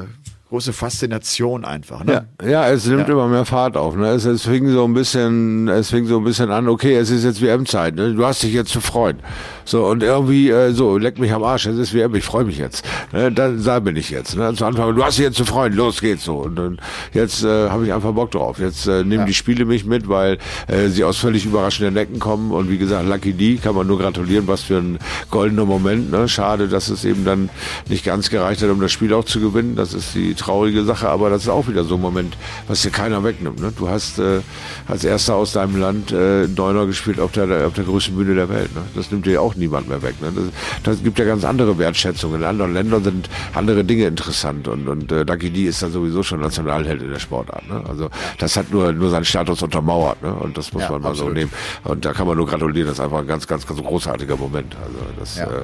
große 0.49 0.73
Faszination 0.73 1.63
einfach. 1.63 2.03
Ne? 2.03 2.27
Ja, 2.41 2.49
ja, 2.49 2.69
es 2.69 2.87
nimmt 2.87 3.07
Ja. 3.07 3.13
immer 3.13 3.27
mehr 3.27 3.45
Fahrt 3.45 3.77
auf. 3.77 3.95
Ne? 3.95 4.07
Es, 4.07 4.25
es 4.25 4.41
fing 4.43 4.67
so 4.71 4.83
ein 4.83 4.95
bisschen, 4.95 5.67
es 5.67 5.91
fing 5.91 6.07
so 6.07 6.17
ein 6.17 6.23
bisschen 6.23 6.49
an. 6.49 6.67
Okay, 6.67 6.95
es 6.95 7.11
ist 7.11 7.23
jetzt 7.23 7.39
WM-Zeit. 7.41 7.93
Ne? 7.95 8.13
Du 8.15 8.25
hast 8.25 8.41
dich 8.41 8.53
jetzt 8.53 8.71
zu 8.71 8.81
freuen. 8.81 9.17
So 9.63 9.85
und 9.85 10.01
irgendwie 10.01 10.49
äh, 10.49 10.71
so 10.71 10.97
leck 10.97 11.19
mich 11.19 11.31
am 11.33 11.43
Arsch. 11.43 11.67
Es 11.67 11.77
ist 11.77 11.93
WM. 11.93 12.15
Ich 12.15 12.23
freue 12.23 12.45
mich 12.45 12.57
jetzt. 12.57 12.83
Ne? 13.13 13.31
Da, 13.31 13.49
da 13.51 13.79
bin 13.79 13.95
ich 13.95 14.09
jetzt. 14.09 14.35
Ne? 14.35 14.51
Zu 14.55 14.65
Anfang, 14.65 14.95
du 14.95 15.03
hast 15.03 15.19
dich 15.19 15.25
jetzt 15.25 15.37
zu 15.37 15.45
freuen. 15.45 15.73
Los 15.73 16.01
geht's 16.01 16.23
so. 16.23 16.37
Und 16.37 16.55
dann 16.55 16.79
jetzt 17.13 17.43
äh, 17.43 17.69
habe 17.69 17.85
ich 17.85 17.93
einfach 17.93 18.13
Bock 18.13 18.31
drauf. 18.31 18.57
Jetzt 18.57 18.87
äh, 18.87 19.03
nehmen 19.03 19.27
die 19.27 19.35
Spiele 19.35 19.65
mich 19.65 19.85
mit, 19.85 20.09
weil 20.09 20.39
äh, 20.67 20.87
sie 20.87 21.03
aus 21.03 21.17
völlig 21.19 21.45
überraschenden 21.45 21.95
Ecken 21.95 22.17
kommen. 22.19 22.51
Und 22.51 22.71
wie 22.71 22.79
gesagt, 22.79 23.07
Lucky 23.07 23.33
D 23.33 23.57
kann 23.57 23.75
man 23.75 23.85
nur 23.85 23.99
gratulieren. 23.99 24.47
Was 24.47 24.61
für 24.63 24.77
ein 24.77 24.97
goldener 25.29 25.65
Moment. 25.65 26.09
Ne? 26.09 26.27
Schade, 26.27 26.67
dass 26.67 26.89
es 26.89 27.05
eben 27.05 27.23
dann 27.23 27.49
nicht 27.87 28.03
ganz 28.03 28.31
gereicht 28.31 28.63
hat, 28.63 28.71
um 28.71 28.81
das 28.81 28.91
Spiel 28.91 29.13
auch 29.13 29.25
zu 29.25 29.39
gewinnen. 29.39 29.75
Das 29.75 29.93
ist 29.93 30.15
die 30.15 30.33
traurige 30.39 30.83
Sache, 30.83 31.09
aber 31.09 31.29
das 31.29 31.43
ist 31.43 31.49
auch 31.49 31.67
wieder 31.67 31.83
so 31.83 31.95
ein 31.95 32.01
Moment, 32.01 32.35
was 32.67 32.81
dir 32.81 32.89
keiner 32.91 33.23
wegnimmt. 33.23 33.59
Ne? 33.61 33.71
Du 33.77 33.89
hast 33.89 34.19
äh, 34.19 34.41
als 34.87 35.03
erster 35.03 35.35
aus 35.35 35.53
deinem 35.53 35.79
Land 35.79 36.11
äh, 36.11 36.47
Neuner 36.47 36.85
gespielt 36.85 37.19
auf 37.19 37.31
der, 37.31 37.67
auf 37.67 37.73
der 37.73 37.83
größten 37.83 38.15
Bühne 38.15 38.35
der 38.35 38.49
Welt. 38.49 38.73
Ne? 38.75 38.81
Das 38.95 39.11
nimmt 39.11 39.25
dir 39.25 39.41
auch 39.41 39.55
niemand 39.55 39.87
mehr 39.89 40.01
weg. 40.01 40.15
Ne? 40.21 40.31
Das, 40.35 40.45
das 40.83 41.03
gibt 41.03 41.19
ja 41.19 41.25
ganz 41.25 41.43
andere 41.43 41.77
Wertschätzungen. 41.77 42.41
In 42.41 42.47
anderen 42.47 42.73
Ländern 42.73 43.03
sind 43.03 43.29
andere 43.53 43.83
Dinge 43.83 44.05
interessant 44.05 44.67
und, 44.67 44.87
und 44.87 45.11
äh, 45.11 45.23
Lucky 45.23 45.49
D 45.49 45.65
ist 45.65 45.81
dann 45.83 45.91
sowieso 45.91 46.23
schon 46.23 46.39
Nationalheld 46.41 47.01
in 47.01 47.11
der 47.11 47.19
Sportart. 47.19 47.67
Ne? 47.69 47.83
Also 47.87 48.09
das 48.37 48.55
hat 48.57 48.71
nur, 48.71 48.91
nur 48.93 49.09
seinen 49.09 49.25
Status 49.25 49.61
untermauert 49.61 50.21
ne? 50.23 50.33
und 50.33 50.57
das 50.57 50.73
muss 50.73 50.83
Ja, 50.83 50.91
man 50.91 51.01
mal 51.01 51.09
absolut. 51.09 51.33
so 51.33 51.39
nehmen. 51.39 51.51
Und 51.83 52.05
da 52.05 52.13
kann 52.13 52.27
man 52.27 52.37
nur 52.37 52.47
gratulieren. 52.47 52.87
Das 52.87 52.97
ist 52.99 53.03
einfach 53.03 53.19
ein 53.19 53.27
ganz, 53.27 53.45
ganz, 53.47 53.65
ganz 53.67 53.81
großartiger 53.81 54.37
Moment. 54.37 54.75
Also 54.83 54.97
das 55.19 55.37
Ja. 55.37 55.45
äh, 55.45 55.63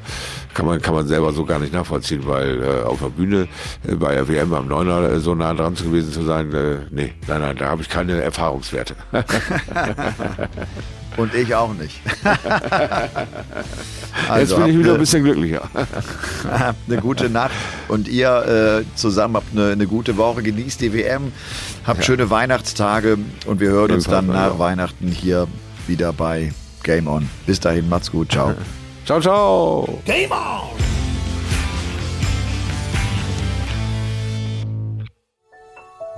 kann 0.53 0.65
man 0.65 0.81
kann 0.81 0.93
man 0.93 1.07
selber 1.07 1.31
so 1.33 1.45
gar 1.45 1.59
nicht 1.59 1.73
nachvollziehen, 1.73 2.21
weil 2.25 2.61
äh, 2.63 2.83
auf 2.83 2.99
der 2.99 3.09
Bühne 3.09 3.47
äh, 3.87 3.95
bei 3.95 4.13
der 4.13 4.27
WM 4.27 4.53
am 4.53 4.64
Neuner 4.67 5.09
äh, 5.09 5.19
so 5.19 5.35
nah 5.35 5.53
dran 5.53 5.75
zu 5.75 5.85
gewesen 5.85 6.11
zu 6.11 6.23
sein, 6.23 6.53
äh, 6.53 6.77
nee, 6.91 7.13
nein, 7.27 7.41
nein, 7.41 7.55
da 7.57 7.69
habe 7.69 7.81
ich 7.81 7.89
keine 7.89 8.21
Erfahrungswerte. 8.21 8.95
Und 11.17 11.33
ich 11.33 11.55
auch 11.55 11.73
nicht. 11.73 11.99
Jetzt 12.23 12.37
also 14.29 14.57
bin 14.57 14.67
ich 14.67 14.77
wieder 14.77 14.89
ein 14.89 14.91
eine, 14.91 14.99
bisschen 14.99 15.23
glücklicher. 15.23 15.61
habt 16.51 16.89
eine 16.89 17.01
gute 17.01 17.29
Nacht 17.29 17.55
und 17.87 18.07
ihr 18.07 18.83
äh, 18.83 18.85
zusammen 18.95 19.35
habt 19.35 19.51
eine, 19.53 19.71
eine 19.71 19.87
gute 19.87 20.17
Woche. 20.17 20.43
Genießt 20.43 20.81
die 20.81 20.93
WM, 20.93 21.31
habt 21.85 22.03
schöne 22.03 22.29
Weihnachtstage 22.29 23.17
und 23.45 23.59
wir 23.59 23.69
hören 23.69 23.91
uns 23.91 24.05
dann 24.05 24.27
nach. 24.27 24.59
Weihnachten 24.59 25.07
hier 25.07 25.47
wieder 25.87 26.13
bei 26.13 26.51
Game 26.83 27.07
On. 27.07 27.27
Bis 27.45 27.59
dahin, 27.59 27.89
macht's 27.89 28.11
gut, 28.11 28.31
ciao. 28.31 28.53
ciao, 29.05 29.21
ciao. 29.21 30.01